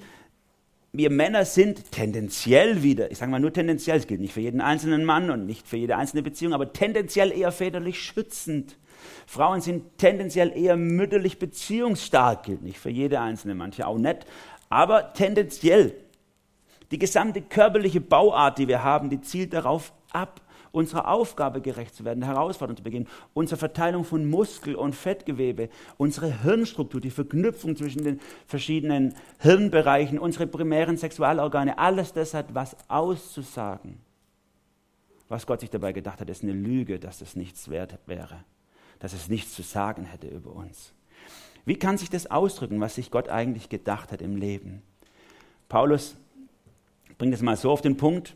wir 0.92 1.10
Männer 1.10 1.44
sind 1.44 1.92
tendenziell 1.92 2.82
wieder, 2.82 3.12
ich 3.12 3.18
sage 3.18 3.30
mal 3.30 3.38
nur 3.38 3.52
tendenziell, 3.52 3.98
es 3.98 4.08
gilt 4.08 4.20
nicht 4.20 4.32
für 4.32 4.40
jeden 4.40 4.60
einzelnen 4.60 5.04
Mann 5.04 5.30
und 5.30 5.46
nicht 5.46 5.68
für 5.68 5.76
jede 5.76 5.96
einzelne 5.96 6.22
Beziehung, 6.22 6.52
aber 6.52 6.72
tendenziell 6.72 7.30
eher 7.30 7.52
väterlich 7.52 8.02
schützend. 8.02 8.76
Frauen 9.24 9.60
sind 9.60 9.98
tendenziell 9.98 10.52
eher 10.52 10.76
mütterlich 10.76 11.38
beziehungsstark, 11.38 12.42
gilt 12.42 12.62
nicht 12.62 12.78
für 12.78 12.90
jede 12.90 13.20
einzelne, 13.20 13.54
manche 13.54 13.86
auch 13.86 13.98
nicht, 13.98 14.26
aber 14.68 15.12
tendenziell. 15.12 15.94
Die 16.90 16.98
gesamte 16.98 17.40
körperliche 17.40 18.00
Bauart, 18.00 18.58
die 18.58 18.66
wir 18.66 18.82
haben, 18.82 19.10
die 19.10 19.20
zielt 19.20 19.52
darauf 19.52 19.92
ab, 20.12 20.40
unserer 20.72 21.08
Aufgabe 21.08 21.60
gerecht 21.60 21.94
zu 21.94 22.04
werden, 22.04 22.22
Herausforderungen 22.22 22.76
zu 22.76 22.82
begehen, 22.82 23.08
unsere 23.34 23.58
Verteilung 23.58 24.04
von 24.04 24.28
Muskel- 24.28 24.76
und 24.76 24.94
Fettgewebe, 24.94 25.68
unsere 25.96 26.42
Hirnstruktur, 26.42 27.00
die 27.00 27.10
Verknüpfung 27.10 27.76
zwischen 27.76 28.04
den 28.04 28.20
verschiedenen 28.46 29.14
Hirnbereichen, 29.40 30.18
unsere 30.18 30.46
primären 30.46 30.96
Sexualorgane, 30.96 31.78
alles 31.78 32.12
das 32.12 32.34
hat 32.34 32.54
was 32.54 32.76
auszusagen. 32.88 34.00
Was 35.28 35.46
Gott 35.46 35.60
sich 35.60 35.70
dabei 35.70 35.92
gedacht 35.92 36.20
hat, 36.20 36.28
ist 36.30 36.42
eine 36.42 36.52
Lüge, 36.52 36.98
dass 36.98 37.18
das 37.18 37.36
nichts 37.36 37.70
wert 37.70 37.98
wäre, 38.06 38.44
dass 38.98 39.12
es 39.12 39.28
nichts 39.28 39.54
zu 39.54 39.62
sagen 39.62 40.04
hätte 40.04 40.28
über 40.28 40.52
uns. 40.52 40.92
Wie 41.64 41.76
kann 41.76 41.98
sich 41.98 42.10
das 42.10 42.30
ausdrücken, 42.30 42.80
was 42.80 42.94
sich 42.94 43.10
Gott 43.10 43.28
eigentlich 43.28 43.68
gedacht 43.68 44.12
hat 44.12 44.22
im 44.22 44.36
Leben? 44.36 44.82
Paulus 45.68 46.16
bringt 47.18 47.34
es 47.34 47.42
mal 47.42 47.56
so 47.56 47.70
auf 47.70 47.80
den 47.80 47.96
Punkt, 47.96 48.34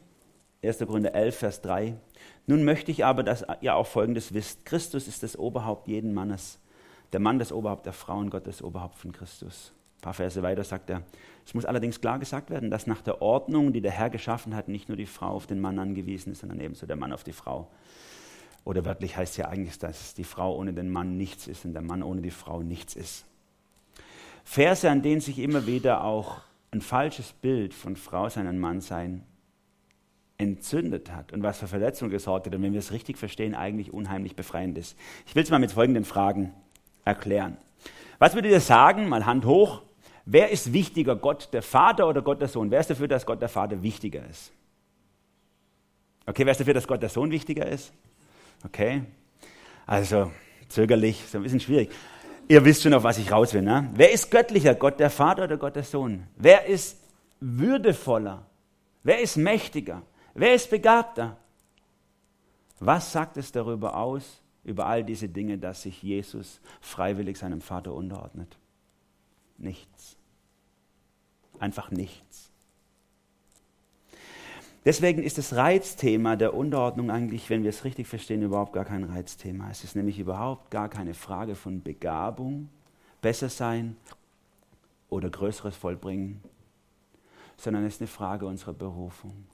1. 0.66 0.79
Korinther 0.79 1.14
11, 1.14 1.37
Vers 1.37 1.61
3. 1.62 1.94
Nun 2.46 2.64
möchte 2.64 2.90
ich 2.90 3.05
aber, 3.05 3.22
dass 3.22 3.44
ihr 3.61 3.74
auch 3.74 3.87
Folgendes 3.87 4.35
wisst. 4.35 4.64
Christus 4.64 5.09
ist 5.09 5.22
das 5.22 5.38
Oberhaupt 5.38 5.88
jeden 5.88 6.14
Mannes. 6.14 6.59
Der 7.12 7.20
Mann 7.20 7.38
das 7.38 7.53
Oberhaupt 7.53 7.87
der 7.87 7.92
Frauen, 7.92 8.31
Gott 8.31 8.46
das 8.46 8.62
Oberhaupt 8.62 8.96
von 8.96 9.12
Christus. 9.12 9.72
Ein 9.98 10.03
paar 10.03 10.14
Verse 10.14 10.42
weiter 10.42 10.64
sagt 10.64 10.90
er, 10.90 11.03
es 11.46 11.55
muss 11.55 11.64
allerdings 11.64 12.00
klar 12.00 12.18
gesagt 12.18 12.50
werden, 12.50 12.70
dass 12.70 12.87
nach 12.87 13.00
der 13.00 13.22
Ordnung, 13.22 13.72
die 13.72 13.81
der 13.81 13.92
Herr 13.92 14.11
geschaffen 14.11 14.55
hat, 14.55 14.68
nicht 14.68 14.88
nur 14.88 14.96
die 14.96 15.07
Frau 15.07 15.29
auf 15.29 15.46
den 15.46 15.61
Mann 15.61 15.79
angewiesen 15.79 16.33
ist, 16.33 16.40
sondern 16.40 16.61
ebenso 16.61 16.87
der 16.87 16.96
Mann 16.96 17.12
auf 17.12 17.24
die 17.24 17.33
Frau. 17.33 17.68
Oder 18.64 18.85
wörtlich 18.85 19.16
heißt 19.16 19.33
es 19.33 19.37
ja 19.37 19.48
eigentlich, 19.48 19.79
dass 19.79 20.14
die 20.14 20.24
Frau 20.24 20.57
ohne 20.57 20.72
den 20.72 20.90
Mann 20.90 21.16
nichts 21.16 21.46
ist 21.46 21.64
und 21.64 21.74
der 21.74 21.83
Mann 21.83 22.03
ohne 22.03 22.22
die 22.22 22.31
Frau 22.31 22.62
nichts 22.62 22.96
ist. 22.96 23.27
Verse, 24.42 24.90
an 24.90 25.03
denen 25.03 25.20
sich 25.20 25.38
immer 25.38 25.66
wieder 25.66 26.05
auch 26.05 26.40
ein 26.70 26.81
falsches 26.81 27.33
Bild 27.33 27.72
von 27.72 27.96
Frau 27.96 28.29
sein 28.29 28.46
und 28.46 28.59
Mann 28.59 28.81
sein 28.81 29.24
entzündet 30.44 31.11
hat 31.11 31.33
und 31.33 31.42
was 31.42 31.59
für 31.59 31.66
Verletzungen 31.66 32.11
gesorgt 32.11 32.46
hat 32.46 32.54
und 32.54 32.62
wenn 32.62 32.72
wir 32.72 32.78
es 32.78 32.92
richtig 32.92 33.18
verstehen, 33.18 33.54
eigentlich 33.54 33.92
unheimlich 33.92 34.37
befreiend 34.37 34.78
ist. 34.78 34.96
Ich 35.26 35.35
will 35.35 35.42
es 35.42 35.50
mal 35.50 35.59
mit 35.59 35.72
folgenden 35.72 36.04
Fragen 36.04 36.52
erklären. 37.04 37.57
Was 38.18 38.35
würdet 38.35 38.52
ihr 38.52 38.61
sagen, 38.61 39.09
mal 39.09 39.26
Hand 39.26 39.44
hoch, 39.44 39.83
wer 40.24 40.50
ist 40.50 40.72
wichtiger, 40.72 41.16
Gott 41.16 41.48
der 41.52 41.62
Vater 41.62 42.09
oder 42.09 42.22
Gott 42.22 42.40
der 42.40 42.48
Sohn? 42.48 42.70
Wer 42.70 42.80
ist 42.80 42.90
dafür, 42.90 43.09
dass 43.09 43.26
Gott 43.26 43.42
der 43.42 43.48
Vater 43.48 43.83
wichtiger 43.83 44.24
ist? 44.28 44.52
Okay, 46.26 46.46
wer 46.46 46.52
ist 46.52 46.61
dafür, 46.61 46.74
dass 46.74 46.87
Gott 46.87 47.02
der 47.02 47.11
Sohn 47.11 47.30
wichtiger 47.30 47.66
ist? 47.66 47.92
Okay, 48.64 49.02
also 49.87 50.30
zögerlich, 50.68 51.22
so 51.30 51.38
ein 51.38 51.42
bisschen 51.42 51.61
schwierig. 51.61 51.90
Ihr 52.48 52.64
wisst 52.64 52.83
schon, 52.83 52.94
auf 52.94 53.04
was 53.04 53.19
ich 53.19 53.31
raus 53.33 53.54
will. 53.54 53.62
Ne? 53.62 53.90
Wer 53.94 54.12
ist 54.12 54.31
göttlicher, 54.31 54.75
Gott 54.75 55.00
der 55.00 55.10
Vater 55.10 55.44
oder 55.44 55.56
Gott 55.56 55.77
der 55.77 55.83
Sohn? 55.83 56.27
Wer 56.37 56.66
ist 56.66 57.00
würdevoller? 57.40 58.46
Wer 59.02 59.21
ist 59.21 59.37
mächtiger? 59.37 60.02
Wer 60.35 60.54
ist 60.54 60.68
begabter? 60.68 61.37
Was 62.80 63.12
sagt 63.12 63.37
es 63.37 63.52
darüber 63.52 63.96
aus, 63.96 64.42
über 64.64 64.87
all 64.87 65.04
diese 65.04 65.28
Dinge, 65.28 65.58
dass 65.58 65.82
sich 65.82 66.02
Jesus 66.02 66.60
freiwillig 66.80 67.38
seinem 67.38 67.60
Vater 67.60 67.94
unterordnet? 67.94 68.58
Nichts. 69.58 70.16
Einfach 71.60 71.90
nichts. 71.90 72.50
Deswegen 74.85 75.22
ist 75.22 75.38
das 75.38 75.54
Reizthema 75.54 76.37
der 76.37 76.52
Unterordnung 76.52 77.10
eigentlich, 77.10 77.48
wenn 77.48 77.62
wir 77.62 77.70
es 77.70 77.85
richtig 77.85 78.06
verstehen, 78.06 78.42
überhaupt 78.42 78.74
gar 78.74 78.85
kein 78.85 79.04
Reizthema. 79.04 79.70
Es 79.70 79.82
ist 79.82 79.96
nämlich 79.96 80.18
überhaupt 80.18 80.70
gar 80.70 80.90
keine 80.90 81.14
Frage 81.14 81.54
von 81.54 81.82
Begabung, 81.82 82.68
besser 83.22 83.48
sein 83.48 83.96
oder 85.08 85.30
Größeres 85.30 85.74
vollbringen, 85.74 86.42
sondern 87.56 87.85
es 87.87 87.94
ist 87.94 88.02
eine 88.02 88.08
Frage 88.08 88.46
unserer 88.46 88.74
Berufung. 88.74 89.46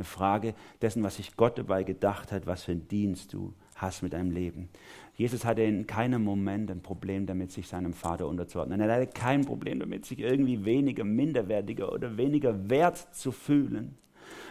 Eine 0.00 0.06
Frage 0.06 0.54
dessen, 0.82 1.02
was 1.02 1.16
sich 1.16 1.36
Gott 1.36 1.58
dabei 1.58 1.84
gedacht 1.84 2.32
hat, 2.32 2.46
was 2.46 2.64
für 2.64 2.72
einen 2.72 2.88
Dienst 2.88 3.32
du 3.32 3.54
hast 3.76 4.02
mit 4.02 4.12
deinem 4.12 4.30
Leben. 4.30 4.68
Jesus 5.14 5.44
hatte 5.44 5.62
in 5.62 5.86
keinem 5.86 6.24
Moment 6.24 6.70
ein 6.70 6.82
Problem 6.82 7.26
damit, 7.26 7.52
sich 7.52 7.68
seinem 7.68 7.92
Vater 7.92 8.26
unterzuordnen. 8.26 8.80
Er 8.80 8.94
hatte 8.94 9.06
kein 9.06 9.44
Problem 9.44 9.78
damit, 9.78 10.06
sich 10.06 10.18
irgendwie 10.18 10.64
weniger 10.64 11.04
minderwertiger 11.04 11.92
oder 11.92 12.16
weniger 12.16 12.68
wert 12.68 13.14
zu 13.14 13.30
fühlen 13.32 13.96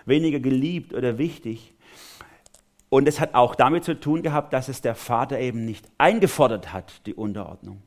weniger 0.06 0.40
geliebt 0.40 0.94
oder 0.94 1.18
wichtig. 1.18 1.74
Und 2.90 3.08
es 3.08 3.20
hat 3.20 3.36
auch 3.36 3.56
damit 3.56 3.84
zu 3.84 4.00
tun 4.00 4.24
gehabt, 4.24 4.52
dass 4.52 4.68
es 4.68 4.82
der 4.82 4.96
Vater 4.96 5.40
eben 5.40 5.64
nicht 5.66 5.86
eingefordert 5.98 6.74
hat, 6.74 7.06
die 7.06 7.14
Unterordnung. 7.14 7.82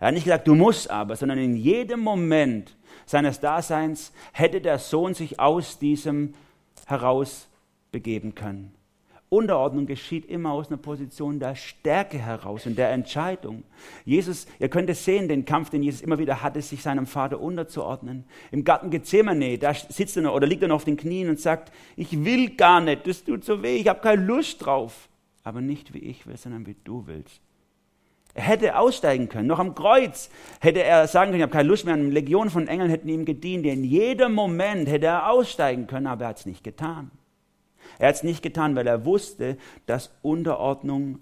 Er 0.00 0.08
hat 0.08 0.14
nicht 0.14 0.24
gesagt, 0.24 0.48
du 0.48 0.54
musst 0.54 0.90
aber, 0.90 1.16
sondern 1.16 1.38
in 1.38 1.56
jedem 1.56 2.00
Moment 2.00 2.76
seines 3.04 3.40
Daseins 3.40 4.12
hätte 4.32 4.60
der 4.60 4.78
Sohn 4.78 5.14
sich 5.14 5.40
aus 5.40 5.78
diesem 5.78 6.34
heraus 6.86 7.48
begeben 7.92 8.34
können. 8.34 8.72
Unterordnung 9.28 9.86
geschieht 9.86 10.26
immer 10.26 10.52
aus 10.52 10.68
einer 10.68 10.76
Position 10.76 11.40
der 11.40 11.56
Stärke 11.56 12.18
heraus 12.18 12.64
und 12.64 12.78
der 12.78 12.92
Entscheidung. 12.92 13.64
Jesus, 14.04 14.46
ihr 14.60 14.68
könnt 14.68 14.88
es 14.88 15.04
sehen, 15.04 15.28
den 15.28 15.44
Kampf, 15.44 15.70
den 15.70 15.82
Jesus 15.82 16.00
immer 16.00 16.18
wieder 16.18 16.42
hatte, 16.42 16.62
sich 16.62 16.80
seinem 16.82 17.06
Vater 17.06 17.40
unterzuordnen. 17.40 18.24
Im 18.52 18.62
Garten 18.62 18.88
Gethsemane, 18.88 19.58
da 19.58 19.74
sitzt 19.74 20.16
er 20.16 20.22
noch 20.22 20.34
oder 20.34 20.46
liegt 20.46 20.62
er 20.62 20.68
noch 20.68 20.76
auf 20.76 20.84
den 20.84 20.96
Knien 20.96 21.28
und 21.28 21.40
sagt, 21.40 21.72
ich 21.96 22.24
will 22.24 22.50
gar 22.50 22.80
nicht, 22.80 23.06
das 23.06 23.24
tut 23.24 23.44
so 23.44 23.62
weh, 23.62 23.76
ich 23.76 23.88
habe 23.88 24.00
keine 24.00 24.24
Lust 24.24 24.64
drauf. 24.64 25.08
Aber 25.42 25.60
nicht 25.60 25.92
wie 25.92 25.98
ich 25.98 26.26
will, 26.26 26.36
sondern 26.36 26.66
wie 26.66 26.76
du 26.84 27.06
willst. 27.06 27.40
Er 28.36 28.42
hätte 28.42 28.78
aussteigen 28.78 29.30
können. 29.30 29.48
Noch 29.48 29.58
am 29.58 29.74
Kreuz 29.74 30.28
hätte 30.60 30.82
er 30.82 31.08
sagen 31.08 31.30
können, 31.30 31.38
ich 31.38 31.42
habe 31.42 31.52
keine 31.52 31.68
Lust 31.68 31.86
mehr. 31.86 31.94
Eine 31.94 32.10
Legion 32.10 32.50
von 32.50 32.68
Engeln 32.68 32.90
hätten 32.90 33.08
ihm 33.08 33.24
gedient. 33.24 33.64
In 33.64 33.82
jedem 33.82 34.34
Moment 34.34 34.88
hätte 34.88 35.06
er 35.06 35.30
aussteigen 35.30 35.86
können, 35.86 36.06
aber 36.06 36.24
er 36.24 36.28
hat 36.28 36.40
es 36.40 36.46
nicht 36.46 36.62
getan. 36.62 37.10
Er 37.98 38.08
hat 38.08 38.16
es 38.16 38.22
nicht 38.22 38.42
getan, 38.42 38.76
weil 38.76 38.86
er 38.86 39.06
wusste, 39.06 39.56
dass 39.86 40.10
Unterordnung 40.20 41.20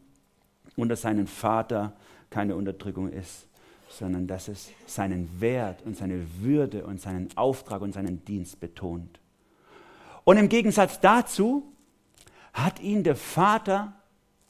unter 0.74 0.96
seinen 0.96 1.28
Vater 1.28 1.92
keine 2.30 2.56
Unterdrückung 2.56 3.12
ist, 3.12 3.46
sondern 3.88 4.26
dass 4.26 4.48
es 4.48 4.70
seinen 4.86 5.40
Wert 5.40 5.82
und 5.84 5.96
seine 5.96 6.26
Würde 6.40 6.84
und 6.84 7.00
seinen 7.00 7.28
Auftrag 7.36 7.80
und 7.82 7.94
seinen 7.94 8.24
Dienst 8.24 8.58
betont. 8.58 9.20
Und 10.24 10.36
im 10.36 10.48
Gegensatz 10.48 10.98
dazu 10.98 11.72
hat 12.52 12.80
ihn 12.80 13.04
der 13.04 13.14
Vater 13.14 13.92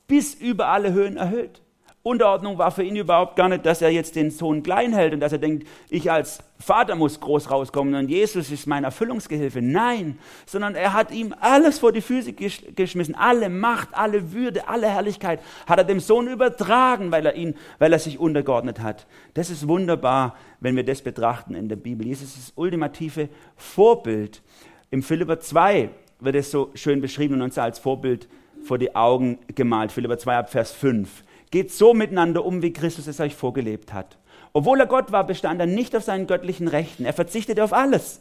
bis 0.06 0.32
über 0.32 0.68
alle 0.68 0.94
Höhen 0.94 1.18
erhöht. 1.18 1.60
Unterordnung 2.06 2.58
war 2.58 2.70
für 2.70 2.82
ihn 2.82 2.96
überhaupt 2.96 3.34
gar 3.34 3.48
nicht, 3.48 3.64
dass 3.64 3.80
er 3.80 3.88
jetzt 3.88 4.14
den 4.14 4.30
Sohn 4.30 4.62
klein 4.62 4.92
hält 4.92 5.14
und 5.14 5.20
dass 5.20 5.32
er 5.32 5.38
denkt, 5.38 5.66
ich 5.88 6.12
als 6.12 6.40
Vater 6.58 6.96
muss 6.96 7.18
groß 7.18 7.50
rauskommen 7.50 7.94
und 7.94 8.10
Jesus 8.10 8.50
ist 8.50 8.66
mein 8.66 8.84
Erfüllungsgehilfe. 8.84 9.62
Nein, 9.62 10.18
sondern 10.44 10.74
er 10.74 10.92
hat 10.92 11.12
ihm 11.12 11.34
alles 11.40 11.78
vor 11.78 11.92
die 11.92 12.02
Füße 12.02 12.34
geschmissen. 12.34 13.14
Alle 13.14 13.48
Macht, 13.48 13.88
alle 13.92 14.34
Würde, 14.34 14.68
alle 14.68 14.86
Herrlichkeit 14.86 15.40
hat 15.66 15.78
er 15.78 15.84
dem 15.84 15.98
Sohn 15.98 16.28
übertragen, 16.28 17.10
weil 17.10 17.24
er 17.24 17.36
ihn, 17.36 17.54
weil 17.78 17.94
er 17.94 17.98
sich 17.98 18.18
untergeordnet 18.18 18.80
hat. 18.80 19.06
Das 19.32 19.48
ist 19.48 19.66
wunderbar, 19.66 20.36
wenn 20.60 20.76
wir 20.76 20.84
das 20.84 21.00
betrachten 21.00 21.54
in 21.54 21.70
der 21.70 21.76
Bibel. 21.76 22.06
Jesus 22.06 22.36
ist 22.36 22.48
das 22.48 22.52
ultimative 22.56 23.30
Vorbild. 23.56 24.42
Im 24.90 25.02
Philipper 25.02 25.40
2 25.40 25.88
wird 26.20 26.36
es 26.36 26.50
so 26.50 26.70
schön 26.74 27.00
beschrieben 27.00 27.36
und 27.36 27.42
uns 27.42 27.56
als 27.56 27.78
Vorbild 27.78 28.28
vor 28.62 28.76
die 28.76 28.94
Augen 28.94 29.38
gemalt. 29.54 29.90
Philipper 29.90 30.18
2 30.18 30.36
ab 30.36 30.50
Vers 30.50 30.70
5. 30.72 31.24
Geht 31.50 31.72
so 31.72 31.94
miteinander 31.94 32.44
um, 32.44 32.62
wie 32.62 32.72
Christus 32.72 33.06
es 33.06 33.20
euch 33.20 33.34
vorgelebt 33.34 33.92
hat. 33.92 34.18
Obwohl 34.52 34.80
er 34.80 34.86
Gott 34.86 35.12
war, 35.12 35.26
bestand 35.26 35.60
er 35.60 35.66
nicht 35.66 35.96
auf 35.96 36.04
seinen 36.04 36.26
göttlichen 36.26 36.68
Rechten. 36.68 37.04
Er 37.04 37.12
verzichtete 37.12 37.62
auf 37.62 37.72
alles. 37.72 38.20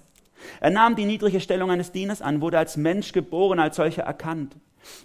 Er 0.60 0.72
nahm 0.72 0.96
die 0.96 1.06
niedrige 1.06 1.40
Stellung 1.40 1.72
eines 1.72 1.92
Dieners 1.92 2.22
an, 2.22 2.42
wurde 2.42 2.58
als 2.58 2.78
Mensch 2.78 3.12
geboren, 3.12 3.60
als 3.60 3.76
solcher 3.76 4.04
erkannt. 4.04 4.56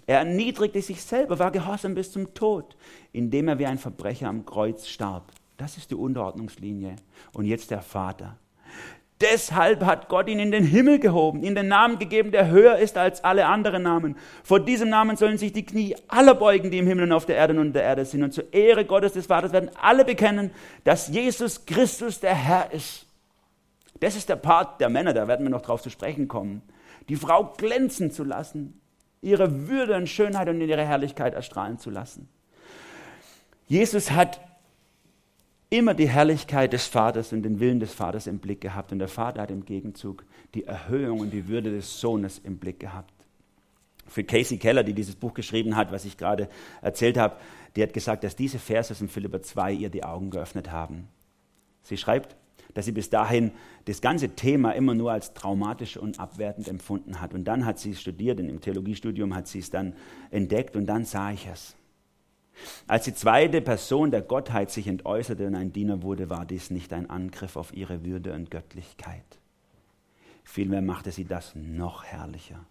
Er 0.07 0.19
erniedrigte 0.19 0.81
sich 0.81 1.01
selber, 1.01 1.39
war 1.39 1.51
gehorsam 1.51 1.95
bis 1.95 2.11
zum 2.11 2.33
Tod, 2.33 2.75
indem 3.13 3.47
er 3.47 3.59
wie 3.59 3.65
ein 3.65 3.77
Verbrecher 3.77 4.27
am 4.27 4.45
Kreuz 4.45 4.87
starb. 4.87 5.31
Das 5.57 5.77
ist 5.77 5.91
die 5.91 5.95
Unterordnungslinie. 5.95 6.95
Und 7.33 7.45
jetzt 7.45 7.71
der 7.71 7.81
Vater. 7.81 8.37
Deshalb 9.21 9.83
hat 9.83 10.07
Gott 10.07 10.29
ihn 10.29 10.39
in 10.39 10.51
den 10.51 10.63
Himmel 10.63 10.97
gehoben, 10.97 11.43
ihm 11.43 11.53
den 11.53 11.67
Namen 11.67 11.99
gegeben, 11.99 12.31
der 12.31 12.47
höher 12.47 12.77
ist 12.77 12.97
als 12.97 13.21
alle 13.21 13.47
anderen 13.47 13.83
Namen. 13.83 14.17
Vor 14.43 14.61
diesem 14.61 14.89
Namen 14.89 15.17
sollen 15.17 15.37
sich 15.37 15.51
die 15.51 15.65
Knie 15.65 15.93
aller 16.07 16.35
beugen, 16.35 16.71
die 16.71 16.77
im 16.77 16.87
Himmel 16.87 17.03
und 17.03 17.11
auf 17.11 17.25
der 17.25 17.35
Erde 17.35 17.53
und 17.53 17.59
unter 17.59 17.73
der 17.73 17.83
Erde 17.83 18.05
sind. 18.05 18.23
Und 18.23 18.33
zur 18.33 18.53
Ehre 18.53 18.85
Gottes 18.85 19.13
des 19.13 19.25
Vaters 19.25 19.51
werden 19.51 19.71
alle 19.81 20.05
bekennen, 20.05 20.51
dass 20.85 21.09
Jesus 21.09 21.65
Christus 21.65 22.21
der 22.21 22.33
Herr 22.33 22.71
ist. 22.71 23.07
Das 23.99 24.15
ist 24.15 24.29
der 24.29 24.37
Part 24.37 24.79
der 24.79 24.87
Männer, 24.87 25.13
da 25.13 25.27
werden 25.27 25.45
wir 25.45 25.49
noch 25.49 25.63
drauf 25.63 25.81
zu 25.81 25.89
sprechen 25.89 26.29
kommen. 26.29 26.61
Die 27.09 27.17
Frau 27.17 27.53
glänzen 27.57 28.11
zu 28.11 28.23
lassen, 28.23 28.79
ihre 29.21 29.67
Würde 29.67 29.97
und 29.97 30.07
Schönheit 30.07 30.47
und 30.47 30.61
ihre 30.61 30.85
Herrlichkeit 30.85 31.33
erstrahlen 31.33 31.77
zu 31.77 31.89
lassen. 31.89 32.29
Jesus 33.67 34.11
hat 34.11 34.39
immer 35.69 35.93
die 35.93 36.09
Herrlichkeit 36.09 36.73
des 36.73 36.87
Vaters 36.87 37.31
und 37.31 37.43
den 37.43 37.59
Willen 37.59 37.79
des 37.79 37.93
Vaters 37.93 38.27
im 38.27 38.39
Blick 38.39 38.61
gehabt. 38.61 38.91
Und 38.91 38.99
der 38.99 39.07
Vater 39.07 39.41
hat 39.41 39.51
im 39.51 39.65
Gegenzug 39.65 40.25
die 40.55 40.63
Erhöhung 40.63 41.19
und 41.19 41.31
die 41.31 41.47
Würde 41.47 41.71
des 41.71 41.99
Sohnes 41.99 42.39
im 42.43 42.57
Blick 42.57 42.79
gehabt. 42.79 43.13
Für 44.07 44.23
Casey 44.23 44.57
Keller, 44.57 44.83
die 44.83 44.93
dieses 44.93 45.15
Buch 45.15 45.35
geschrieben 45.35 45.75
hat, 45.75 45.91
was 45.91 46.05
ich 46.05 46.17
gerade 46.17 46.49
erzählt 46.81 47.17
habe, 47.17 47.35
die 47.75 47.83
hat 47.83 47.93
gesagt, 47.93 48.23
dass 48.23 48.35
diese 48.35 48.57
Verse 48.57 48.95
in 48.99 49.07
Philipper 49.07 49.43
2 49.43 49.73
ihr 49.73 49.89
die 49.89 50.03
Augen 50.03 50.31
geöffnet 50.31 50.71
haben. 50.71 51.07
Sie 51.83 51.97
schreibt, 51.97 52.35
dass 52.73 52.85
sie 52.85 52.91
bis 52.91 53.11
dahin 53.11 53.51
das 53.85 54.01
ganze 54.01 54.29
Thema 54.29 54.71
immer 54.71 54.95
nur 54.95 55.11
als 55.11 55.33
traumatisch 55.33 55.97
und 55.97 56.19
abwertend 56.19 56.67
empfunden 56.67 57.21
hat. 57.21 57.35
Und 57.35 57.45
dann 57.45 57.65
hat 57.65 57.77
sie 57.77 57.95
studiert, 57.95 58.39
und 58.39 58.49
im 58.49 58.61
Theologiestudium 58.61 59.35
hat 59.35 59.47
sie 59.47 59.59
es 59.59 59.69
dann 59.69 59.93
entdeckt 60.31 60.75
und 60.75 60.87
dann 60.87 61.05
sah 61.05 61.31
ich 61.31 61.47
es. 61.47 61.75
Als 62.87 63.05
die 63.05 63.13
zweite 63.13 63.61
Person 63.61 64.11
der 64.11 64.21
Gottheit 64.21 64.71
sich 64.71 64.87
entäußerte 64.87 65.47
und 65.47 65.55
ein 65.55 65.71
Diener 65.71 66.01
wurde, 66.01 66.29
war 66.29 66.45
dies 66.45 66.71
nicht 66.71 66.91
ein 66.93 67.09
Angriff 67.09 67.55
auf 67.55 67.73
ihre 67.73 68.03
Würde 68.03 68.33
und 68.33 68.51
Göttlichkeit. 68.51 69.39
Vielmehr 70.43 70.81
machte 70.81 71.11
sie 71.11 71.25
das 71.25 71.53
noch 71.55 72.03
herrlicher. 72.03 72.65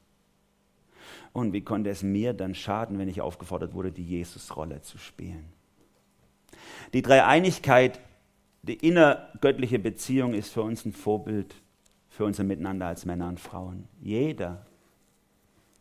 Und 1.32 1.52
wie 1.52 1.60
konnte 1.60 1.90
es 1.90 2.02
mir 2.02 2.32
dann 2.32 2.54
schaden, 2.54 2.98
wenn 2.98 3.08
ich 3.08 3.20
aufgefordert 3.20 3.74
wurde, 3.74 3.92
die 3.92 4.04
Jesusrolle 4.04 4.82
zu 4.82 4.98
spielen? 4.98 5.44
Die 6.92 7.02
Dreieinigkeit, 7.02 8.00
die 8.62 8.74
innergöttliche 8.74 9.78
Beziehung 9.78 10.34
ist 10.34 10.52
für 10.52 10.62
uns 10.62 10.84
ein 10.84 10.92
Vorbild 10.92 11.54
für 12.08 12.24
unser 12.24 12.42
Miteinander 12.42 12.86
als 12.86 13.04
Männer 13.04 13.28
und 13.28 13.38
Frauen. 13.38 13.86
Jeder 14.00 14.66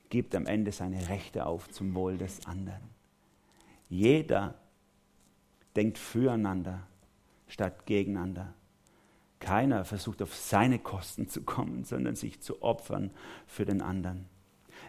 gibt 0.09 0.35
am 0.35 0.45
Ende 0.45 0.71
seine 0.71 1.09
Rechte 1.09 1.45
auf 1.45 1.69
zum 1.69 1.95
Wohl 1.95 2.17
des 2.17 2.45
anderen. 2.45 2.96
Jeder 3.89 4.55
denkt 5.75 5.97
füreinander 5.97 6.81
statt 7.47 7.85
gegeneinander. 7.85 8.53
Keiner 9.39 9.85
versucht 9.85 10.21
auf 10.21 10.35
seine 10.35 10.79
Kosten 10.79 11.29
zu 11.29 11.43
kommen, 11.43 11.83
sondern 11.83 12.15
sich 12.15 12.41
zu 12.41 12.61
opfern 12.61 13.11
für 13.45 13.65
den 13.65 13.81
anderen. 13.81 14.25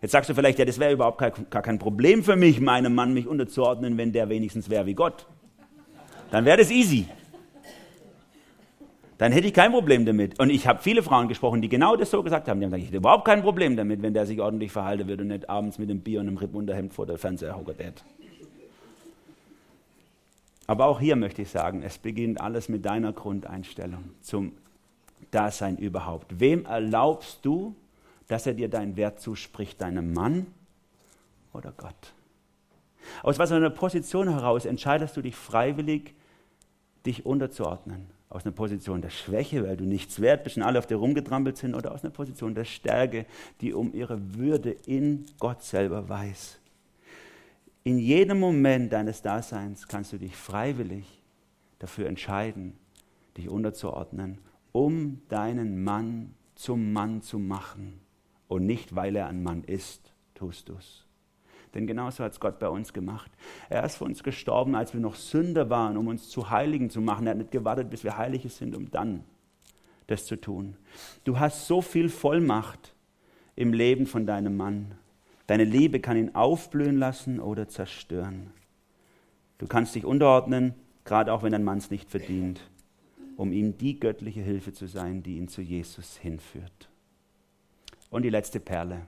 Jetzt 0.01 0.13
sagst 0.13 0.31
du 0.31 0.35
vielleicht, 0.35 0.59
ja, 0.59 0.65
das 0.65 0.79
wäre 0.79 0.93
überhaupt 0.93 1.19
gar 1.19 1.63
kein 1.63 1.79
Problem 1.79 2.23
für 2.23 2.37
mich, 2.37 2.61
meinem 2.61 2.95
Mann 2.95 3.13
mich 3.13 3.27
unterzuordnen, 3.27 3.99
wenn 3.99 4.13
der 4.13 4.29
wenigstens 4.29 4.71
wäre 4.71 4.87
wie 4.87 4.95
Gott. 4.95 5.27
Dann 6.31 6.45
wäre 6.45 6.59
das 6.59 6.71
easy. 6.71 7.07
Dann 9.19 9.33
hätte 9.33 9.49
ich 9.49 9.55
kein 9.55 9.73
Problem 9.73 10.07
damit. 10.07 10.39
Und 10.39 10.51
ich 10.51 10.69
habe 10.69 10.81
viele 10.81 11.03
Frauen 11.03 11.27
gesprochen, 11.27 11.61
die 11.61 11.69
genau 11.69 11.97
das 11.97 12.11
so 12.11 12.23
gesagt 12.23 12.49
haben. 12.49 12.61
Die 12.61 12.67
haben 12.67 12.71
gesagt, 12.71 12.83
ich 12.83 12.89
hätte 12.89 12.99
überhaupt 12.99 13.25
kein 13.25 13.43
Problem 13.43 13.77
damit, 13.77 14.01
wenn 14.01 14.15
der 14.15 14.27
sich 14.27 14.41
ordentlich 14.41 14.71
verhalten 14.71 15.09
würde 15.09 15.23
und 15.23 15.29
nicht 15.29 15.51
abends 15.51 15.79
mit 15.79 15.91
dem 15.91 16.01
Bier 16.01 16.21
und 16.21 16.29
einem 16.29 16.37
Rippunterhemd 16.37 16.95
vor 16.95 17.07
der 17.07 17.19
Fernseher 17.19 17.57
hockert. 17.57 18.05
Aber 20.69 20.85
auch 20.85 21.01
hier 21.01 21.17
möchte 21.17 21.43
ich 21.43 21.49
sagen, 21.49 21.83
es 21.83 21.97
beginnt 21.97 22.43
alles 22.43 22.69
mit 22.69 22.85
deiner 22.85 23.15
Grundeinstellung 23.15 24.05
zum 24.21 24.53
Dasein 25.31 25.79
überhaupt. 25.79 26.39
Wem 26.41 26.67
erlaubst 26.67 27.39
du, 27.43 27.75
dass 28.29 28.47
er 28.47 28.53
dir 28.53 28.69
deinen 28.69 28.95
Wert 28.97 29.19
zuspricht? 29.19 29.81
Deinem 29.81 30.13
Mann 30.13 30.47
oder 31.55 31.73
Gott? 31.75 32.13
Aus 33.23 33.39
was 33.39 33.51
einer 33.51 33.71
Position 33.71 34.29
heraus 34.29 34.67
entscheidest 34.67 35.17
du 35.17 35.23
dich 35.23 35.35
freiwillig, 35.35 36.15
dich 37.07 37.25
unterzuordnen? 37.25 38.07
Aus 38.29 38.45
einer 38.45 38.55
Position 38.55 39.01
der 39.01 39.09
Schwäche, 39.09 39.67
weil 39.67 39.79
du 39.79 39.85
nichts 39.85 40.21
wert 40.21 40.45
bist 40.45 40.59
und 40.59 40.65
alle 40.65 40.79
auf 40.79 40.87
dir 40.87 40.97
rumgetrampelt 40.97 41.57
sind, 41.57 41.75
oder 41.75 41.93
aus 41.93 42.05
einer 42.05 42.13
Position 42.13 42.55
der 42.55 42.67
Stärke, 42.67 43.25
die 43.63 43.73
um 43.73 43.95
ihre 43.95 44.35
Würde 44.35 44.73
in 44.85 45.25
Gott 45.39 45.63
selber 45.63 46.11
weiß? 46.11 46.59
In 47.89 47.99
jedem 47.99 48.39
Moment 48.39 48.93
deines 48.93 49.23
Daseins 49.23 49.89
kannst 49.89 50.13
du 50.13 50.19
dich 50.19 50.37
freiwillig 50.37 51.23
dafür 51.79 52.07
entscheiden, 52.07 52.75
dich 53.35 53.49
unterzuordnen, 53.49 54.37
um 54.73 55.23
deinen 55.31 55.83
Mann 55.83 56.35
zum 56.55 56.93
Mann 56.93 57.23
zu 57.23 57.39
machen, 57.39 57.99
und 58.47 58.67
nicht, 58.67 58.95
weil 58.95 59.17
er 59.17 59.29
ein 59.29 59.43
Mann 59.43 59.65
ist, 59.65 60.13
tust 60.35 60.69
du 60.69 60.75
es. 60.75 61.07
Denn 61.73 61.87
genauso 61.87 62.23
hat 62.25 62.33
es 62.33 62.41
Gott 62.41 62.59
bei 62.59 62.69
uns 62.69 62.93
gemacht. 62.93 63.31
Er 63.71 63.85
ist 63.85 63.97
für 63.97 64.05
uns 64.05 64.23
gestorben, 64.23 64.75
als 64.75 64.93
wir 64.93 65.01
noch 65.01 65.15
Sünder 65.15 65.71
waren, 65.71 65.97
um 65.97 66.09
uns 66.09 66.29
zu 66.29 66.51
Heiligen 66.51 66.91
zu 66.91 67.01
machen. 67.01 67.27
Er 67.27 67.31
hat 67.31 67.39
nicht 67.39 67.53
gewartet, 67.53 67.89
bis 67.89 68.05
wir 68.05 68.19
Heilige 68.19 68.51
sind, 68.51 68.77
um 68.77 68.91
dann 68.91 69.25
das 70.09 70.27
zu 70.27 70.37
tun. 70.37 70.77
Du 71.25 71.39
hast 71.39 71.67
so 71.67 71.81
viel 71.81 72.11
Vollmacht 72.11 72.95
im 73.57 73.73
Leben 73.73 74.05
von 74.05 74.27
deinem 74.27 74.59
Mann. 74.59 74.93
Deine 75.49 75.65
Liebe 75.65 75.99
kann 75.99 76.17
ihn 76.17 76.35
aufblühen 76.35 76.99
lassen 76.99 77.41
oder 77.41 77.69
zerstören. 77.69 78.53
Du 79.57 79.67
kannst 79.67 79.95
dich 79.95 80.05
unterordnen, 80.05 80.75
gerade 81.05 81.33
auch 81.33 81.43
wenn 81.43 81.53
dein 81.53 81.65
Mann 81.65 81.79
es 81.79 81.91
nicht 81.91 82.11
verdient, 82.11 82.61
um 83.37 83.51
ihm 83.51 83.77
die 83.79 83.99
göttliche 83.99 84.43
Hilfe 84.43 84.73
zu 84.73 84.87
sein, 84.87 85.23
die 85.23 85.39
ihn 85.39 85.49
zu 85.49 85.63
Jesus 85.63 86.17
hinführt. 86.19 86.91
Und 88.11 88.23
die 88.23 88.31
letzte 88.31 88.61
Perle 88.61 89.07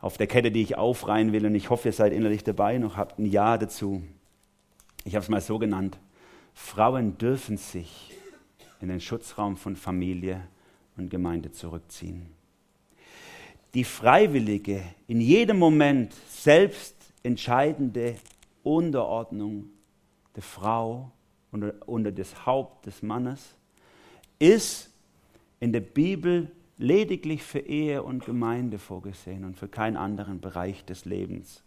auf 0.00 0.18
der 0.18 0.26
Kette, 0.26 0.50
die 0.50 0.60
ich 0.60 0.76
aufreihen 0.76 1.32
will. 1.32 1.46
Und 1.46 1.54
ich 1.54 1.70
hoffe, 1.70 1.88
ihr 1.88 1.92
seid 1.92 2.12
innerlich 2.12 2.44
dabei, 2.44 2.76
noch 2.76 2.98
habt 2.98 3.18
ein 3.18 3.24
Ja 3.24 3.56
dazu. 3.56 4.02
Ich 5.04 5.14
habe 5.14 5.22
es 5.22 5.30
mal 5.30 5.40
so 5.40 5.58
genannt. 5.58 5.98
Frauen 6.52 7.16
dürfen 7.16 7.56
sich 7.56 8.12
in 8.80 8.88
den 8.88 9.00
Schutzraum 9.00 9.56
von 9.56 9.76
Familie 9.76 10.42
und 10.96 11.10
Gemeinde 11.10 11.52
zurückziehen. 11.52 12.33
Die 13.74 13.82
freiwillige, 13.82 14.82
in 15.08 15.20
jedem 15.20 15.58
Moment 15.58 16.14
selbst 16.28 16.94
entscheidende 17.24 18.14
Unterordnung 18.62 19.66
der 20.36 20.44
Frau 20.44 21.10
unter, 21.50 21.74
unter 21.86 22.12
das 22.12 22.46
Haupt 22.46 22.86
des 22.86 23.02
Mannes 23.02 23.56
ist 24.38 24.90
in 25.58 25.72
der 25.72 25.80
Bibel 25.80 26.52
lediglich 26.78 27.42
für 27.42 27.58
Ehe 27.58 28.04
und 28.04 28.24
Gemeinde 28.24 28.78
vorgesehen 28.78 29.44
und 29.44 29.58
für 29.58 29.68
keinen 29.68 29.96
anderen 29.96 30.40
Bereich 30.40 30.84
des 30.84 31.04
Lebens. 31.04 31.64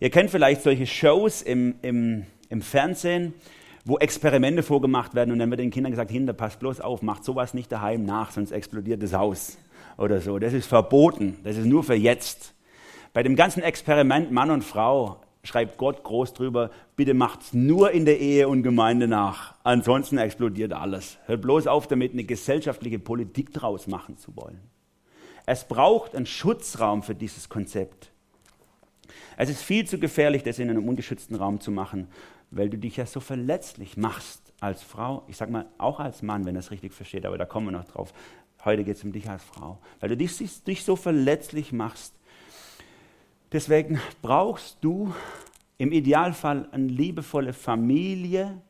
Ihr 0.00 0.10
kennt 0.10 0.30
vielleicht 0.30 0.62
solche 0.62 0.86
Shows 0.86 1.40
im, 1.40 1.76
im, 1.80 2.26
im 2.50 2.60
Fernsehen, 2.60 3.32
wo 3.86 3.96
Experimente 3.96 4.62
vorgemacht 4.62 5.14
werden 5.14 5.32
und 5.32 5.38
dann 5.38 5.48
wird 5.48 5.60
den 5.60 5.70
Kindern 5.70 5.92
gesagt, 5.92 6.10
Kinder, 6.10 6.34
passt 6.34 6.58
bloß 6.58 6.80
auf, 6.80 7.00
macht 7.00 7.24
sowas 7.24 7.54
nicht 7.54 7.72
daheim 7.72 8.04
nach, 8.04 8.32
sonst 8.32 8.50
explodiert 8.50 9.02
das 9.02 9.14
Haus 9.14 9.56
oder 9.96 10.20
so. 10.20 10.38
Das 10.38 10.52
ist 10.52 10.66
verboten, 10.66 11.38
das 11.44 11.56
ist 11.56 11.66
nur 11.66 11.84
für 11.84 11.94
jetzt. 11.94 12.54
Bei 13.12 13.22
dem 13.22 13.36
ganzen 13.36 13.62
Experiment 13.62 14.30
Mann 14.30 14.50
und 14.50 14.62
Frau 14.62 15.20
schreibt 15.42 15.78
Gott 15.78 16.02
groß 16.02 16.34
drüber, 16.34 16.70
bitte 16.96 17.14
macht's 17.14 17.52
nur 17.52 17.92
in 17.92 18.04
der 18.04 18.18
Ehe 18.20 18.48
und 18.48 18.62
Gemeinde 18.62 19.08
nach. 19.08 19.54
Ansonsten 19.62 20.18
explodiert 20.18 20.72
alles. 20.72 21.18
Hört 21.26 21.42
bloß 21.42 21.66
auf 21.66 21.86
damit, 21.86 22.12
eine 22.12 22.24
gesellschaftliche 22.24 22.98
Politik 22.98 23.52
draus 23.52 23.86
machen 23.86 24.18
zu 24.18 24.36
wollen. 24.36 24.60
Es 25.46 25.66
braucht 25.66 26.16
einen 26.16 26.26
Schutzraum 26.26 27.02
für 27.02 27.14
dieses 27.14 27.48
Konzept. 27.48 28.10
Es 29.36 29.48
ist 29.48 29.62
viel 29.62 29.86
zu 29.86 29.98
gefährlich, 29.98 30.42
das 30.42 30.58
in 30.58 30.68
einem 30.68 30.88
ungeschützten 30.88 31.36
Raum 31.36 31.60
zu 31.60 31.70
machen, 31.70 32.08
weil 32.50 32.68
du 32.68 32.78
dich 32.78 32.96
ja 32.96 33.06
so 33.06 33.20
verletzlich 33.20 33.96
machst 33.96 34.52
als 34.60 34.82
Frau, 34.82 35.22
ich 35.28 35.36
sag 35.36 35.50
mal 35.50 35.66
auch 35.78 36.00
als 36.00 36.22
Mann, 36.22 36.44
wenn 36.44 36.54
das 36.54 36.70
richtig 36.70 36.92
versteht, 36.92 37.26
aber 37.26 37.38
da 37.38 37.44
kommen 37.44 37.68
wir 37.68 37.72
noch 37.72 37.84
drauf. 37.84 38.12
Heute 38.66 38.84
geht 38.84 38.98
es 38.98 39.04
um 39.04 39.12
dich 39.12 39.30
als 39.30 39.42
Frau, 39.42 39.78
weil 40.00 40.10
du 40.10 40.16
dich, 40.18 40.62
dich 40.64 40.84
so 40.84 40.96
verletzlich 40.96 41.72
machst 41.72 42.16
Deswegen 43.52 44.00
brauchst 44.22 44.78
du 44.80 45.14
im 45.78 45.92
Idealfall 45.92 46.68
eine 46.72 46.86
liebevolle 46.86 47.52
Familie, 47.52 48.60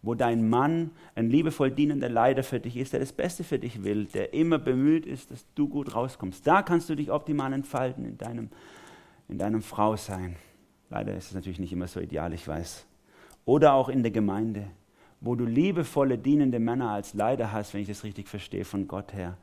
wo 0.00 0.14
dein 0.14 0.48
Mann 0.48 0.90
ein 1.14 1.30
liebevoll 1.30 1.70
dienender 1.70 2.08
Leiter 2.08 2.42
für 2.42 2.58
dich 2.58 2.76
ist, 2.76 2.92
der 2.92 3.00
das 3.00 3.12
Beste 3.12 3.44
für 3.44 3.58
dich 3.58 3.84
will, 3.84 4.06
der 4.06 4.34
immer 4.34 4.58
bemüht 4.58 5.06
ist, 5.06 5.30
dass 5.30 5.44
du 5.54 5.68
gut 5.68 5.94
rauskommst. 5.94 6.46
Da 6.46 6.62
kannst 6.62 6.88
du 6.88 6.94
dich 6.94 7.10
optimal 7.10 7.52
entfalten 7.52 8.04
in 8.04 8.18
deinem, 8.18 8.48
in 9.28 9.38
deinem 9.38 9.62
Frausein. 9.62 10.36
Leider 10.90 11.14
ist 11.14 11.26
es 11.26 11.34
natürlich 11.34 11.60
nicht 11.60 11.72
immer 11.72 11.86
so 11.86 12.00
ideal, 12.00 12.32
ich 12.32 12.46
weiß. 12.48 12.86
Oder 13.44 13.74
auch 13.74 13.88
in 13.88 14.02
der 14.02 14.12
Gemeinde, 14.12 14.66
wo 15.22 15.34
du 15.34 15.46
liebevolle, 15.46 16.18
dienende 16.18 16.58
Männer 16.58 16.90
als 16.90 17.14
Leiter 17.14 17.52
hast, 17.52 17.72
wenn 17.72 17.80
ich 17.80 17.88
das 17.88 18.04
richtig 18.04 18.28
verstehe, 18.28 18.64
von 18.64 18.86
Gott 18.86 19.14
her 19.14 19.38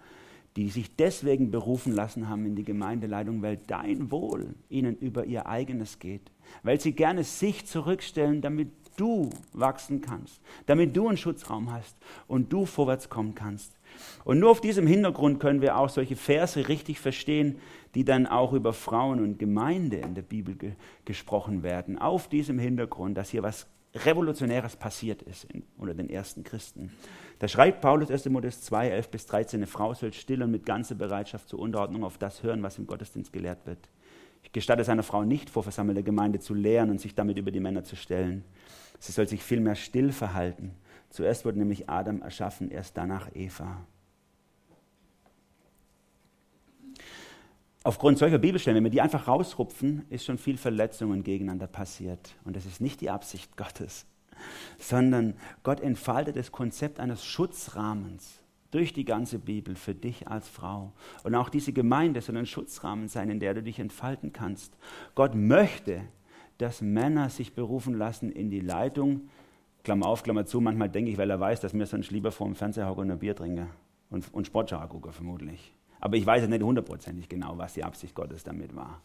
die 0.55 0.69
sich 0.69 0.95
deswegen 0.95 1.51
berufen 1.51 1.93
lassen 1.93 2.27
haben 2.27 2.45
in 2.45 2.55
die 2.55 2.63
Gemeindeleitung, 2.63 3.41
weil 3.41 3.57
dein 3.67 4.11
Wohl 4.11 4.55
ihnen 4.69 4.97
über 4.97 5.25
ihr 5.25 5.47
eigenes 5.47 5.99
geht, 5.99 6.31
weil 6.63 6.81
sie 6.81 6.93
gerne 6.93 7.23
sich 7.23 7.65
zurückstellen, 7.65 8.41
damit 8.41 8.69
du 8.97 9.29
wachsen 9.53 10.01
kannst, 10.01 10.41
damit 10.65 10.97
du 10.97 11.07
einen 11.07 11.17
Schutzraum 11.17 11.71
hast 11.71 11.95
und 12.27 12.51
du 12.51 12.65
vorwärts 12.65 13.09
kommen 13.09 13.35
kannst. 13.35 13.73
Und 14.25 14.39
nur 14.39 14.51
auf 14.51 14.59
diesem 14.59 14.85
Hintergrund 14.85 15.39
können 15.39 15.61
wir 15.61 15.77
auch 15.77 15.89
solche 15.89 16.15
Verse 16.15 16.67
richtig 16.67 16.99
verstehen, 16.99 17.59
die 17.95 18.03
dann 18.03 18.27
auch 18.27 18.51
über 18.51 18.73
Frauen 18.73 19.23
und 19.23 19.39
Gemeinde 19.39 19.97
in 19.97 20.15
der 20.15 20.21
Bibel 20.23 20.55
ge 20.55 20.73
gesprochen 21.05 21.63
werden. 21.63 21.97
Auf 21.97 22.27
diesem 22.27 22.59
Hintergrund, 22.59 23.17
dass 23.17 23.29
hier 23.29 23.43
was 23.43 23.67
Revolutionäres 23.95 24.75
passiert 24.75 25.21
ist 25.23 25.45
in, 25.45 25.63
unter 25.77 25.95
den 25.95 26.09
ersten 26.09 26.43
Christen. 26.43 26.91
Da 27.39 27.47
schreibt 27.47 27.81
Paulus 27.81 28.11
1. 28.11 28.23
Timotheus 28.23 28.61
2, 28.61 28.89
11 28.89 29.09
bis 29.09 29.25
13, 29.25 29.59
eine 29.59 29.67
Frau 29.67 29.93
soll 29.93 30.13
still 30.13 30.43
und 30.43 30.51
mit 30.51 30.65
ganzer 30.65 30.95
Bereitschaft 30.95 31.49
zur 31.49 31.59
Unterordnung 31.59 32.03
auf 32.03 32.17
das 32.17 32.43
hören, 32.43 32.61
was 32.61 32.77
im 32.77 32.85
Gottesdienst 32.85 33.33
gelehrt 33.33 33.65
wird. 33.65 33.89
Ich 34.43 34.51
gestatte 34.51 34.81
es 34.81 34.89
einer 34.89 35.03
Frau 35.03 35.23
nicht, 35.23 35.49
vor 35.49 35.63
versammelter 35.63 36.03
Gemeinde 36.03 36.39
zu 36.39 36.53
lehren 36.53 36.89
und 36.91 37.01
sich 37.01 37.15
damit 37.15 37.37
über 37.37 37.51
die 37.51 37.59
Männer 37.59 37.83
zu 37.83 37.95
stellen. 37.95 38.43
Sie 38.99 39.11
soll 39.11 39.27
sich 39.27 39.43
vielmehr 39.43 39.75
still 39.75 40.11
verhalten. 40.11 40.75
Zuerst 41.09 41.45
wurde 41.45 41.59
nämlich 41.59 41.89
Adam 41.89 42.21
erschaffen, 42.21 42.69
erst 42.69 42.97
danach 42.97 43.29
Eva. 43.33 43.85
Aufgrund 47.83 48.17
solcher 48.17 48.39
Bibelstellen, 48.39 48.75
wenn 48.75 48.83
wir 48.83 48.91
die 48.91 49.01
einfach 49.01 49.27
rausrupfen, 49.27 50.05
ist 50.09 50.25
schon 50.25 50.37
viel 50.37 50.57
Verletzungen 50.57 51.23
gegeneinander 51.23 51.67
passiert. 51.67 52.35
Und 52.43 52.55
das 52.55 52.65
ist 52.65 52.81
nicht 52.81 53.01
die 53.01 53.09
Absicht 53.09 53.55
Gottes 53.55 54.05
sondern 54.77 55.35
Gott 55.63 55.79
entfaltet 55.79 56.35
das 56.35 56.51
Konzept 56.51 56.99
eines 56.99 57.25
Schutzrahmens 57.25 58.41
durch 58.71 58.93
die 58.93 59.05
ganze 59.05 59.39
Bibel 59.39 59.75
für 59.75 59.95
dich 59.95 60.27
als 60.27 60.47
Frau. 60.47 60.93
Und 61.23 61.35
auch 61.35 61.49
diese 61.49 61.73
Gemeinde 61.73 62.21
soll 62.21 62.37
ein 62.37 62.45
Schutzrahmen 62.45 63.07
sein, 63.07 63.29
in 63.29 63.39
der 63.39 63.55
du 63.55 63.63
dich 63.63 63.79
entfalten 63.79 64.31
kannst. 64.31 64.77
Gott 65.15 65.33
möchte, 65.33 66.01
dass 66.59 66.81
Männer 66.81 67.29
sich 67.29 67.53
berufen 67.53 67.95
lassen 67.95 68.31
in 68.31 68.49
die 68.49 68.59
Leitung. 68.59 69.29
Klammer 69.83 70.05
auf, 70.07 70.23
Klammer 70.23 70.45
zu, 70.45 70.61
manchmal 70.61 70.89
denke 70.89 71.09
ich, 71.09 71.17
weil 71.17 71.29
er 71.29 71.39
weiß, 71.39 71.61
dass 71.61 71.73
mir 71.73 71.85
sonst 71.85 72.11
lieber 72.11 72.31
vor 72.31 72.47
dem 72.47 72.55
Fernseher 72.55 72.87
hocke 72.87 73.01
und 73.01 73.11
ein 73.11 73.19
Bier 73.19 73.35
trinke 73.35 73.67
und, 74.09 74.31
und 74.33 74.45
Sportschau 74.45 74.85
gucke 74.87 75.11
vermutlich. 75.11 75.73
Aber 75.99 76.15
ich 76.17 76.25
weiß 76.25 76.41
ja 76.41 76.47
nicht 76.47 76.63
hundertprozentig 76.63 77.27
genau, 77.29 77.57
was 77.57 77.73
die 77.73 77.83
Absicht 77.83 78.15
Gottes 78.15 78.43
damit 78.43 78.75
war. 78.75 79.01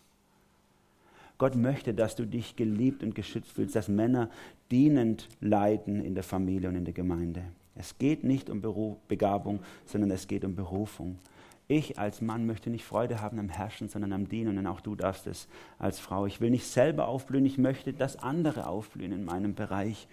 Gott 1.37 1.57
möchte, 1.57 1.95
dass 1.95 2.15
du 2.15 2.27
dich 2.27 2.55
geliebt 2.55 3.03
und 3.03 3.15
geschützt 3.15 3.51
fühlst, 3.51 3.75
dass 3.75 3.89
Männer 3.89 4.31
dienend 4.71 5.29
leiden 5.41 6.01
in 6.01 6.15
der 6.15 6.23
Familie 6.23 6.69
und 6.69 6.77
in 6.77 6.85
der 6.85 6.95
Gemeinde. 6.95 7.43
Es 7.75 7.99
geht 7.99 8.23
nicht 8.23 8.49
um 8.51 8.61
Beruf, 8.61 8.97
Begabung, 9.09 9.61
sondern 9.85 10.13
es 10.13 10.29
geht 10.29 10.45
um 10.45 10.55
Berufung. 10.55 11.19
Ich 11.67 11.99
als 11.99 12.21
Mann 12.21 12.47
möchte 12.47 12.71
nicht 12.71 12.85
Freude 12.85 13.21
haben 13.21 13.39
am 13.39 13.49
Herrschen, 13.49 13.89
sondern 13.89 14.13
am 14.13 14.29
Dienen. 14.29 14.59
Und 14.59 14.67
auch 14.67 14.81
du 14.81 14.95
darfst 14.95 15.27
es 15.27 15.49
als 15.79 15.99
Frau. 15.99 16.27
Ich 16.27 16.41
will 16.41 16.51
nicht 16.51 16.67
selber 16.67 17.09
aufblühen, 17.09 17.47
ich 17.47 17.59
möchte, 17.59 17.93
dass 17.93 18.17
andere 18.17 18.69
aufblühen 18.69 19.13
in 19.13 19.25
meinem 19.25 19.55
Bereich. 19.55 20.07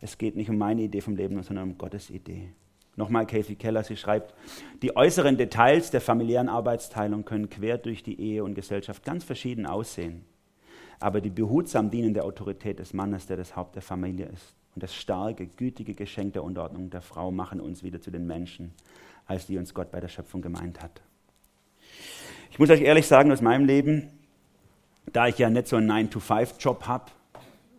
Es 0.00 0.18
geht 0.18 0.36
nicht 0.36 0.50
um 0.50 0.58
meine 0.58 0.82
Idee 0.82 1.00
vom 1.00 1.16
Leben, 1.16 1.42
sondern 1.42 1.70
um 1.70 1.78
Gottes 1.78 2.10
Idee. 2.10 2.50
Nochmal 2.98 3.26
Kathy 3.26 3.54
Keller, 3.54 3.84
sie 3.84 3.96
schreibt, 3.96 4.34
die 4.82 4.96
äußeren 4.96 5.36
Details 5.36 5.92
der 5.92 6.00
familiären 6.00 6.48
Arbeitsteilung 6.48 7.24
können 7.24 7.48
quer 7.48 7.78
durch 7.78 8.02
die 8.02 8.20
Ehe 8.20 8.42
und 8.42 8.56
Gesellschaft 8.56 9.04
ganz 9.04 9.22
verschieden 9.22 9.66
aussehen. 9.66 10.24
Aber 10.98 11.20
die 11.20 11.30
behutsam 11.30 11.90
dienende 11.90 12.24
Autorität 12.24 12.80
des 12.80 12.92
Mannes, 12.92 13.28
der 13.28 13.36
das 13.36 13.54
Haupt 13.54 13.76
der 13.76 13.82
Familie 13.82 14.26
ist, 14.26 14.56
und 14.74 14.82
das 14.82 14.96
starke, 14.96 15.46
gütige 15.46 15.94
Geschenk 15.94 16.32
der 16.32 16.42
Unterordnung 16.42 16.90
der 16.90 17.00
Frau 17.00 17.30
machen 17.30 17.60
uns 17.60 17.84
wieder 17.84 18.00
zu 18.00 18.10
den 18.10 18.26
Menschen, 18.26 18.72
als 19.26 19.46
die 19.46 19.58
uns 19.58 19.74
Gott 19.74 19.92
bei 19.92 20.00
der 20.00 20.08
Schöpfung 20.08 20.42
gemeint 20.42 20.82
hat. 20.82 21.00
Ich 22.50 22.58
muss 22.58 22.68
euch 22.68 22.80
ehrlich 22.80 23.06
sagen, 23.06 23.30
aus 23.30 23.40
meinem 23.40 23.64
Leben, 23.64 24.08
da 25.12 25.28
ich 25.28 25.38
ja 25.38 25.50
nicht 25.50 25.68
so 25.68 25.76
einen 25.76 25.88
9-to-5-Job 25.88 26.88
habe, 26.88 27.12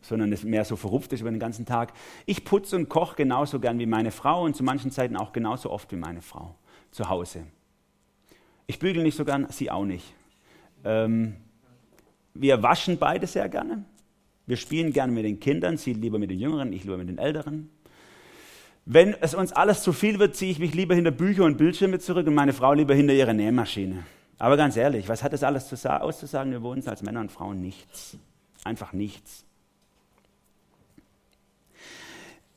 sondern 0.02 0.32
es 0.32 0.43
mehr 0.43 0.66
so 0.66 0.76
verrupft 0.76 1.14
ist 1.14 1.22
über 1.22 1.32
den 1.32 1.39
ganzen 1.39 1.66
Tag, 1.66 1.93
ich 2.26 2.45
putze 2.45 2.76
und 2.76 2.89
koche 2.89 3.16
genauso 3.16 3.60
gern 3.60 3.80
wie 3.80 3.86
meine 3.86 4.12
Frau 4.12 4.43
und 4.43 4.56
zu 4.56 4.64
manchen 4.64 4.91
Zeiten 4.91 5.16
auch 5.16 5.34
genauso 5.34 5.70
oft 5.70 5.91
wie 5.91 5.97
meine 5.97 6.22
Frau 6.22 6.56
zu 6.91 7.10
Hause. 7.10 7.45
Ich 8.68 8.80
bügele 8.80 9.04
nicht 9.04 9.16
so 9.16 9.26
gern, 9.26 9.47
sie 9.50 9.72
auch 9.72 9.86
nicht. 9.86 10.14
Ähm, 10.84 11.36
wir 12.34 12.62
waschen 12.62 12.97
beide 12.97 13.28
sehr 13.28 13.50
gerne. 13.50 13.84
Wir 14.45 14.58
spielen 14.58 14.93
gerne 14.93 15.12
mit 15.12 15.26
den 15.26 15.39
Kindern, 15.39 15.78
sie 15.78 15.93
lieber 15.93 16.20
mit 16.20 16.32
den 16.32 16.39
Jüngeren, 16.39 16.74
ich 16.74 16.84
lieber 16.84 16.97
mit 16.97 17.10
den 17.10 17.18
Älteren. 17.18 17.70
Wenn 18.86 19.14
es 19.22 19.36
uns 19.36 19.52
alles 19.52 19.84
zu 19.84 19.93
viel 19.93 20.18
wird, 20.18 20.36
ziehe 20.36 20.52
ich 20.52 20.60
mich 20.60 20.74
lieber 20.74 20.95
hinter 20.95 21.12
Bücher 21.12 21.43
und 21.43 21.58
Bildschirme 21.58 22.00
zurück 22.00 22.26
und 22.26 22.34
meine 22.34 22.54
Frau 22.54 22.74
lieber 22.74 22.95
hinter 22.95 23.14
ihre 23.14 23.34
Nähmaschine. 23.34 24.04
Aber 24.39 24.58
ganz 24.58 24.78
ehrlich, 24.78 25.08
was 25.10 25.22
hat 25.22 25.34
das 25.34 25.43
alles 25.43 25.86
auszusagen 25.86 26.54
über 26.54 26.70
uns 26.70 26.88
als 26.88 27.04
Männer 27.04 27.20
und 27.20 27.32
Frauen? 27.32 27.62
Nichts. 27.62 28.18
Einfach 28.64 28.93
nichts. 28.93 29.45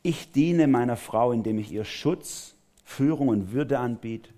Ich 0.03 0.32
diene 0.32 0.66
meiner 0.66 0.96
Frau, 0.96 1.32
indem 1.32 1.59
ich 1.59 1.70
ihr 1.72 1.84
Schutz, 1.84 2.55
Führung 2.84 3.28
und 3.28 3.53
Würde 3.53 3.78
anbiete 3.78 4.30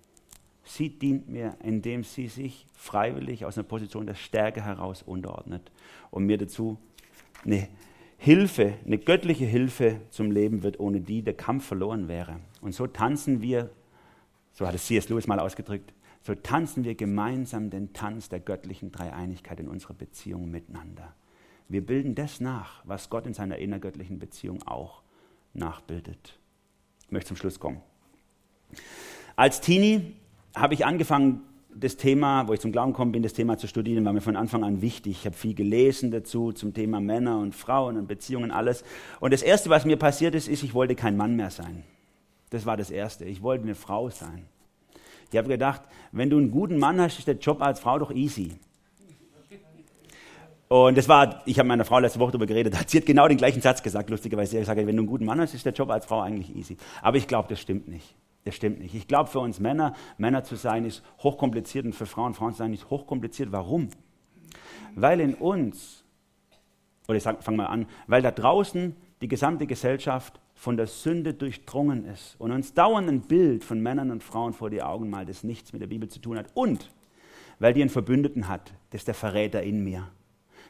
Sie 0.65 0.89
dient 0.89 1.29
mir, 1.29 1.57
indem 1.63 2.05
sie 2.05 2.27
sich 2.29 2.67
freiwillig 2.75 3.45
aus 3.45 3.59
einer 3.59 3.69
Position 3.69 4.07
der 4.07 4.15
Stärke 4.15 4.65
heraus 4.65 5.03
unterordnet 5.03 5.71
und 6.11 6.25
mir 6.25 6.39
dazu 6.39 6.79
eine 7.45 7.69
Hilfe, 8.17 8.75
eine 8.87 8.99
göttliche 8.99 9.45
Hilfe 9.45 10.01
zum 10.09 10.31
Leben 10.31 10.63
wird, 10.63 10.81
ohne 10.81 11.01
die 11.01 11.23
der 11.23 11.35
Kampf 11.35 11.67
verloren 11.67 12.09
wäre. 12.09 12.41
Und 12.63 12.75
so 12.75 12.87
tanzen 12.87 13.43
wir, 13.43 13.71
so 14.55 14.67
hat 14.67 14.75
es 14.75 14.87
C.S. 14.87 15.11
Lewis 15.11 15.27
mal 15.27 15.39
ausgedrückt, 15.39 15.93
so 16.23 16.35
tanzen 16.35 16.85
wir 16.85 16.95
gemeinsam 16.95 17.69
den 17.69 17.93
Tanz 17.93 18.31
der 18.31 18.41
göttlichen 18.41 18.91
Dreieinigkeit 18.91 19.61
in 19.61 19.69
unserer 19.69 19.93
Beziehung 19.93 20.51
miteinander. 20.51 21.15
Wir 21.69 21.85
bilden 21.85 22.15
das 22.15 22.41
nach, 22.41 22.83
was 22.87 23.11
Gott 23.11 23.27
in 23.27 23.35
seiner 23.35 23.59
innergöttlichen 23.59 24.19
Beziehung 24.19 24.63
auch 24.63 25.04
nachbildet. 25.55 26.39
Ich 27.07 27.13
möchte 27.13 27.29
zum 27.29 27.37
Schluss 27.37 27.59
kommen. 27.59 27.81
Als 29.37 29.61
Teenie 29.61 30.15
habe 30.55 30.75
ich 30.75 30.85
angefangen, 30.85 31.43
das 31.77 31.97
Thema, 31.97 32.47
wo 32.47 32.53
ich 32.53 32.61
zum 32.61 32.71
Glauben 32.71 32.93
gekommen 32.93 33.13
bin, 33.13 33.23
das 33.23 33.33
Thema 33.33 33.59
zu 33.59 33.67
studieren, 33.67 34.05
war 34.05 34.13
mir 34.13 34.21
von 34.21 34.37
Anfang 34.37 34.63
an 34.63 34.81
wichtig. 34.81 35.19
Ich 35.21 35.27
habe 35.27 35.37
viel 35.37 35.55
gelesen 35.55 36.11
dazu, 36.11 36.53
zum 36.53 36.73
Thema 36.73 37.01
Männer 37.01 37.39
und 37.39 37.55
Frauen 37.55 37.97
und 37.97 38.07
Beziehungen, 38.07 38.53
alles. 38.53 38.85
Und 39.19 39.33
das 39.33 39.43
Erste, 39.43 39.71
was 39.71 39.85
mir 39.85 39.97
passiert 39.97 40.35
ist, 40.35 40.47
ist, 40.47 40.63
ich 40.63 40.75
wollte 40.75 40.95
kein 40.95 41.17
Mann 41.17 41.35
mehr 41.35 41.51
sein. 41.51 41.83
Das 42.51 42.65
war 42.65 42.77
das 42.77 42.91
Erste. 42.91 43.25
Ich 43.25 43.43
wollte 43.43 43.65
eine 43.65 43.75
Frau 43.75 44.09
sein. 44.11 44.45
Ich 45.33 45.37
habe 45.37 45.49
gedacht, 45.49 45.83
wenn 46.13 46.31
du 46.31 46.39
einen 46.39 46.53
guten 46.53 46.79
Mann 46.79 47.01
hast, 47.01 47.19
ist 47.19 47.27
der 47.27 47.39
Job 47.39 47.61
als 47.61 47.81
Frau 47.81 47.99
doch 47.99 48.13
easy. 48.13 48.53
Und 50.75 50.99
das 50.99 51.09
war, 51.09 51.41
ich 51.45 51.61
habe 51.61 51.69
meiner 51.69 51.85
Frau 51.85 52.01
letzte 52.01 52.19
Woche 52.19 52.33
darüber 52.33 52.47
geredet, 52.47 52.75
sie 52.89 52.99
hat 52.99 53.07
genau 53.07 53.29
den 53.29 53.37
gleichen 53.37 53.63
Satz 53.63 53.81
gesagt, 53.81 54.11
lustigerweise. 54.11 54.51
Sie 54.51 54.57
hat 54.57 54.63
gesagt, 54.63 54.77
wenn 54.77 54.97
du 54.97 55.03
einen 55.03 55.07
guten 55.07 55.25
Mann 55.25 55.41
hast, 55.41 55.55
ist 55.55 55.65
der 55.65 55.73
Job 55.73 55.89
als 55.89 56.05
Frau 56.05 56.21
eigentlich 56.21 56.53
easy. 56.57 56.77
Aber 57.01 57.17
ich 57.17 57.29
glaube, 57.29 57.47
das 57.49 57.61
stimmt 57.61 57.87
nicht. 57.87 58.17
Das 58.45 58.57
stimmt 58.57 58.81
nicht. 58.81 58.93
Ich 58.93 59.07
glaube, 59.07 59.31
für 59.31 59.39
uns 59.39 59.61
Männer, 59.61 59.95
Männer 60.19 60.43
zu 60.43 60.57
sein, 60.57 60.85
ist 60.85 61.05
hochkompliziert 61.23 61.85
und 61.85 61.95
für 61.95 62.07
Frauen, 62.07 62.35
Frauen 62.35 62.55
zu 62.55 62.59
sein, 62.59 62.75
ist 62.75 62.91
hochkompliziert. 62.91 63.53
Warum? 63.53 63.89
Weil 64.97 65.21
in 65.21 65.35
uns, 65.35 66.03
oder 67.07 67.19
ich 67.19 67.23
fange 67.23 67.57
mal 67.57 67.67
an, 67.67 67.87
weil 68.09 68.23
da 68.23 68.33
draußen 68.33 68.97
die 69.21 69.29
gesamte 69.29 69.69
Gesellschaft 69.69 70.41
von 70.55 70.77
der 70.77 70.89
Sünde 70.89 71.35
durchdrungen 71.35 72.05
ist 72.05 72.35
und 72.41 72.51
uns 72.51 72.75
dauernd 72.75 73.09
ein 73.09 73.21
Bild 73.21 73.63
von 73.63 73.79
Männern 73.79 74.11
und 74.11 74.25
Frauen 74.25 74.53
vor 74.53 74.71
die 74.71 74.83
Augen 74.83 75.09
malt, 75.09 75.29
das 75.29 75.45
nichts 75.45 75.73
mit 75.73 75.83
der 75.83 75.87
Bibel 75.87 76.09
zu 76.09 76.19
tun 76.19 76.37
hat. 76.37 76.47
Und 76.55 76.91
weil 77.61 77.75
die 77.75 77.81
einen 77.81 77.91
Verbündeten 77.91 78.49
hat, 78.49 78.73
das 78.91 79.03
ist 79.03 79.07
der 79.07 79.15
Verräter 79.15 79.63
in 79.63 79.85
mir. 79.85 80.11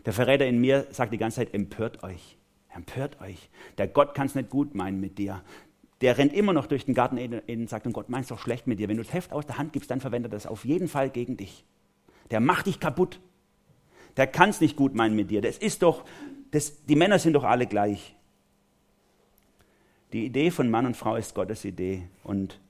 Der 0.05 0.13
Verräter 0.13 0.47
in 0.47 0.61
mir 0.61 0.87
sagt 0.91 1.13
die 1.13 1.19
ganze 1.19 1.37
Zeit, 1.37 1.55
empört 1.55 2.03
euch. 2.03 2.37
Empört 2.75 3.21
euch. 3.21 3.49
Der 3.79 3.89
Gott 3.89 4.15
kann 4.15 4.27
es 4.27 4.35
nicht 4.35 4.51
gut 4.51 4.75
meinen 4.75 5.01
mit 5.01 5.19
dir 5.19 5.43
der 6.05 6.19
rennt 6.19 6.35
immer 6.35 6.53
noch 6.53 6.67
durch 6.67 6.85
den 6.85 6.93
Garten 6.93 7.19
und 7.19 7.71
sagt, 7.71 7.87
und 7.87 7.95
Gott 7.95 8.11
meint 8.11 8.25
es 8.25 8.29
doch 8.29 8.39
schlecht 8.39 8.67
mit 8.67 8.79
dir. 8.79 8.89
Wenn 8.89 8.99
du 8.99 9.03
das 9.03 9.15
Heft 9.15 9.33
aus 9.33 9.47
der 9.47 9.57
Hand 9.57 9.73
gibst, 9.73 9.91
dann 9.91 10.03
verwendet 10.03 10.33
er 10.33 10.37
das 10.37 10.47
auf 10.47 10.67
jeden 10.67 10.87
Fall 10.87 11.09
gegen 11.09 11.39
dich. 11.39 11.65
Der 12.31 12.41
macht 12.41 12.67
dich 12.67 12.79
kaputt. 12.79 13.21
Der 14.19 14.27
kann 14.27 14.51
es 14.51 14.61
nicht 14.61 14.77
gut 14.77 14.95
meinen 14.95 15.17
mit 15.17 15.31
dir. 15.31 15.41
Das 15.41 15.57
ist 15.57 15.83
doch, 15.83 16.05
das, 16.51 16.85
die 16.85 16.95
Männer 16.95 17.19
sind 17.19 17.33
doch 17.33 17.45
alle 17.45 17.67
gleich. 17.67 18.15
Die 20.13 20.27
Idee 20.27 20.51
von 20.51 20.71
Mann 20.71 20.85
und 20.85 20.95
Frau 20.95 21.17
ist 21.17 21.35
Gottes 21.35 21.65
Idee. 21.65 22.03
Und 22.23 22.61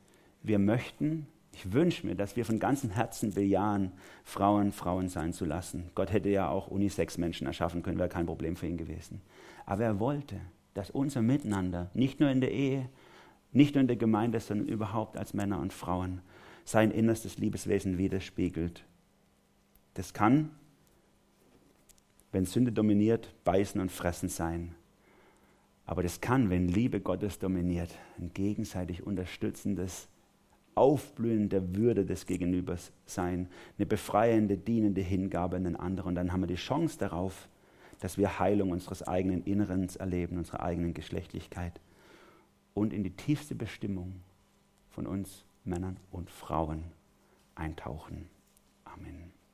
wir 0.44 0.60
möchten, 0.60 1.26
ich 1.54 1.72
wünsche 1.72 2.06
mir, 2.06 2.14
dass 2.14 2.36
wir 2.36 2.44
von 2.44 2.58
ganzem 2.58 2.90
Herzen 2.90 3.32
bejahen, 3.32 3.92
Frauen 4.24 4.72
Frauen 4.72 5.08
sein 5.08 5.32
zu 5.32 5.44
lassen. 5.44 5.90
Gott 5.94 6.12
hätte 6.12 6.28
ja 6.28 6.48
auch 6.48 6.68
Unisex-Menschen 6.68 7.46
erschaffen 7.46 7.82
können, 7.82 7.98
wäre 7.98 8.08
kein 8.08 8.26
Problem 8.26 8.56
für 8.56 8.66
ihn 8.66 8.76
gewesen. 8.76 9.20
Aber 9.64 9.84
er 9.84 10.00
wollte, 10.00 10.40
dass 10.74 10.90
unser 10.90 11.22
Miteinander, 11.22 11.90
nicht 11.94 12.20
nur 12.20 12.30
in 12.30 12.40
der 12.40 12.50
Ehe, 12.50 12.88
nicht 13.52 13.74
nur 13.74 13.82
in 13.82 13.86
der 13.86 13.96
Gemeinde, 13.96 14.40
sondern 14.40 14.66
überhaupt 14.66 15.16
als 15.16 15.32
Männer 15.32 15.60
und 15.60 15.72
Frauen, 15.72 16.20
sein 16.64 16.90
innerstes 16.90 17.38
Liebeswesen 17.38 17.98
widerspiegelt. 17.98 18.84
Das 19.94 20.12
kann, 20.12 20.50
wenn 22.32 22.46
Sünde 22.46 22.72
dominiert, 22.72 23.32
beißen 23.44 23.80
und 23.80 23.92
fressen 23.92 24.28
sein. 24.28 24.74
Aber 25.86 26.02
das 26.02 26.20
kann, 26.20 26.50
wenn 26.50 26.66
Liebe 26.66 27.00
Gottes 27.00 27.38
dominiert, 27.38 27.90
ein 28.18 28.32
gegenseitig 28.34 29.06
unterstützendes 29.06 30.08
Aufblühen 30.74 31.48
der 31.48 31.76
Würde 31.76 32.04
des 32.04 32.26
Gegenübers 32.26 32.92
sein, 33.06 33.48
eine 33.78 33.86
befreiende, 33.86 34.56
dienende 34.56 35.00
Hingabe 35.00 35.56
an 35.56 35.64
den 35.64 35.76
anderen. 35.76 36.10
Und 36.10 36.14
dann 36.16 36.32
haben 36.32 36.42
wir 36.42 36.46
die 36.46 36.54
Chance 36.54 36.98
darauf, 36.98 37.48
dass 38.00 38.18
wir 38.18 38.38
Heilung 38.38 38.70
unseres 38.70 39.02
eigenen 39.02 39.44
Innerens 39.44 39.96
erleben, 39.96 40.38
unserer 40.38 40.62
eigenen 40.62 40.94
Geschlechtlichkeit 40.94 41.80
und 42.74 42.92
in 42.92 43.04
die 43.04 43.16
tiefste 43.16 43.54
Bestimmung 43.54 44.20
von 44.90 45.06
uns 45.06 45.44
Männern 45.64 45.96
und 46.10 46.30
Frauen 46.30 46.84
eintauchen. 47.54 48.28
Amen. 48.84 49.33